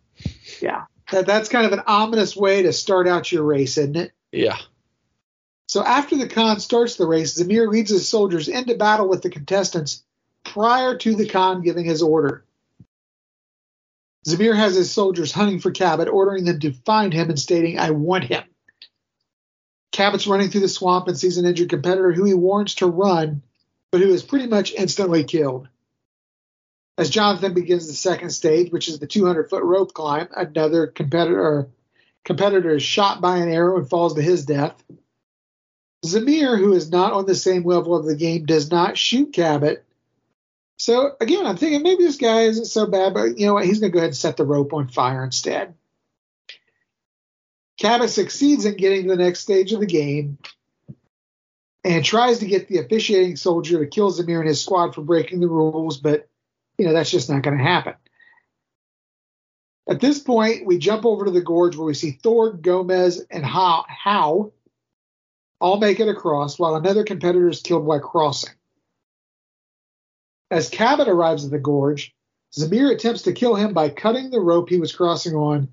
Yeah. 0.62 0.84
That, 1.14 1.26
that's 1.26 1.48
kind 1.48 1.66
of 1.66 1.72
an 1.72 1.84
ominous 1.88 2.36
way 2.36 2.64
to 2.64 2.74
start 2.74 3.08
out 3.08 3.32
your 3.32 3.44
race, 3.44 3.78
isn't 3.78 3.96
it? 3.96 4.12
Yeah. 4.34 4.58
So 5.70 5.84
after 5.84 6.18
the 6.18 6.28
Khan 6.28 6.60
starts 6.60 6.96
the 6.96 7.06
race, 7.06 7.38
Zamir 7.38 7.70
leads 7.70 7.92
his 7.92 8.10
soldiers 8.10 8.48
into 8.48 8.74
battle 8.74 9.08
with 9.08 9.22
the 9.22 9.30
contestants 9.30 10.04
prior 10.44 10.98
to 10.98 11.16
the 11.16 11.30
Khan 11.30 11.62
giving 11.62 11.86
his 11.86 12.02
order. 12.02 12.44
Zamir 14.28 14.56
has 14.56 14.74
his 14.74 14.90
soldiers 14.90 15.32
hunting 15.32 15.60
for 15.60 15.70
Cabot, 15.70 16.08
ordering 16.08 16.46
them 16.46 16.60
to 16.62 16.74
find 16.74 17.14
him 17.14 17.30
and 17.30 17.38
stating, 17.38 17.78
I 17.78 17.92
want 17.92 18.24
him. 18.24 18.46
Cabot's 19.92 20.26
running 20.26 20.50
through 20.50 20.62
the 20.62 20.70
swamp 20.70 21.08
and 21.08 21.16
sees 21.16 21.38
an 21.38 21.46
injured 21.46 21.70
competitor 21.70 22.14
who 22.14 22.24
he 22.24 22.34
warns 22.34 22.74
to 22.76 22.88
run, 22.88 23.44
but 23.92 24.02
who 24.02 24.12
is 24.12 24.24
pretty 24.24 24.48
much 24.48 24.74
instantly 24.74 25.24
killed. 25.24 25.68
As 26.98 27.12
Jonathan 27.12 27.54
begins 27.54 27.86
the 27.86 27.94
second 27.94 28.32
stage, 28.32 28.72
which 28.72 28.88
is 28.88 28.98
the 28.98 29.06
200 29.06 29.52
foot 29.52 29.64
rope 29.64 29.94
climb, 29.94 30.30
another 30.36 30.88
competitor 30.88 31.70
competitor 32.26 32.78
is 32.78 32.82
shot 32.82 33.22
by 33.22 33.38
an 33.38 33.50
arrow 33.50 33.78
and 33.78 33.88
falls 33.88 34.16
to 34.16 34.22
his 34.24 34.48
death. 34.48 34.84
Zamir, 36.06 36.58
who 36.58 36.74
is 36.74 36.92
not 36.92 37.14
on 37.14 37.26
the 37.26 37.36
same 37.36 37.64
level 37.64 37.96
of 37.96 38.06
the 38.06 38.16
game, 38.16 38.46
does 38.46 38.72
not 38.72 38.98
shoot 38.98 39.34
Cabot. 39.34 39.84
So 40.78 41.12
again, 41.20 41.46
I'm 41.46 41.58
thinking 41.58 41.84
maybe 41.84 42.04
this 42.04 42.18
guy 42.18 42.44
isn't 42.44 42.66
so 42.66 42.86
bad, 42.86 43.14
but 43.14 43.38
you 43.38 43.48
know 43.48 43.56
what? 43.56 43.66
He's 43.66 43.80
going 43.80 43.92
to 43.92 43.94
go 43.94 44.00
ahead 44.00 44.10
and 44.10 44.18
set 44.18 44.38
the 44.38 44.46
rope 44.46 44.74
on 44.74 44.88
fire 44.88 45.24
instead. 45.24 45.74
Cabot 47.78 48.10
succeeds 48.10 48.66
in 48.66 48.78
getting 48.78 49.04
to 49.04 49.10
the 49.10 49.24
next 49.24 49.42
stage 49.42 49.74
of 49.74 49.82
the 49.82 49.86
game 49.86 50.38
and 51.84 52.04
tries 52.04 52.40
to 52.40 52.46
get 52.46 52.68
the 52.68 52.80
officiating 52.80 53.36
soldier 53.36 53.80
to 53.80 53.88
kill 53.88 54.12
Zamir 54.12 54.40
and 54.40 54.48
his 54.48 54.62
squad 54.62 54.96
for 54.96 55.02
breaking 55.02 55.40
the 55.40 55.48
rules, 55.48 55.98
but 55.98 56.28
you 56.78 56.86
know 56.86 56.94
that's 56.94 57.12
just 57.12 57.30
not 57.30 57.42
going 57.42 57.58
to 57.58 57.64
happen. 57.64 57.96
At 59.90 60.00
this 60.00 60.20
point, 60.20 60.66
we 60.66 60.78
jump 60.78 61.06
over 61.06 61.26
to 61.26 61.32
the 61.32 61.42
gorge 61.42 61.76
where 61.76 61.88
we 61.88 61.94
see 61.94 62.20
Thorg, 62.24 62.62
Gomez, 62.62 63.26
and 63.32 63.44
Hal, 63.44 64.54
All 65.60 65.78
make 65.78 66.00
it 66.00 66.08
across 66.08 66.58
while 66.58 66.76
another 66.76 67.04
competitor 67.04 67.50
is 67.50 67.62
killed 67.62 67.86
while 67.86 68.00
crossing. 68.00 68.54
As 70.52 70.70
Cabot 70.70 71.08
arrives 71.08 71.46
at 71.46 71.52
the 71.52 71.60
gorge, 71.60 72.16
Zamir 72.58 72.92
attempts 72.92 73.24
to 73.24 73.34
kill 73.34 73.56
him 73.56 73.74
by 73.74 73.90
cutting 73.90 74.30
the 74.30 74.40
rope 74.40 74.70
he 74.70 74.80
was 74.80 74.96
crossing 74.96 75.36
on. 75.36 75.70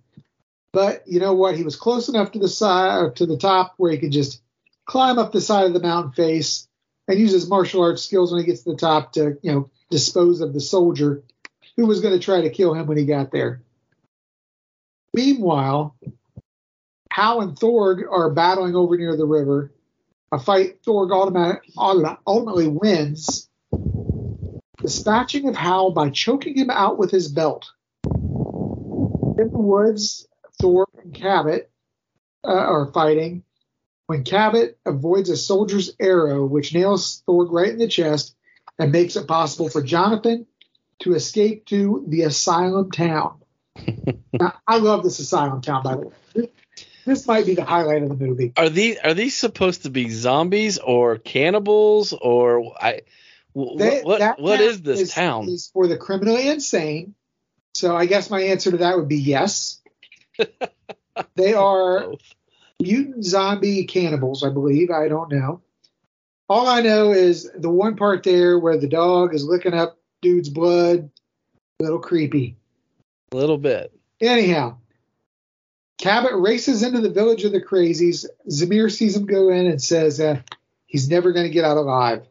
But 0.72 1.06
you 1.06 1.20
know 1.20 1.34
what? 1.34 1.56
He 1.56 1.62
was 1.62 1.76
close 1.76 2.08
enough 2.08 2.32
to 2.32 2.38
the 2.38 2.48
side 2.48 3.16
to 3.16 3.26
the 3.26 3.38
top 3.38 3.74
where 3.78 3.90
he 3.90 3.98
could 3.98 4.12
just 4.12 4.42
climb 4.84 5.18
up 5.18 5.32
the 5.32 5.40
side 5.40 5.66
of 5.66 5.72
the 5.72 5.80
mountain 5.80 6.12
face 6.12 6.68
and 7.08 7.18
use 7.18 7.32
his 7.32 7.48
martial 7.48 7.82
arts 7.82 8.02
skills 8.02 8.30
when 8.30 8.40
he 8.40 8.46
gets 8.46 8.62
to 8.64 8.72
the 8.72 8.76
top 8.76 9.12
to, 9.12 9.38
you 9.42 9.52
know, 9.52 9.70
dispose 9.90 10.40
of 10.40 10.52
the 10.52 10.60
soldier 10.60 11.22
who 11.76 11.86
was 11.86 12.00
going 12.00 12.12
to 12.12 12.24
try 12.24 12.42
to 12.42 12.50
kill 12.50 12.74
him 12.74 12.86
when 12.86 12.98
he 12.98 13.04
got 13.04 13.30
there. 13.30 13.62
Meanwhile, 15.14 15.96
Hal 17.10 17.40
and 17.40 17.56
Thorg 17.56 18.02
are 18.10 18.30
battling 18.30 18.74
over 18.74 18.98
near 18.98 19.16
the 19.16 19.24
river, 19.24 19.72
a 20.32 20.38
fight 20.38 20.82
Thorg 20.82 21.10
ultimately 22.26 22.68
wins, 22.68 23.48
dispatching 24.78 25.48
of 25.48 25.56
Hal 25.56 25.90
by 25.90 26.10
choking 26.10 26.56
him 26.56 26.70
out 26.70 26.98
with 26.98 27.10
his 27.10 27.28
belt. 27.28 27.70
In 28.04 29.50
the 29.50 29.58
woods, 29.58 30.26
Thorg 30.60 30.86
and 31.02 31.14
Cabot 31.14 31.70
uh, 32.44 32.48
are 32.48 32.92
fighting 32.92 33.44
when 34.06 34.24
Cabot 34.24 34.78
avoids 34.86 35.30
a 35.30 35.36
soldier's 35.36 35.94
arrow, 35.98 36.44
which 36.44 36.74
nails 36.74 37.22
Thorg 37.26 37.50
right 37.50 37.68
in 37.68 37.78
the 37.78 37.88
chest 37.88 38.34
and 38.78 38.92
makes 38.92 39.16
it 39.16 39.26
possible 39.26 39.68
for 39.68 39.82
Jonathan 39.82 40.46
to 41.00 41.14
escape 41.14 41.66
to 41.66 42.04
the 42.08 42.22
asylum 42.22 42.90
town. 42.90 43.40
now, 44.32 44.54
I 44.66 44.78
love 44.78 45.02
this 45.02 45.18
asylum 45.18 45.60
town, 45.60 45.82
by 45.82 45.96
the 45.96 46.00
way. 46.08 46.14
This 47.06 47.24
might 47.26 47.46
be 47.46 47.54
the 47.54 47.64
highlight 47.64 48.02
of 48.02 48.08
the 48.08 48.16
movie. 48.16 48.52
Are 48.56 48.68
these 48.68 48.98
are 48.98 49.14
these 49.14 49.36
supposed 49.36 49.84
to 49.84 49.90
be 49.90 50.10
zombies 50.10 50.78
or 50.78 51.18
cannibals 51.18 52.12
or 52.12 52.74
I? 52.82 53.02
wh- 53.56 53.76
They- 53.78 54.02
what 54.02 54.40
what 54.40 54.60
is 54.60 54.82
this 54.82 55.14
town? 55.14 55.48
Is 55.48 55.70
for 55.72 55.86
the 55.86 55.96
criminally 55.96 56.48
insane. 56.48 57.14
So 57.74 57.94
I 57.96 58.06
guess 58.06 58.28
my 58.28 58.40
answer 58.42 58.72
to 58.72 58.78
that 58.78 58.96
would 58.96 59.06
be 59.08 59.18
yes. 59.18 59.80
they 61.36 61.54
are 61.54 62.00
Both. 62.00 62.20
mutant 62.82 63.24
zombie 63.24 63.84
cannibals, 63.84 64.42
I 64.42 64.48
believe. 64.50 64.90
I 64.90 65.06
don't 65.08 65.30
know. 65.30 65.62
All 66.48 66.66
I 66.66 66.80
know 66.80 67.12
is 67.12 67.48
the 67.56 67.70
one 67.70 67.96
part 67.96 68.24
there 68.24 68.58
where 68.58 68.78
the 68.78 68.88
dog 68.88 69.32
is 69.34 69.44
licking 69.44 69.74
up 69.74 69.98
dude's 70.22 70.48
blood. 70.48 71.10
A 71.78 71.82
little 71.84 71.98
creepy. 72.00 72.56
A 73.32 73.36
little 73.36 73.58
bit. 73.58 73.92
Anyhow, 74.20 74.78
Cabot 75.98 76.34
races 76.34 76.82
into 76.82 77.00
the 77.00 77.10
village 77.10 77.44
of 77.44 77.52
the 77.52 77.60
crazies. 77.60 78.26
Zamir 78.50 78.90
sees 78.90 79.16
him 79.16 79.26
go 79.26 79.48
in 79.48 79.66
and 79.66 79.82
says 79.82 80.20
uh, 80.20 80.40
he's 80.86 81.08
never 81.08 81.32
going 81.32 81.46
to 81.46 81.52
get 81.52 81.64
out 81.64 81.78
alive. 81.78 82.26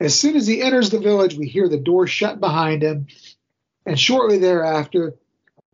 As 0.00 0.18
soon 0.18 0.34
as 0.36 0.46
he 0.46 0.60
enters 0.60 0.90
the 0.90 0.98
village, 0.98 1.34
we 1.36 1.46
hear 1.46 1.68
the 1.68 1.78
door 1.78 2.06
shut 2.06 2.40
behind 2.40 2.82
him, 2.82 3.06
and 3.86 3.98
shortly 3.98 4.38
thereafter, 4.38 5.14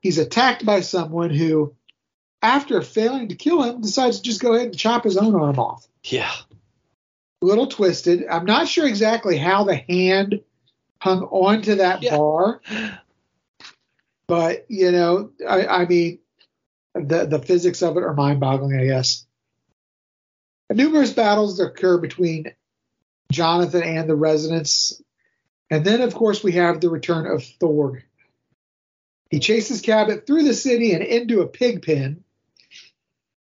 he's 0.02 0.18
attacked 0.18 0.66
by 0.66 0.80
someone 0.80 1.30
who, 1.30 1.74
after 2.42 2.82
failing 2.82 3.28
to 3.28 3.34
kill 3.34 3.62
him, 3.62 3.80
decides 3.80 4.18
to 4.18 4.22
just 4.22 4.40
go 4.42 4.52
ahead 4.54 4.66
and 4.68 4.78
chop 4.78 5.04
his 5.04 5.16
own 5.16 5.34
arm 5.34 5.58
off. 5.58 5.86
Yeah. 6.04 6.30
A 7.42 7.46
little 7.46 7.66
twisted. 7.66 8.26
I'm 8.30 8.44
not 8.44 8.68
sure 8.68 8.86
exactly 8.86 9.38
how 9.38 9.64
the 9.64 9.76
hand 9.76 10.42
hung 11.00 11.22
onto 11.22 11.76
that 11.76 12.02
Yeah. 12.02 12.16
bar, 12.18 12.60
but 14.26 14.66
you 14.68 14.92
know, 14.92 15.30
I, 15.48 15.66
I 15.66 15.86
mean, 15.86 16.19
the 16.94 17.26
the 17.26 17.38
physics 17.38 17.82
of 17.82 17.96
it 17.96 18.02
are 18.02 18.14
mind-boggling, 18.14 18.78
I 18.78 18.86
guess. 18.86 19.26
Numerous 20.70 21.12
battles 21.12 21.58
occur 21.58 21.98
between 21.98 22.52
Jonathan 23.32 23.82
and 23.82 24.08
the 24.08 24.14
residents, 24.14 25.00
and 25.68 25.84
then 25.84 26.00
of 26.00 26.14
course 26.14 26.42
we 26.42 26.52
have 26.52 26.80
the 26.80 26.90
return 26.90 27.26
of 27.26 27.42
Thorg. 27.60 28.02
He 29.30 29.38
chases 29.38 29.80
Cabot 29.80 30.26
through 30.26 30.44
the 30.44 30.54
city 30.54 30.92
and 30.92 31.02
into 31.02 31.40
a 31.40 31.48
pig 31.48 31.82
pen, 31.82 32.24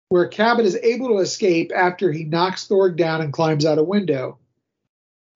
where 0.09 0.27
Cabot 0.27 0.65
is 0.65 0.75
able 0.75 1.09
to 1.09 1.19
escape 1.19 1.71
after 1.75 2.11
he 2.11 2.25
knocks 2.25 2.67
Thorg 2.67 2.97
down 2.97 3.21
and 3.21 3.31
climbs 3.31 3.65
out 3.65 3.77
a 3.77 3.83
window. 3.83 4.39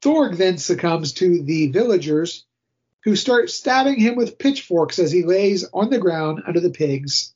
Thorg 0.01 0.37
then 0.37 0.57
succumbs 0.57 1.13
to 1.13 1.43
the 1.43 1.67
villagers, 1.67 2.45
who 3.03 3.15
start 3.15 3.49
stabbing 3.49 3.99
him 3.99 4.15
with 4.15 4.37
pitchforks 4.37 4.99
as 4.99 5.11
he 5.11 5.23
lays 5.23 5.65
on 5.73 5.89
the 5.89 5.99
ground 5.99 6.43
under 6.47 6.59
the 6.59 6.69
pigs. 6.69 7.33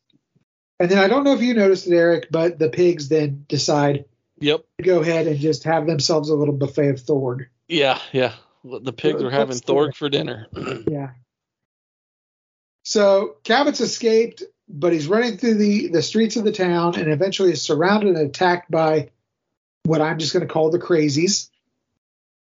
And 0.80 0.92
then 0.92 1.00
I 1.00 1.08
don't 1.08 1.24
know 1.24 1.34
if 1.34 1.42
you 1.42 1.54
noticed 1.54 1.88
it, 1.88 1.94
Eric, 1.96 2.28
but 2.32 2.60
the 2.60 2.70
pigs 2.70 3.10
then 3.10 3.46
decide 3.48 4.06
Yep. 4.40 4.64
to 4.78 4.84
go 4.84 5.00
ahead 5.02 5.26
and 5.28 5.40
just 5.40 5.64
have 5.64 5.88
themselves 5.88 6.30
a 6.30 6.36
little 6.36 6.54
buffet 6.54 6.90
of 6.90 6.96
Thorg. 7.02 7.48
Yeah. 7.68 8.00
Yeah. 8.12 8.34
The 8.64 8.94
pigs 8.94 9.24
are 9.24 9.32
having 9.32 9.58
Thorg 9.58 9.96
for 9.96 10.10
dinner. 10.10 10.48
Yeah. 10.88 11.12
So 12.84 13.36
Cabot's 13.44 13.82
escaped, 13.82 14.44
but 14.70 14.94
he's 14.94 15.08
running 15.08 15.38
through 15.38 15.56
the, 15.56 15.90
the 15.90 16.02
streets 16.02 16.38
of 16.38 16.46
the 16.46 16.52
town 16.54 16.96
and 16.98 17.12
eventually 17.12 17.52
is 17.52 17.62
surrounded 17.62 18.16
and 18.16 18.30
attacked 18.30 18.72
by 18.72 19.10
what 19.84 20.02
I'm 20.02 20.18
just 20.20 20.34
going 20.34 20.48
to 20.48 20.52
call 20.54 20.70
the 20.70 20.80
crazies. 20.80 21.50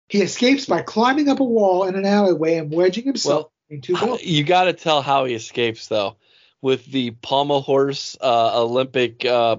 He 0.08 0.22
escapes 0.22 0.66
by 0.66 0.82
climbing 0.82 1.28
up 1.28 1.40
a 1.40 1.44
wall 1.44 1.84
in 1.84 1.94
an 1.96 2.04
alleyway 2.06 2.56
and 2.56 2.72
wedging 2.72 3.04
himself 3.04 3.50
Well, 3.70 3.80
buildings. 3.80 4.24
you 4.24 4.44
got 4.44 4.64
to 4.64 4.72
tell 4.72 5.02
how 5.02 5.24
he 5.26 5.34
escapes 5.34 5.88
though, 5.88 6.16
with 6.62 6.86
the 6.86 7.10
pommel 7.10 7.60
horse 7.60 8.16
uh, 8.20 8.62
Olympic 8.62 9.24
uh, 9.26 9.56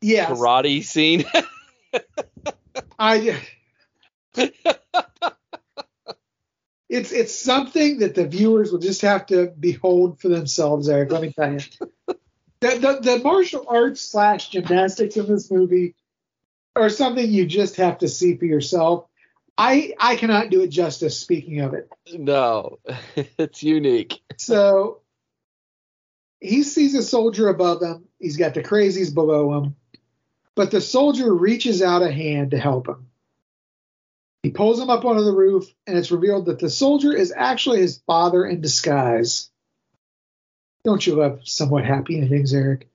Yes, 0.00 0.30
karate 0.30 0.82
scene. 0.82 1.24
I. 2.98 3.42
It's 6.88 7.10
it's 7.10 7.34
something 7.34 8.00
that 8.00 8.14
the 8.14 8.26
viewers 8.26 8.70
will 8.70 8.78
just 8.78 9.02
have 9.02 9.26
to 9.26 9.46
behold 9.46 10.20
for 10.20 10.28
themselves, 10.28 10.88
Eric. 10.88 11.10
Let 11.10 11.22
me 11.22 11.32
tell 11.32 11.52
you, 11.52 11.60
the, 12.60 12.68
the, 12.78 12.98
the 13.00 13.18
martial 13.24 13.64
arts 13.68 14.00
slash 14.00 14.50
gymnastics 14.50 15.16
in 15.16 15.26
this 15.26 15.50
movie 15.50 15.94
are 16.76 16.88
something 16.88 17.28
you 17.30 17.46
just 17.46 17.76
have 17.76 17.98
to 17.98 18.08
see 18.08 18.36
for 18.36 18.44
yourself. 18.44 19.06
I 19.58 19.94
I 19.98 20.16
cannot 20.16 20.50
do 20.50 20.62
it 20.62 20.68
justice. 20.68 21.18
Speaking 21.18 21.60
of 21.60 21.74
it, 21.74 21.90
no, 22.12 22.78
it's 23.38 23.62
unique. 23.62 24.20
so 24.38 25.01
he 26.42 26.64
sees 26.64 26.94
a 26.94 27.02
soldier 27.02 27.48
above 27.48 27.82
him. 27.82 28.04
He's 28.18 28.36
got 28.36 28.54
the 28.54 28.62
crazies 28.62 29.14
below 29.14 29.54
him, 29.54 29.76
but 30.56 30.70
the 30.70 30.80
soldier 30.80 31.32
reaches 31.32 31.80
out 31.80 32.02
a 32.02 32.10
hand 32.10 32.50
to 32.50 32.58
help 32.58 32.88
him. 32.88 33.06
He 34.42 34.50
pulls 34.50 34.80
him 34.80 34.90
up 34.90 35.04
onto 35.04 35.22
the 35.22 35.32
roof, 35.32 35.72
and 35.86 35.96
it's 35.96 36.10
revealed 36.10 36.46
that 36.46 36.58
the 36.58 36.68
soldier 36.68 37.12
is 37.12 37.32
actually 37.34 37.78
his 37.78 38.02
father 38.06 38.44
in 38.44 38.60
disguise. 38.60 39.50
Don't 40.84 41.06
you 41.06 41.14
love 41.14 41.42
somewhat 41.44 41.84
happy 41.84 42.18
endings, 42.18 42.52
Eric? 42.52 42.88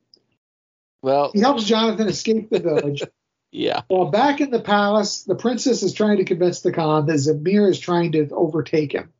Well, 1.01 1.31
He 1.33 1.39
helps 1.39 1.63
Jonathan 1.63 2.09
escape 2.09 2.49
the 2.49 2.59
village. 2.59 3.03
yeah. 3.51 3.83
While 3.87 4.11
back 4.11 4.41
in 4.41 4.51
the 4.51 4.59
palace, 4.59 5.23
the 5.23 5.35
princess 5.35 5.83
is 5.83 5.93
trying 5.93 6.17
to 6.17 6.25
convince 6.25 6.59
the 6.59 6.73
Khan 6.73 7.05
that 7.05 7.13
Zamir 7.13 7.69
is 7.69 7.79
trying 7.79 8.11
to 8.11 8.27
overtake 8.31 8.91
him. 8.91 9.13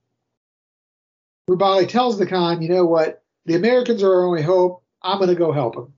Rubali 1.49 1.87
tells 1.87 2.19
the 2.19 2.27
Khan, 2.27 2.61
you 2.61 2.67
know 2.67 2.85
what? 2.85 3.23
The 3.47 3.55
Americans 3.55 4.03
are 4.03 4.13
our 4.13 4.25
only 4.25 4.41
hope. 4.41 4.83
I'm 5.01 5.17
going 5.19 5.29
to 5.29 5.35
go 5.35 5.53
help 5.53 5.77
him. 5.77 5.93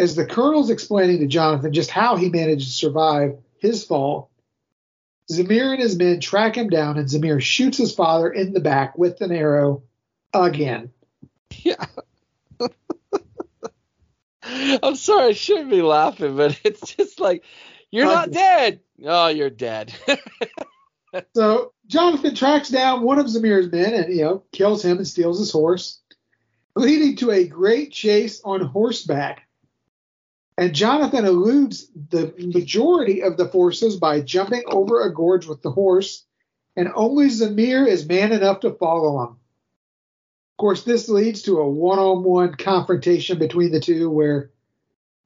As 0.00 0.16
the 0.16 0.26
colonel's 0.26 0.68
explaining 0.68 1.20
to 1.20 1.26
Jonathan 1.28 1.72
just 1.72 1.90
how 1.90 2.16
he 2.16 2.28
managed 2.28 2.66
to 2.66 2.72
survive 2.72 3.38
his 3.58 3.84
fall, 3.84 4.30
Zamir 5.30 5.72
and 5.72 5.80
his 5.80 5.96
men 5.96 6.18
track 6.18 6.56
him 6.56 6.68
down, 6.68 6.98
and 6.98 7.08
Zamir 7.08 7.40
shoots 7.40 7.78
his 7.78 7.94
father 7.94 8.28
in 8.30 8.52
the 8.52 8.60
back 8.60 8.98
with 8.98 9.20
an 9.20 9.30
arrow 9.30 9.84
again. 10.34 10.90
Yeah. 11.62 11.86
I'm 14.42 14.96
sorry, 14.96 15.28
I 15.28 15.32
shouldn't 15.32 15.70
be 15.70 15.82
laughing, 15.82 16.36
but 16.36 16.60
it's 16.64 16.94
just 16.94 17.20
like 17.20 17.44
you're 17.92 18.06
not 18.06 18.28
uh, 18.28 18.32
dead. 18.32 18.80
Oh, 19.04 19.28
you're 19.28 19.50
dead. 19.50 19.94
So 21.34 21.72
Jonathan 21.86 22.34
tracks 22.34 22.68
down 22.68 23.02
one 23.02 23.18
of 23.18 23.26
Zamir's 23.26 23.70
men 23.70 23.94
and 23.94 24.14
you 24.14 24.22
know 24.22 24.42
kills 24.52 24.84
him 24.84 24.98
and 24.98 25.06
steals 25.06 25.38
his 25.38 25.52
horse, 25.52 26.00
leading 26.74 27.16
to 27.16 27.30
a 27.30 27.46
great 27.46 27.92
chase 27.92 28.40
on 28.44 28.60
horseback. 28.60 29.42
And 30.58 30.74
Jonathan 30.74 31.26
eludes 31.26 31.86
the 32.10 32.34
majority 32.38 33.22
of 33.22 33.36
the 33.36 33.46
forces 33.48 33.96
by 33.96 34.22
jumping 34.22 34.62
over 34.66 35.02
a 35.02 35.14
gorge 35.14 35.46
with 35.46 35.62
the 35.62 35.70
horse, 35.70 36.24
and 36.76 36.90
only 36.94 37.26
Zamir 37.26 37.86
is 37.86 38.08
man 38.08 38.32
enough 38.32 38.60
to 38.60 38.72
follow 38.72 39.22
him. 39.22 39.30
Of 39.30 40.56
course, 40.58 40.82
this 40.82 41.08
leads 41.10 41.42
to 41.42 41.58
a 41.58 41.68
one-on-one 41.68 42.54
confrontation 42.54 43.38
between 43.38 43.70
the 43.70 43.80
two, 43.80 44.08
where 44.08 44.50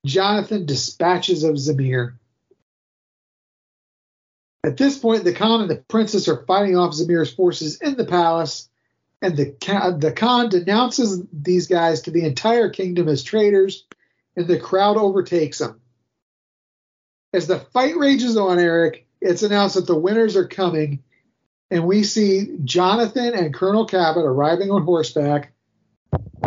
Jonathan 0.04 0.66
dispatches 0.66 1.44
of 1.44 1.54
Zamir. 1.54 2.19
At 4.62 4.76
this 4.76 4.98
point, 4.98 5.24
the 5.24 5.32
Khan 5.32 5.62
and 5.62 5.70
the 5.70 5.76
princess 5.88 6.28
are 6.28 6.44
fighting 6.46 6.76
off 6.76 6.94
Zamir's 6.94 7.32
forces 7.32 7.80
in 7.80 7.96
the 7.96 8.04
palace, 8.04 8.68
and 9.22 9.36
the 9.36 9.54
the 9.98 10.12
Khan 10.12 10.50
denounces 10.50 11.22
these 11.32 11.66
guys 11.66 12.02
to 12.02 12.10
the 12.10 12.24
entire 12.24 12.68
kingdom 12.68 13.08
as 13.08 13.22
traitors, 13.22 13.86
and 14.36 14.46
the 14.46 14.58
crowd 14.58 14.96
overtakes 14.96 15.58
them. 15.58 15.80
As 17.32 17.46
the 17.46 17.60
fight 17.60 17.96
rages 17.96 18.36
on, 18.36 18.58
Eric, 18.58 19.06
it's 19.20 19.42
announced 19.42 19.76
that 19.76 19.86
the 19.86 19.98
winners 19.98 20.36
are 20.36 20.48
coming, 20.48 21.02
and 21.70 21.86
we 21.86 22.02
see 22.02 22.56
Jonathan 22.64 23.34
and 23.34 23.54
Colonel 23.54 23.86
Cabot 23.86 24.24
arriving 24.24 24.70
on 24.70 24.82
horseback. 24.82 25.52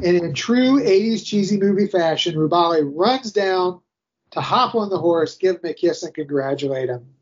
And 0.04 0.18
in 0.18 0.34
true 0.34 0.82
80s 0.82 1.26
cheesy 1.26 1.58
movie 1.58 1.88
fashion, 1.88 2.36
Rubali 2.36 2.82
runs 2.84 3.32
down 3.32 3.80
to 4.32 4.42
hop 4.42 4.76
on 4.76 4.90
the 4.90 4.98
horse, 4.98 5.38
give 5.38 5.58
him 5.58 5.70
a 5.72 5.74
kiss, 5.74 6.04
and 6.04 6.14
congratulate 6.14 6.90
him. 6.90 7.13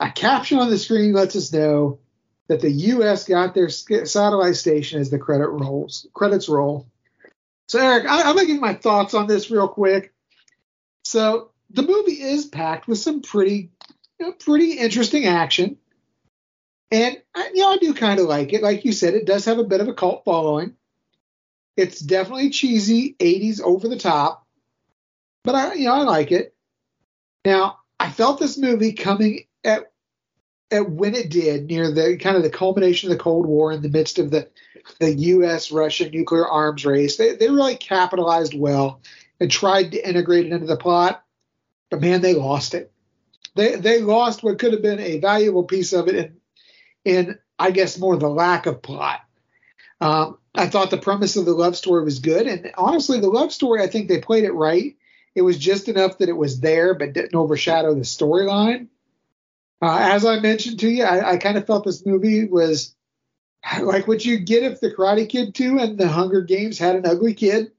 A 0.00 0.10
caption 0.10 0.58
on 0.58 0.70
the 0.70 0.78
screen 0.78 1.12
lets 1.12 1.36
us 1.36 1.52
know 1.52 1.98
that 2.48 2.62
the 2.62 2.70
U.S. 2.70 3.28
got 3.28 3.54
their 3.54 3.68
satellite 3.68 4.56
station 4.56 5.00
as 5.00 5.10
the 5.10 5.18
credit 5.18 5.48
rolls 5.48 6.06
credits 6.14 6.48
roll. 6.48 6.88
So 7.68 7.78
Eric, 7.78 8.06
I, 8.06 8.22
I'm 8.22 8.34
gonna 8.34 8.46
give 8.46 8.60
my 8.60 8.74
thoughts 8.74 9.12
on 9.12 9.26
this 9.26 9.50
real 9.50 9.68
quick. 9.68 10.12
So 11.04 11.50
the 11.68 11.82
movie 11.82 12.20
is 12.20 12.46
packed 12.46 12.88
with 12.88 12.98
some 12.98 13.20
pretty, 13.20 13.70
you 14.18 14.26
know, 14.26 14.32
pretty 14.32 14.72
interesting 14.72 15.26
action, 15.26 15.76
and 16.90 17.20
I, 17.34 17.50
you 17.54 17.60
know 17.60 17.72
I 17.72 17.76
do 17.76 17.92
kind 17.92 18.18
of 18.18 18.26
like 18.26 18.54
it. 18.54 18.62
Like 18.62 18.86
you 18.86 18.92
said, 18.92 19.14
it 19.14 19.26
does 19.26 19.44
have 19.44 19.58
a 19.58 19.64
bit 19.64 19.82
of 19.82 19.88
a 19.88 19.94
cult 19.94 20.24
following. 20.24 20.74
It's 21.76 22.00
definitely 22.00 22.50
cheesy, 22.50 23.16
80s 23.20 23.60
over 23.60 23.86
the 23.86 23.98
top, 23.98 24.46
but 25.44 25.54
I 25.54 25.74
you 25.74 25.84
know 25.84 25.94
I 25.94 26.02
like 26.04 26.32
it. 26.32 26.54
Now 27.44 27.80
I 28.00 28.10
felt 28.10 28.40
this 28.40 28.56
movie 28.56 28.94
coming 28.94 29.44
when 30.70 31.14
it 31.14 31.30
did 31.30 31.66
near 31.66 31.90
the 31.90 32.16
kind 32.16 32.36
of 32.36 32.42
the 32.42 32.50
culmination 32.50 33.10
of 33.10 33.16
the 33.16 33.22
Cold 33.22 33.46
War 33.46 33.72
in 33.72 33.82
the 33.82 33.88
midst 33.88 34.18
of 34.18 34.30
the 34.30 34.48
the 34.98 35.12
U.S. 35.12 35.70
Russia 35.70 36.08
nuclear 36.10 36.46
arms 36.46 36.84
race. 36.84 37.16
They 37.16 37.34
they 37.34 37.48
really 37.48 37.76
capitalized 37.76 38.58
well 38.58 39.00
and 39.38 39.50
tried 39.50 39.92
to 39.92 40.08
integrate 40.08 40.46
it 40.46 40.52
into 40.52 40.66
the 40.66 40.76
plot, 40.76 41.24
but 41.90 42.00
man, 42.00 42.20
they 42.20 42.34
lost 42.34 42.74
it. 42.74 42.92
They 43.56 43.76
they 43.76 44.00
lost 44.00 44.42
what 44.42 44.58
could 44.58 44.72
have 44.72 44.82
been 44.82 45.00
a 45.00 45.20
valuable 45.20 45.64
piece 45.64 45.92
of 45.92 46.08
it 46.08 46.14
in 46.14 46.36
in 47.04 47.38
I 47.58 47.72
guess 47.72 47.98
more 47.98 48.16
the 48.16 48.28
lack 48.28 48.66
of 48.66 48.82
plot. 48.82 49.20
Um, 50.00 50.38
I 50.54 50.66
thought 50.66 50.90
the 50.90 50.98
premise 50.98 51.36
of 51.36 51.44
the 51.44 51.52
love 51.52 51.76
story 51.76 52.04
was 52.04 52.20
good, 52.20 52.46
and 52.46 52.72
honestly, 52.76 53.20
the 53.20 53.28
love 53.28 53.52
story 53.52 53.82
I 53.82 53.86
think 53.86 54.08
they 54.08 54.20
played 54.20 54.44
it 54.44 54.52
right. 54.52 54.96
It 55.34 55.42
was 55.42 55.58
just 55.58 55.88
enough 55.88 56.18
that 56.18 56.28
it 56.28 56.36
was 56.36 56.60
there, 56.60 56.94
but 56.94 57.12
didn't 57.12 57.34
overshadow 57.34 57.94
the 57.94 58.00
storyline. 58.00 58.88
Uh, 59.82 59.98
as 59.98 60.24
I 60.24 60.40
mentioned 60.40 60.80
to 60.80 60.88
you, 60.88 61.04
I, 61.04 61.32
I 61.32 61.36
kind 61.38 61.56
of 61.56 61.66
felt 61.66 61.84
this 61.84 62.04
movie 62.04 62.44
was 62.44 62.94
like 63.82 64.06
what 64.06 64.24
you 64.24 64.38
get 64.38 64.62
if 64.62 64.80
the 64.80 64.92
Karate 64.92 65.28
Kid 65.28 65.54
2 65.54 65.78
and 65.78 65.98
the 65.98 66.08
Hunger 66.08 66.42
Games 66.42 66.78
had 66.78 66.96
an 66.96 67.06
ugly 67.06 67.34
kid. 67.34 67.72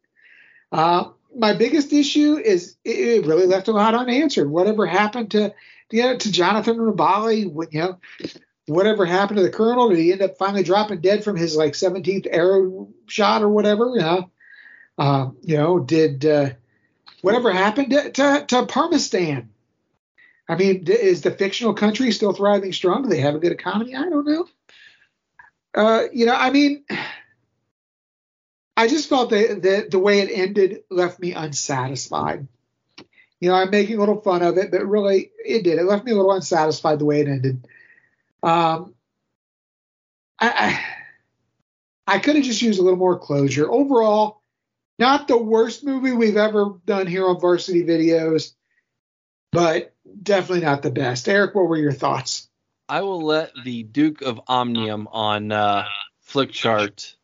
Uh, 0.72 1.10
my 1.36 1.54
biggest 1.54 1.93
issue 1.93 2.38
is 2.38 2.76
it 2.84 3.26
really 3.26 3.45
left 3.45 3.68
a 3.68 3.72
lot 3.72 3.95
unanswered. 3.95 4.49
Whatever 4.49 4.86
happened 4.86 5.32
to 5.32 5.54
you 5.91 6.04
know, 6.04 6.18
to 6.18 6.32
Jonathan 6.32 6.78
Rubali? 6.78 7.43
You 7.72 7.80
know, 7.80 7.99
whatever 8.68 9.06
happened 9.06 9.38
to 9.38 9.43
the 9.43 9.49
colonel? 9.49 9.89
Did 9.89 9.99
he 9.99 10.12
end 10.12 10.22
up 10.22 10.38
finally 10.38 10.64
dropping 10.64 11.02
dead 11.02 11.24
from 11.24 11.36
his 11.36 11.56
like 11.56 11.74
17th 11.74 12.28
arrow 12.30 12.89
shot 13.08 13.43
or 13.43 13.49
whatever? 13.49 13.91
You 13.93 14.02
know, 14.02 14.32
uh, 14.97 15.30
you 15.41 15.58
know, 15.58 15.80
did 15.80 16.26
uh, 16.26 16.49
whatever 17.22 17.52
happened 17.52 17.91
to, 17.91 18.12
to, 18.12 18.45
to 18.47 18.64
Parmistan? 18.64 19.47
I 20.52 20.56
mean, 20.58 20.84
is 20.86 21.22
the 21.22 21.32
fictional 21.32 21.74
country 21.74 22.12
still 22.12 22.34
thriving 22.34 22.74
strong? 22.74 23.04
Do 23.04 23.10
they 23.10 23.22
have 23.22 23.36
a 23.36 23.39
good 23.39 23.54
economy? 23.54 23.95
I 23.95 24.10
don't 24.10 24.26
know. 24.26 24.47
Uh, 25.74 26.04
you 26.12 26.26
know, 26.26 26.36
I 26.36 26.49
mean, 26.49 26.84
I 28.76 28.89
just 28.89 29.08
felt 29.08 29.30
that, 29.30 29.88
the 29.89 29.97
way 29.97 30.20
it 30.20 30.30
ended 30.30 30.84
left 30.89 31.22
me 31.22 31.32
unsatisfied. 31.32 32.49
You 33.39 33.49
know, 33.49 33.56
I'm 33.56 33.70
making 33.70 33.95
a 33.95 33.99
little 34.02 34.20
fun 34.20 34.41
of 34.41 34.58
it, 34.58 34.72
but 34.72 34.86
really, 34.86 35.32
it 35.45 35.64
did. 35.64 35.80
It 35.80 35.86
left 35.86 36.04
me 36.04 36.12
a 36.12 36.16
little 36.16 36.34
unsatisfied 36.34 36.99
the 36.99 37.06
way 37.06 37.22
it 37.22 37.30
ended. 37.30 37.66
Um, 38.43 38.93
I, 40.38 40.82
I, 42.08 42.16
I 42.16 42.20
could 42.20 42.36
have 42.36 42.43
just 42.43 42.62
used 42.62 42.78
a 42.78 42.84
little 42.84 42.99
more 42.99 43.18
closure. 43.18 43.72
Overall, 43.72 44.41
not 44.99 45.30
the 45.30 45.38
worst 45.38 45.86
movie 45.86 46.12
we've 46.12 46.36
ever 46.36 46.74
done 46.86 47.08
here 47.08 47.26
on 47.26 47.39
Varsity 47.39 47.86
Videos, 47.86 48.52
but 49.52 49.93
definitely 50.22 50.66
not 50.66 50.82
the 50.82 50.91
best. 50.91 51.28
Eric, 51.28 51.56
what 51.56 51.68
were 51.68 51.78
your 51.78 51.91
thoughts? 51.91 52.47
I 52.89 53.02
will 53.02 53.22
let 53.22 53.52
the 53.64 53.84
Duke 53.84 54.22
of 54.22 54.41
Omnium 54.47 55.08
on 55.12 55.52
uh, 55.52 55.86
Flickchart 56.28 57.16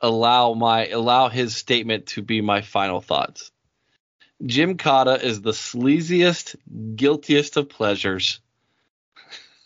allow 0.00 0.54
my 0.54 0.88
allow 0.88 1.28
his 1.28 1.56
statement 1.56 2.06
to 2.06 2.22
be 2.22 2.40
my 2.40 2.62
final 2.62 3.00
thoughts. 3.00 3.50
Gymkata 4.42 5.22
is 5.22 5.40
the 5.40 5.52
sleaziest, 5.52 6.56
guiltiest 6.96 7.56
of 7.56 7.68
pleasures. 7.68 8.40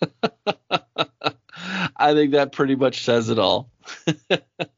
I 1.97 2.13
think 2.13 2.33
that 2.33 2.53
pretty 2.53 2.77
much 2.77 3.05
says 3.05 3.29
it 3.31 3.39
all. 3.39 3.71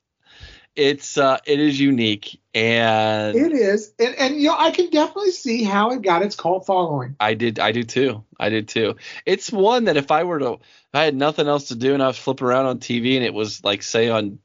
it's 0.80 1.18
uh, 1.18 1.38
it 1.44 1.60
is 1.60 1.78
unique 1.78 2.40
and 2.54 3.36
it 3.36 3.52
is. 3.52 3.92
And, 3.98 4.14
and 4.14 4.36
you 4.40 4.48
know 4.48 4.56
i 4.58 4.70
can 4.70 4.88
definitely 4.88 5.30
see 5.30 5.62
how 5.62 5.90
it 5.90 6.00
got 6.00 6.22
its 6.22 6.34
cult 6.34 6.64
following. 6.66 7.16
I 7.20 7.34
did 7.34 7.58
i 7.58 7.70
do 7.72 7.82
too. 7.82 8.24
I 8.38 8.48
did 8.48 8.68
too. 8.68 8.96
It's 9.26 9.52
one 9.52 9.84
that 9.84 9.98
if 9.98 10.10
i 10.10 10.24
were 10.24 10.38
to 10.38 10.52
if 10.54 10.94
i 10.94 11.04
had 11.04 11.14
nothing 11.14 11.46
else 11.48 11.68
to 11.68 11.76
do 11.76 11.92
and 11.92 12.02
i 12.02 12.06
was 12.06 12.18
flipping 12.18 12.46
around 12.46 12.66
on 12.66 12.78
tv 12.78 13.16
and 13.16 13.24
it 13.24 13.34
was 13.34 13.62
like 13.62 13.82
say 13.82 14.08
on 14.08 14.38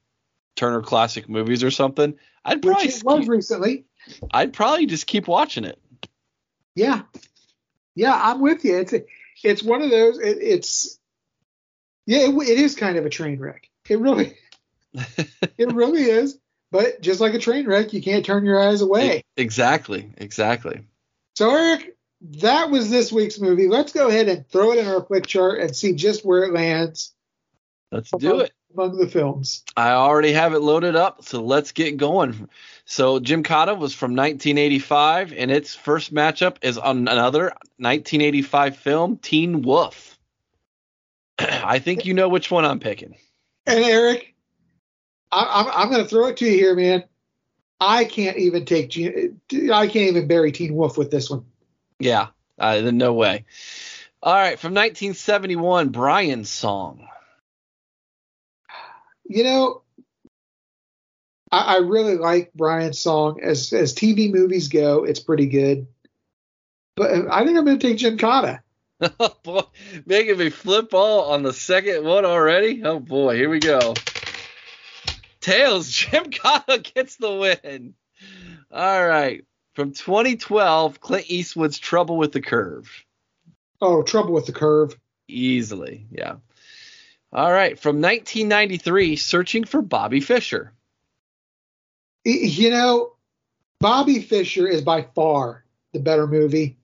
turner 0.56 0.82
classic 0.82 1.30
movies 1.30 1.64
or 1.64 1.72
something 1.72 2.16
i'd 2.44 2.62
probably 2.62 2.88
Which 2.88 2.98
it 2.98 3.04
was 3.06 3.28
recently. 3.28 3.86
I'd 4.32 4.54
probably 4.54 4.86
just 4.86 5.08
keep 5.08 5.28
watching 5.28 5.64
it. 5.64 5.80
Yeah. 6.76 7.04
Yeah 7.96 8.20
i'm 8.22 8.42
with 8.42 8.66
you. 8.66 8.78
It's 8.78 8.94
it's 9.42 9.64
one 9.64 9.82
of 9.82 9.90
those 9.90 10.20
it, 10.20 10.38
it's 10.42 11.00
yeah 12.06 12.28
it, 12.28 12.36
it 12.36 12.60
is 12.60 12.76
kind 12.76 12.98
of 12.98 13.06
a 13.06 13.10
train 13.10 13.40
wreck. 13.40 13.70
It 13.90 14.00
really 14.00 14.36
it 15.58 15.74
really 15.74 16.04
is. 16.04 16.40
But 16.72 17.02
just 17.02 17.22
like 17.22 17.34
a 17.34 17.40
train 17.40 17.68
wreck, 17.68 17.94
you 17.94 18.02
can't 18.02 18.26
turn 18.26 18.46
your 18.46 18.60
eyes 18.60 18.82
away. 18.82 19.24
Exactly. 19.38 20.12
Exactly. 20.18 20.82
So, 21.36 21.56
Eric, 21.56 21.96
that 22.22 22.70
was 22.70 22.90
this 22.90 23.12
week's 23.12 23.40
movie. 23.40 23.68
Let's 23.68 23.94
go 23.94 24.08
ahead 24.08 24.28
and 24.28 24.48
throw 24.48 24.72
it 24.72 24.80
in 24.80 24.88
our 24.88 25.02
Flickchart 25.02 25.62
and 25.62 25.76
see 25.76 25.94
just 25.94 26.26
where 26.26 26.44
it 26.44 26.54
lands. 26.54 27.14
Let's 27.92 28.12
among, 28.12 28.20
do 28.20 28.40
it. 28.42 28.52
Among 28.74 28.98
the 28.98 29.08
films. 29.08 29.64
I 29.78 29.92
already 29.92 30.34
have 30.34 30.54
it 30.54 30.60
loaded 30.60 30.96
up, 30.96 31.24
so 31.24 31.44
let's 31.44 31.72
get 31.72 31.98
going. 31.98 32.50
So, 32.86 33.20
Gymkata 33.20 33.78
was 33.78 33.94
from 33.94 34.12
1985, 34.12 35.34
and 35.34 35.52
its 35.52 35.76
first 35.76 36.14
matchup 36.14 36.58
is 36.62 36.78
on 36.78 37.08
another 37.08 37.54
1985 37.78 38.78
film, 38.78 39.18
Teen 39.18 39.62
Wolf. 39.62 40.18
I 41.40 41.80
think 41.80 42.06
you 42.06 42.14
know 42.14 42.30
which 42.30 42.52
one 42.52 42.66
I'm 42.66 42.80
picking. 42.80 43.16
And 43.66 43.84
Eric, 43.84 44.35
I, 45.36 45.62
am 45.62 45.68
I'm 45.74 45.90
going 45.90 46.04
to 46.04 46.10
throw 46.10 46.28
it 46.28 46.38
to 46.38 46.46
you 46.46 46.52
here, 46.52 46.76
man. 46.76 47.04
I 47.80 48.06
can't 48.06 48.38
even 48.38 48.66
take 48.66 48.98
I 48.98 49.88
can't 49.88 49.96
even 49.96 50.28
bury 50.28 50.52
Teen 50.52 50.76
Wolf 50.76 50.98
with 50.98 51.12
this 51.12 51.30
one. 51.30 51.46
Yeah, 52.00 52.28
uh, 52.58 52.80
no 52.94 53.14
way. 53.14 53.46
All 54.24 54.34
right, 54.34 54.58
from 54.58 54.74
1971, 54.74 55.90
Brian's 55.90 56.50
song. 56.50 57.08
You 59.26 59.44
know, 59.44 59.82
I, 61.52 61.76
I 61.76 61.78
really 61.78 62.16
like 62.16 62.54
Brian's 62.54 63.00
song. 63.00 63.42
As 63.42 63.74
as 63.74 63.94
TV 63.94 64.32
movies 64.32 64.70
go, 64.70 65.04
it's 65.04 65.20
pretty 65.20 65.48
good. 65.48 65.88
But 66.96 67.12
I 67.12 67.44
think 67.44 67.58
I'm 67.58 67.66
going 67.66 67.78
to 67.78 67.88
take 67.88 67.98
Gymkata. 67.98 68.62
Oh 69.20 69.36
boy, 69.44 69.62
making 70.06 70.38
me 70.38 70.50
flip 70.50 70.94
all 70.94 71.34
on 71.34 71.44
the 71.44 71.52
second 71.52 72.06
one 72.06 72.24
already. 72.24 72.82
Oh 72.84 73.00
boy, 73.00 73.36
here 73.36 73.50
we 73.50 73.60
go. 73.60 73.94
Tails, 75.46 75.92
Gymkata 75.92 76.92
gets 76.94 77.18
the 77.18 77.32
win. 77.32 77.94
All 78.72 79.08
right. 79.08 79.46
From 79.76 79.92
2012, 79.92 81.00
Clint 81.00 81.30
Eastwood's 81.30 81.78
Trouble 81.78 82.18
with 82.18 82.32
the 82.32 82.42
Curve. 82.42 82.90
Oh, 83.80 84.02
Trouble 84.02 84.34
with 84.34 84.48
the 84.48 84.54
Curve. 84.54 84.98
Easily, 85.28 86.08
yeah. 86.10 86.38
All 87.32 87.52
right. 87.52 87.78
From 87.78 88.02
1993, 88.02 89.18
Searching 89.18 89.66
for 89.66 89.82
Bobby 89.84 90.20
Fischer. 90.20 90.74
You 92.24 92.72
know, 92.72 93.14
Bobby 93.80 94.22
Fischer 94.22 94.68
is 94.68 94.82
by 94.82 95.06
far 95.14 95.64
the 95.94 96.00
better 96.00 96.26
movie. 96.26 96.78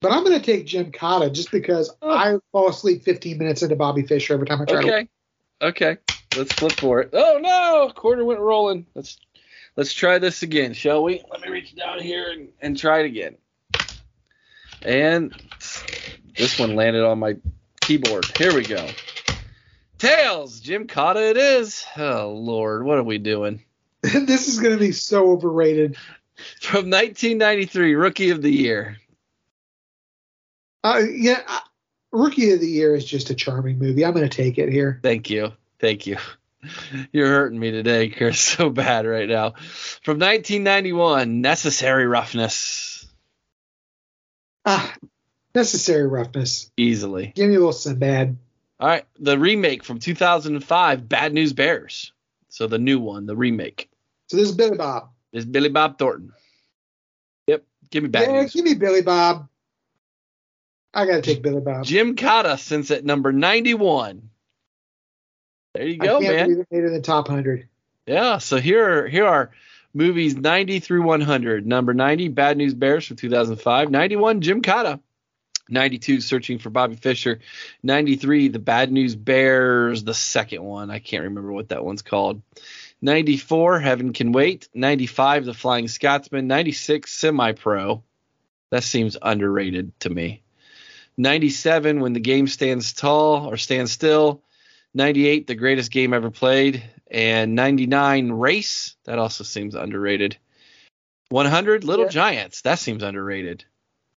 But 0.00 0.12
I'm 0.12 0.22
going 0.22 0.38
to 0.38 0.44
take 0.44 0.66
Gymkata 0.66 1.32
just 1.32 1.50
because 1.50 1.92
oh. 2.00 2.10
I 2.10 2.36
fall 2.52 2.68
asleep 2.68 3.02
15 3.02 3.38
minutes 3.38 3.62
into 3.62 3.74
Bobby 3.74 4.02
Fischer 4.02 4.34
every 4.34 4.46
time 4.46 4.60
I 4.60 4.66
try 4.66 4.78
okay. 4.78 4.88
to. 4.88 4.94
Okay. 4.94 5.08
Okay. 5.62 6.11
Let's 6.36 6.52
flip 6.52 6.72
for 6.72 7.00
it. 7.00 7.10
Oh 7.12 7.38
no, 7.40 7.92
quarter 7.94 8.24
went 8.24 8.40
rolling. 8.40 8.86
Let's 8.94 9.18
let's 9.76 9.92
try 9.92 10.18
this 10.18 10.42
again, 10.42 10.72
shall 10.72 11.02
we? 11.02 11.22
Let 11.30 11.40
me 11.42 11.48
reach 11.48 11.74
down 11.74 12.00
here 12.00 12.30
and, 12.30 12.48
and 12.60 12.78
try 12.78 13.00
it 13.00 13.06
again. 13.06 13.36
And 14.82 15.34
this 16.36 16.58
one 16.58 16.74
landed 16.74 17.04
on 17.04 17.18
my 17.18 17.36
keyboard. 17.80 18.24
Here 18.36 18.54
we 18.54 18.64
go. 18.64 18.88
Tails, 19.98 20.60
Gymkata 20.60 21.30
it 21.30 21.36
is. 21.36 21.84
Oh 21.96 22.30
Lord, 22.30 22.84
what 22.84 22.98
are 22.98 23.04
we 23.04 23.18
doing? 23.18 23.62
this 24.02 24.48
is 24.48 24.58
gonna 24.58 24.78
be 24.78 24.92
so 24.92 25.30
overrated. 25.30 25.96
From 26.60 26.90
1993, 26.90 27.94
Rookie 27.94 28.30
of 28.30 28.42
the 28.42 28.50
Year. 28.50 28.96
Uh, 30.82 31.02
yeah, 31.12 31.42
uh, 31.46 31.60
Rookie 32.10 32.52
of 32.52 32.60
the 32.60 32.68
Year 32.68 32.94
is 32.94 33.04
just 33.04 33.30
a 33.30 33.34
charming 33.34 33.78
movie. 33.78 34.04
I'm 34.04 34.12
going 34.12 34.28
to 34.28 34.36
take 34.36 34.58
it 34.58 34.68
here. 34.68 34.98
Thank 35.02 35.30
you. 35.30 35.52
Thank 35.82 36.06
you. 36.06 36.16
You're 37.10 37.26
hurting 37.28 37.58
me 37.58 37.72
today, 37.72 38.08
Chris, 38.08 38.40
so 38.56 38.70
bad 38.70 39.04
right 39.04 39.28
now. 39.28 39.50
From 40.02 40.20
1991, 40.20 41.40
Necessary 41.40 42.06
Roughness. 42.06 43.04
Ah, 44.64 44.94
Necessary 45.56 46.06
Roughness. 46.06 46.70
Easily. 46.76 47.32
Give 47.34 47.48
me 47.48 47.56
a 47.56 47.58
little 47.58 47.72
Sinbad. 47.72 48.36
All 48.78 48.88
right, 48.88 49.04
the 49.18 49.36
remake 49.36 49.82
from 49.82 49.98
2005, 49.98 51.08
Bad 51.08 51.34
News 51.34 51.52
Bears. 51.52 52.12
So 52.48 52.68
the 52.68 52.78
new 52.78 53.00
one, 53.00 53.26
the 53.26 53.36
remake. 53.36 53.90
So 54.28 54.36
this 54.36 54.48
is 54.50 54.54
Billy 54.54 54.76
Bob. 54.76 55.10
This 55.32 55.40
is 55.40 55.46
Billy 55.50 55.68
Bob 55.68 55.98
Thornton. 55.98 56.32
Yep, 57.48 57.64
give 57.90 58.04
me 58.04 58.08
Bad 58.08 58.30
yeah, 58.30 58.42
News. 58.42 58.52
give 58.52 58.64
me 58.64 58.74
Billy 58.74 59.02
Bob. 59.02 59.48
I 60.94 61.06
gotta 61.06 61.22
take 61.22 61.42
Billy 61.42 61.60
Bob. 61.60 61.84
Gymkata 61.84 62.56
since 62.58 62.92
at 62.92 63.04
number 63.04 63.32
91. 63.32 64.30
There 65.74 65.86
you 65.86 65.96
go, 65.96 66.18
I 66.18 66.22
can't 66.22 66.50
man. 66.50 66.66
Made 66.70 66.84
it 66.84 66.86
in 66.86 66.92
the 66.92 67.00
top 67.00 67.28
hundred. 67.28 67.68
Yeah. 68.06 68.38
So 68.38 68.58
here, 68.58 69.04
are, 69.04 69.08
here 69.08 69.26
are 69.26 69.50
movies 69.94 70.36
90 70.36 70.80
through 70.80 71.02
100. 71.02 71.66
Number 71.66 71.94
90, 71.94 72.28
Bad 72.28 72.56
News 72.56 72.74
Bears 72.74 73.06
from 73.06 73.16
2005. 73.16 73.90
91, 73.90 74.40
Gymkata. 74.42 75.00
92, 75.68 76.20
Searching 76.20 76.58
for 76.58 76.70
Bobby 76.70 76.96
Fischer. 76.96 77.38
93, 77.82 78.48
The 78.48 78.58
Bad 78.58 78.92
News 78.92 79.14
Bears, 79.14 80.04
the 80.04 80.12
second 80.12 80.62
one. 80.62 80.90
I 80.90 80.98
can't 80.98 81.24
remember 81.24 81.52
what 81.52 81.70
that 81.70 81.84
one's 81.84 82.02
called. 82.02 82.42
94, 83.00 83.80
Heaven 83.80 84.12
Can 84.12 84.32
Wait. 84.32 84.68
95, 84.74 85.46
The 85.46 85.54
Flying 85.54 85.88
Scotsman. 85.88 86.46
96, 86.46 87.10
Semi 87.10 87.52
Pro. 87.52 88.02
That 88.70 88.84
seems 88.84 89.16
underrated 89.20 89.98
to 90.00 90.10
me. 90.10 90.42
97, 91.16 92.00
When 92.00 92.12
the 92.12 92.20
Game 92.20 92.46
Stands 92.46 92.92
Tall 92.92 93.46
or 93.50 93.56
Stands 93.56 93.92
Still. 93.92 94.42
98, 94.94 95.46
The 95.46 95.54
Greatest 95.54 95.90
Game 95.90 96.12
Ever 96.12 96.30
Played. 96.30 96.82
And 97.10 97.54
99, 97.54 98.32
Race. 98.32 98.96
That 99.04 99.18
also 99.18 99.44
seems 99.44 99.74
underrated. 99.74 100.36
100, 101.28 101.84
Little 101.84 102.06
Yeah. 102.06 102.10
Giants. 102.10 102.62
That 102.62 102.78
seems 102.78 103.02
underrated. 103.02 103.64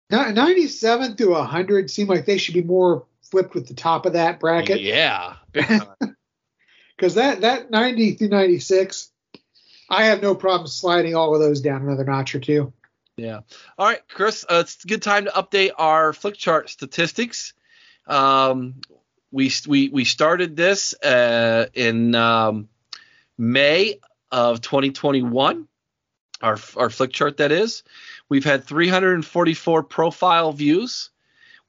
97 0.09 1.15
through 1.15 1.33
100 1.33 1.89
seem 1.89 2.07
like 2.07 2.25
they 2.25 2.37
should 2.37 2.53
be 2.53 2.61
more 2.63 3.05
flipped 3.21 3.55
with 3.55 3.67
the 3.67 3.73
top 3.73 4.05
of 4.05 4.13
that 4.13 4.39
bracket 4.39 4.81
Yeah. 4.81 5.35
Because 5.51 5.85
that 7.15 7.41
that 7.41 7.71
90 7.71 8.13
through 8.13 8.29
96, 8.29 9.11
I 9.89 10.05
have 10.05 10.21
no 10.21 10.35
problem 10.35 10.67
sliding 10.67 11.15
all 11.15 11.33
of 11.33 11.41
those 11.41 11.61
down 11.61 11.81
another 11.81 12.03
notch 12.03 12.35
or 12.35 12.39
two. 12.39 12.73
Yeah. 13.17 13.41
All 13.77 13.87
right, 13.87 14.01
Chris. 14.07 14.45
Uh, 14.49 14.63
it's 14.65 14.83
a 14.83 14.87
good 14.87 15.01
time 15.01 15.25
to 15.25 15.31
update 15.31 15.71
our 15.77 16.13
Flickchart 16.13 16.69
statistics. 16.69 17.53
Um, 18.07 18.75
we 19.33 19.51
we 19.67 19.89
we 19.89 20.05
started 20.05 20.55
this 20.55 20.93
uh, 21.03 21.65
in 21.73 22.15
um, 22.15 22.69
May 23.37 23.99
of 24.31 24.61
2021. 24.61 25.67
Our 26.41 26.51
our 26.51 26.89
Flickchart 26.89 27.37
that 27.37 27.51
is. 27.51 27.83
We've 28.29 28.45
had 28.45 28.65
344 28.65 29.83
profile 29.83 30.51
views. 30.53 31.09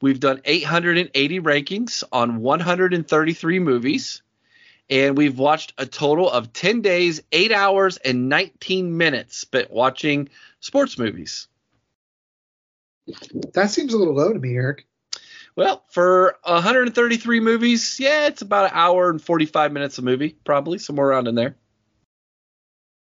We've 0.01 0.21
done 0.21 0.43
880 0.45 1.41
rankings 1.41 2.05
on 2.12 2.41
133 2.41 3.59
movies. 3.59 4.23
And 4.91 5.17
we've 5.17 5.39
watched 5.39 5.73
a 5.79 5.87
total 5.87 6.31
of 6.31 6.53
10 6.53 6.83
days, 6.83 7.23
8 7.33 7.53
hours, 7.53 7.97
and 7.97 8.29
19 8.29 8.99
minutes 8.99 9.39
spent 9.39 9.71
watching 9.71 10.29
sports 10.61 10.99
movies. 10.99 11.49
That 13.55 13.71
seems 13.71 13.95
a 13.95 13.99
little 13.99 14.15
low 14.15 14.35
to 14.35 14.39
me, 14.39 14.55
Eric. 14.57 14.87
Well, 15.57 15.85
for 15.91 16.37
133 16.45 17.41
movies, 17.41 17.99
yeah, 18.01 18.27
it's 18.27 18.43
about 18.43 18.67
an 18.67 18.71
hour 18.75 19.09
and 19.11 19.23
45 19.23 19.73
minutes 19.73 19.99
a 19.99 20.03
movie, 20.03 20.37
probably 20.45 20.79
somewhere 20.79 21.09
around 21.09 21.29
in 21.29 21.35
there. 21.37 21.57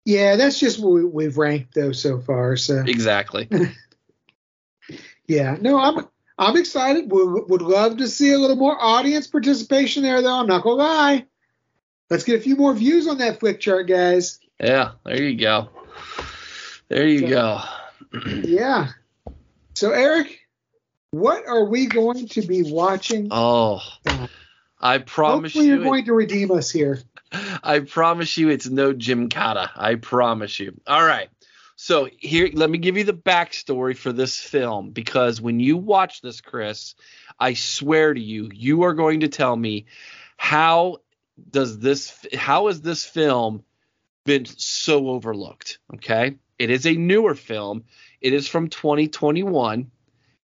Yeah, 0.05 0.35
that's 0.35 0.59
just 0.59 0.79
what 0.79 0.91
we, 0.91 1.05
we've 1.05 1.37
ranked 1.37 1.73
though 1.73 1.93
so 1.93 2.19
far. 2.19 2.55
So 2.57 2.83
Exactly. 2.85 3.49
yeah, 5.27 5.57
no, 5.61 5.79
I'm 5.79 6.07
I'm 6.37 6.57
excited. 6.57 7.09
Would 7.11 7.49
would 7.49 7.61
love 7.61 7.97
to 7.97 8.07
see 8.07 8.33
a 8.33 8.37
little 8.37 8.55
more 8.57 8.77
audience 8.79 9.27
participation 9.27 10.03
there, 10.03 10.21
though. 10.21 10.39
I'm 10.39 10.47
not 10.47 10.63
gonna 10.63 10.75
lie. 10.75 11.25
Let's 12.09 12.23
get 12.25 12.37
a 12.39 12.41
few 12.43 12.55
more 12.55 12.73
views 12.73 13.07
on 13.07 13.17
that 13.19 13.39
Flickchart, 13.39 13.87
guys. 13.87 14.39
Yeah, 14.59 14.91
there 15.05 15.23
you 15.23 15.37
go. 15.37 15.69
There 16.89 17.07
you 17.07 17.21
So- 17.21 17.27
go. 17.29 17.61
Yeah. 18.43 18.89
So 19.73 19.91
Eric, 19.91 20.39
what 21.13 21.47
are 21.47 21.65
we 21.65 21.85
going 21.85 22.27
to 22.27 22.41
be 22.41 22.63
watching? 22.63 23.27
Oh, 23.29 23.81
I 24.81 24.97
promise 24.97 25.53
Hopefully, 25.53 25.67
you're 25.67 25.77
you, 25.77 25.83
going 25.83 26.05
to 26.05 26.13
redeem 26.13 26.49
us 26.49 26.71
here. 26.71 27.03
I 27.63 27.81
promise 27.81 28.35
you, 28.35 28.49
it's 28.49 28.67
no 28.67 28.95
Gymkata. 28.95 29.69
I 29.75 29.93
promise 29.93 30.59
you. 30.59 30.73
All 30.87 31.05
right. 31.05 31.29
So 31.75 32.09
here, 32.17 32.49
let 32.53 32.67
me 32.67 32.79
give 32.79 32.97
you 32.97 33.03
the 33.03 33.13
backstory 33.13 33.95
for 33.95 34.11
this 34.11 34.39
film 34.39 34.89
because 34.89 35.39
when 35.39 35.59
you 35.59 35.77
watch 35.77 36.21
this, 36.21 36.41
Chris, 36.41 36.95
I 37.39 37.53
swear 37.53 38.15
to 38.15 38.19
you, 38.19 38.49
you 38.51 38.81
are 38.81 38.95
going 38.95 39.19
to 39.19 39.27
tell 39.27 39.55
me 39.55 39.85
how 40.37 40.97
does 41.51 41.77
this, 41.77 42.25
how 42.33 42.67
has 42.67 42.81
this 42.81 43.05
film 43.05 43.63
been 44.25 44.45
so 44.45 45.09
overlooked? 45.09 45.77
Okay, 45.93 46.37
it 46.57 46.71
is 46.71 46.87
a 46.87 46.93
newer 46.93 47.35
film. 47.35 47.83
It 48.19 48.33
is 48.33 48.47
from 48.47 48.69
2021. 48.69 49.91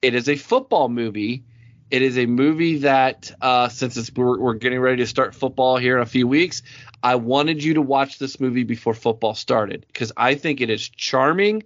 It 0.05 0.15
is 0.15 0.29
a 0.29 0.37
football 0.37 0.91
movie. 0.91 1.45
It 1.91 2.03
is 2.03 2.19
a 2.19 2.27
movie 2.27 2.77
that, 2.81 3.33
uh, 3.41 3.71
since 3.71 4.11
we're, 4.15 4.39
we're 4.39 4.53
getting 4.53 4.79
ready 4.79 4.99
to 4.99 5.07
start 5.07 5.35
football 5.35 5.79
here 5.79 5.97
in 5.97 6.03
a 6.03 6.07
few 6.07 6.29
weeks, 6.29 6.63
I 7.03 7.15
wanted 7.15 7.65
you 7.65 7.73
to 7.75 7.81
watch 7.81 8.19
this 8.19 8.39
movie 8.39 8.65
before 8.65 8.93
football 8.93 9.35
started 9.35 9.87
because 9.87 10.13
I 10.15 10.35
think 10.35 10.61
it 10.61 10.69
is 10.69 10.87
charming, 10.91 11.63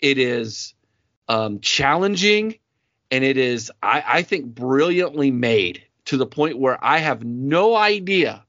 it 0.00 0.18
is 0.18 0.74
um, 1.28 1.60
challenging, 1.60 2.58
and 3.10 3.24
it 3.24 3.38
is, 3.38 3.72
I, 3.82 4.04
I 4.06 4.22
think, 4.22 4.54
brilliantly 4.54 5.30
made 5.30 5.82
to 6.06 6.18
the 6.18 6.26
point 6.26 6.58
where 6.58 6.78
I 6.84 6.98
have 6.98 7.24
no 7.24 7.74
idea 7.74 8.44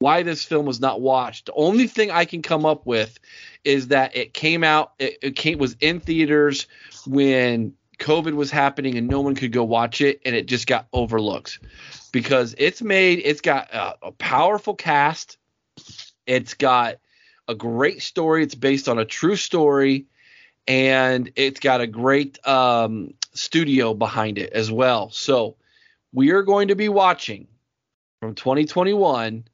why 0.00 0.22
this 0.22 0.44
film 0.44 0.66
was 0.66 0.80
not 0.80 1.00
watched. 1.00 1.46
The 1.46 1.54
only 1.54 1.86
thing 1.86 2.10
I 2.10 2.26
can 2.26 2.42
come 2.42 2.66
up 2.66 2.84
with 2.84 3.18
is 3.64 3.88
that 3.88 4.14
it 4.14 4.34
came 4.34 4.64
out, 4.64 4.92
it, 4.98 5.16
it 5.22 5.36
came 5.36 5.56
was 5.58 5.76
in 5.80 6.00
theaters 6.00 6.66
when 7.06 7.74
COVID 8.00 8.34
was 8.34 8.50
happening 8.50 8.96
and 8.96 9.06
no 9.06 9.20
one 9.20 9.34
could 9.34 9.52
go 9.52 9.62
watch 9.62 10.00
it, 10.00 10.20
and 10.24 10.34
it 10.34 10.46
just 10.46 10.66
got 10.66 10.88
overlooked 10.92 11.60
because 12.12 12.54
it's 12.58 12.82
made, 12.82 13.20
it's 13.24 13.40
got 13.40 13.72
a, 13.72 14.06
a 14.06 14.12
powerful 14.12 14.74
cast, 14.74 15.38
it's 16.26 16.54
got 16.54 16.96
a 17.46 17.54
great 17.54 18.02
story, 18.02 18.42
it's 18.42 18.54
based 18.54 18.88
on 18.88 18.98
a 18.98 19.04
true 19.04 19.36
story, 19.36 20.06
and 20.66 21.30
it's 21.36 21.60
got 21.60 21.80
a 21.80 21.86
great 21.86 22.44
um, 22.46 23.14
studio 23.34 23.94
behind 23.94 24.38
it 24.38 24.52
as 24.52 24.72
well. 24.72 25.10
So 25.10 25.56
we 26.12 26.30
are 26.30 26.42
going 26.42 26.68
to 26.68 26.74
be 26.74 26.88
watching 26.88 27.46
from 28.20 28.34
2021 28.34 29.44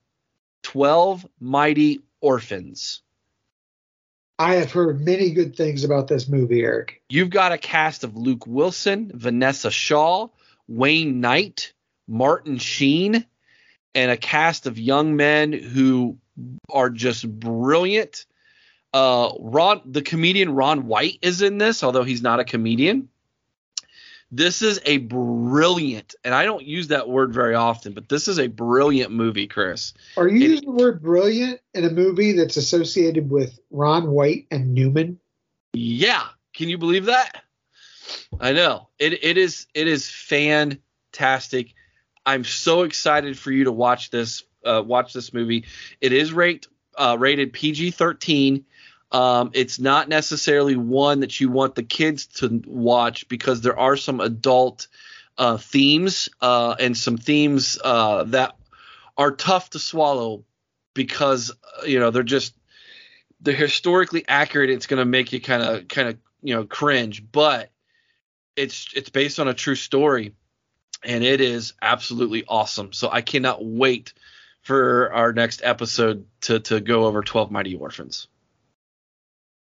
12 0.62 1.26
Mighty 1.38 2.00
Orphans. 2.20 3.02
I 4.38 4.56
have 4.56 4.70
heard 4.70 5.00
many 5.00 5.30
good 5.30 5.56
things 5.56 5.82
about 5.82 6.08
this 6.08 6.28
movie, 6.28 6.62
Eric. 6.62 7.02
You've 7.08 7.30
got 7.30 7.52
a 7.52 7.58
cast 7.58 8.04
of 8.04 8.16
Luke 8.16 8.46
Wilson, 8.46 9.10
Vanessa 9.14 9.70
Shaw, 9.70 10.28
Wayne 10.68 11.20
Knight, 11.20 11.72
Martin 12.06 12.58
Sheen, 12.58 13.24
and 13.94 14.10
a 14.10 14.16
cast 14.16 14.66
of 14.66 14.78
young 14.78 15.16
men 15.16 15.52
who 15.52 16.18
are 16.70 16.90
just 16.90 17.28
brilliant. 17.28 18.26
Uh, 18.92 19.32
Ron, 19.40 19.80
the 19.86 20.02
comedian 20.02 20.54
Ron 20.54 20.86
White 20.86 21.18
is 21.22 21.40
in 21.40 21.56
this, 21.56 21.82
although 21.82 22.04
he's 22.04 22.22
not 22.22 22.40
a 22.40 22.44
comedian. 22.44 23.08
This 24.32 24.60
is 24.60 24.80
a 24.84 24.98
brilliant, 24.98 26.14
and 26.24 26.34
I 26.34 26.44
don't 26.44 26.64
use 26.64 26.88
that 26.88 27.08
word 27.08 27.32
very 27.32 27.54
often, 27.54 27.92
but 27.92 28.08
this 28.08 28.26
is 28.26 28.38
a 28.40 28.48
brilliant 28.48 29.12
movie, 29.12 29.46
Chris. 29.46 29.94
Are 30.16 30.26
you 30.28 30.36
It- 30.36 30.50
using 30.50 30.64
the 30.66 30.82
word 30.82 31.00
brilliant 31.00 31.60
in 31.74 31.84
a 31.84 31.90
movie 31.90 32.32
that's 32.32 32.56
associated 32.56 33.30
with 33.30 33.58
Ron 33.70 34.10
White 34.10 34.46
and 34.50 34.74
Newman? 34.74 35.20
Yeah, 35.74 36.26
can 36.54 36.68
you 36.68 36.76
believe 36.76 37.04
that? 37.04 37.44
I 38.40 38.52
know 38.52 38.88
it. 38.98 39.22
It 39.24 39.38
is. 39.38 39.66
It 39.74 39.86
is 39.88 40.08
fantastic. 40.08 41.74
I'm 42.24 42.44
so 42.44 42.82
excited 42.82 43.38
for 43.38 43.52
you 43.52 43.64
to 43.64 43.72
watch 43.72 44.10
this. 44.10 44.42
Uh, 44.64 44.82
watch 44.84 45.12
this 45.12 45.32
movie. 45.32 45.64
It 46.00 46.12
is 46.12 46.32
rate 46.32 46.66
uh, 46.98 47.16
rated 47.18 47.52
PG-13. 47.52 48.64
Um, 49.16 49.52
it's 49.54 49.78
not 49.78 50.10
necessarily 50.10 50.76
one 50.76 51.20
that 51.20 51.40
you 51.40 51.48
want 51.48 51.74
the 51.74 51.82
kids 51.82 52.26
to 52.40 52.62
watch 52.66 53.26
because 53.28 53.62
there 53.62 53.78
are 53.78 53.96
some 53.96 54.20
adult 54.20 54.88
uh, 55.38 55.56
themes 55.56 56.28
uh, 56.42 56.76
and 56.78 56.94
some 56.94 57.16
themes 57.16 57.78
uh, 57.82 58.24
that 58.24 58.56
are 59.16 59.30
tough 59.30 59.70
to 59.70 59.78
swallow 59.78 60.44
because 60.92 61.50
uh, 61.50 61.86
you 61.86 61.98
know 61.98 62.10
they're 62.10 62.24
just 62.24 62.54
they're 63.40 63.54
historically 63.54 64.22
accurate. 64.28 64.68
It's 64.68 64.86
going 64.86 64.98
to 64.98 65.06
make 65.06 65.32
you 65.32 65.40
kind 65.40 65.62
of 65.62 65.88
kind 65.88 66.08
of 66.10 66.18
you 66.42 66.54
know 66.54 66.64
cringe, 66.64 67.24
but 67.32 67.70
it's 68.54 68.88
it's 68.94 69.08
based 69.08 69.40
on 69.40 69.48
a 69.48 69.54
true 69.54 69.76
story, 69.76 70.34
and 71.02 71.24
it 71.24 71.40
is 71.40 71.72
absolutely 71.80 72.44
awesome. 72.46 72.92
So 72.92 73.08
I 73.10 73.22
cannot 73.22 73.64
wait 73.64 74.12
for 74.60 75.10
our 75.14 75.32
next 75.32 75.62
episode 75.64 76.26
to 76.42 76.60
to 76.60 76.82
go 76.82 77.06
over 77.06 77.22
Twelve 77.22 77.50
Mighty 77.50 77.76
Orphans. 77.76 78.28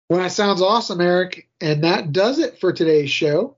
Well, 0.10 0.20
that 0.20 0.32
sounds 0.32 0.62
awesome, 0.62 1.02
Eric. 1.02 1.48
And 1.62 1.84
that 1.84 2.12
does 2.12 2.40
it 2.40 2.60
for 2.60 2.74
today's 2.74 3.10
show. 3.10 3.58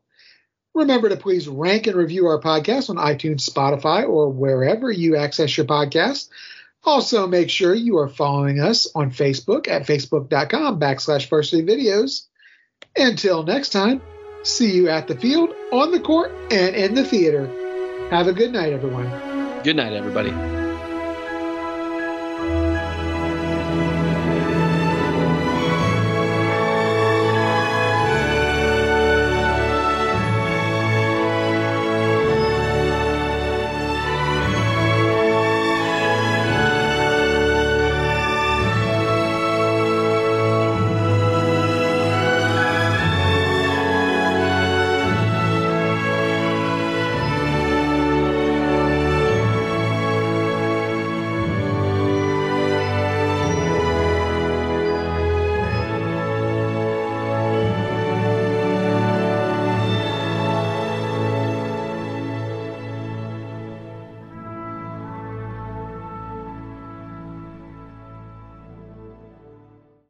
Remember 0.74 1.10
to 1.10 1.18
please 1.18 1.48
rank 1.48 1.88
and 1.88 1.96
review 1.96 2.28
our 2.28 2.40
podcast 2.40 2.90
on 2.90 2.98
iTunes, 2.98 3.50
Spotify, 3.50 4.08
or 4.08 4.30
wherever 4.30 4.92
you 4.92 5.16
access 5.16 5.56
your 5.56 5.66
podcast. 5.66 6.30
Also, 6.84 7.28
make 7.28 7.50
sure 7.50 7.74
you 7.74 7.98
are 7.98 8.10
following 8.10 8.60
us 8.60 8.88
on 8.94 9.10
Facebook 9.10 9.68
at 9.68 9.88
facebook.com 9.88 10.80
backslash 10.80 11.28
varsity 11.30 11.64
videos. 11.64 12.26
Until 12.96 13.44
next 13.44 13.70
time, 13.70 14.02
see 14.44 14.72
you 14.72 14.90
at 14.90 15.08
the 15.08 15.18
field, 15.18 15.50
on 15.72 15.92
the 15.92 16.00
court, 16.00 16.32
and 16.52 16.76
in 16.76 16.94
the 16.94 17.04
theater. 17.04 17.48
Have 18.12 18.28
a 18.28 18.34
good 18.34 18.54
night, 18.54 18.72
everyone. 18.72 19.10
Good 19.64 19.78
night, 19.78 19.94
everybody. 19.94 20.65